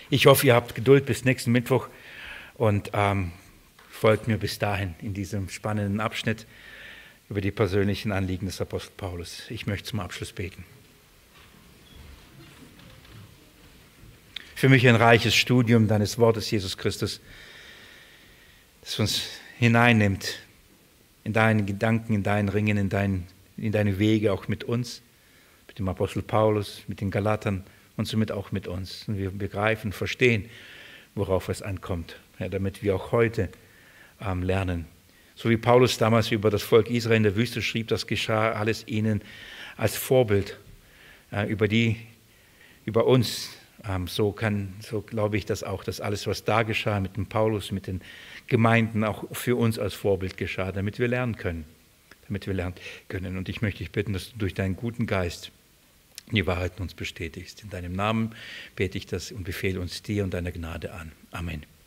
Ich 0.08 0.26
hoffe, 0.26 0.46
ihr 0.46 0.54
habt 0.54 0.74
Geduld 0.74 1.04
bis 1.04 1.24
nächsten 1.24 1.52
Mittwoch 1.52 1.88
und 2.54 2.90
ähm, 2.94 3.32
folgt 3.90 4.28
mir 4.28 4.38
bis 4.38 4.58
dahin 4.58 4.94
in 5.02 5.12
diesem 5.12 5.50
spannenden 5.50 6.00
Abschnitt 6.00 6.46
über 7.28 7.40
die 7.40 7.50
persönlichen 7.50 8.12
Anliegen 8.12 8.46
des 8.46 8.60
Apostel 8.60 8.92
Paulus. 8.96 9.42
Ich 9.50 9.66
möchte 9.66 9.90
zum 9.90 10.00
Abschluss 10.00 10.32
beten. 10.32 10.64
für 14.58 14.68
mich 14.68 14.88
ein 14.88 14.96
reiches 14.96 15.36
Studium 15.36 15.86
deines 15.86 16.18
Wortes, 16.18 16.50
Jesus 16.50 16.76
Christus, 16.76 17.20
das 18.80 18.98
uns 18.98 19.22
hineinnimmt 19.56 20.40
in 21.22 21.32
deinen 21.32 21.64
Gedanken, 21.64 22.12
in 22.12 22.24
deinen 22.24 22.48
Ringen, 22.48 22.76
in, 22.76 22.88
dein, 22.88 23.28
in 23.56 23.70
deine 23.70 24.00
Wege, 24.00 24.32
auch 24.32 24.48
mit 24.48 24.64
uns, 24.64 25.00
mit 25.68 25.78
dem 25.78 25.88
Apostel 25.88 26.22
Paulus, 26.22 26.82
mit 26.88 27.00
den 27.00 27.12
Galatern 27.12 27.62
und 27.96 28.08
somit 28.08 28.32
auch 28.32 28.50
mit 28.50 28.66
uns. 28.66 29.06
Und 29.06 29.16
wir 29.16 29.30
begreifen, 29.30 29.92
verstehen, 29.92 30.46
worauf 31.14 31.48
es 31.48 31.62
ankommt, 31.62 32.16
ja, 32.40 32.48
damit 32.48 32.82
wir 32.82 32.96
auch 32.96 33.12
heute 33.12 33.50
ähm, 34.20 34.42
lernen. 34.42 34.86
So 35.38 35.50
wie 35.50 35.56
Paulus 35.56 35.98
damals 35.98 36.32
über 36.32 36.50
das 36.50 36.64
Volk 36.64 36.90
Israel 36.90 37.18
in 37.18 37.22
der 37.22 37.36
Wüste 37.36 37.62
schrieb, 37.62 37.86
das 37.86 38.08
geschah 38.08 38.50
alles 38.50 38.88
ihnen 38.88 39.22
als 39.76 39.96
Vorbild 39.96 40.58
über 41.46 41.68
die, 41.68 41.94
über 42.84 43.06
uns, 43.06 43.50
ähm, 43.88 44.08
so 44.08 44.32
kann, 44.32 44.74
so 44.80 45.00
glaube 45.00 45.36
ich, 45.36 45.46
dass 45.46 45.62
auch 45.62 45.84
das 45.84 46.00
alles, 46.00 46.26
was 46.26 46.42
da 46.42 46.64
geschah 46.64 46.98
mit 46.98 47.16
dem 47.16 47.26
Paulus, 47.26 47.70
mit 47.70 47.86
den 47.86 48.00
Gemeinden, 48.48 49.04
auch 49.04 49.24
für 49.30 49.54
uns 49.54 49.78
als 49.78 49.94
Vorbild 49.94 50.36
geschah, 50.36 50.72
damit 50.72 50.98
wir 50.98 51.06
lernen 51.06 51.36
können, 51.36 51.66
damit 52.26 52.48
wir 52.48 52.54
lernen 52.54 52.74
können. 53.06 53.36
Und 53.36 53.48
ich 53.48 53.62
möchte 53.62 53.78
dich 53.78 53.92
bitten, 53.92 54.14
dass 54.14 54.32
du 54.32 54.38
durch 54.38 54.54
deinen 54.54 54.74
guten 54.74 55.06
Geist 55.06 55.52
die 56.32 56.48
Wahrheit 56.48 56.80
uns 56.80 56.94
bestätigst. 56.94 57.62
In 57.62 57.70
deinem 57.70 57.92
Namen 57.92 58.34
bete 58.74 58.98
ich 58.98 59.06
das 59.06 59.30
und 59.30 59.44
befehle 59.44 59.78
uns 59.78 60.02
dir 60.02 60.24
und 60.24 60.34
deiner 60.34 60.50
Gnade 60.50 60.92
an. 60.92 61.12
Amen. 61.30 61.77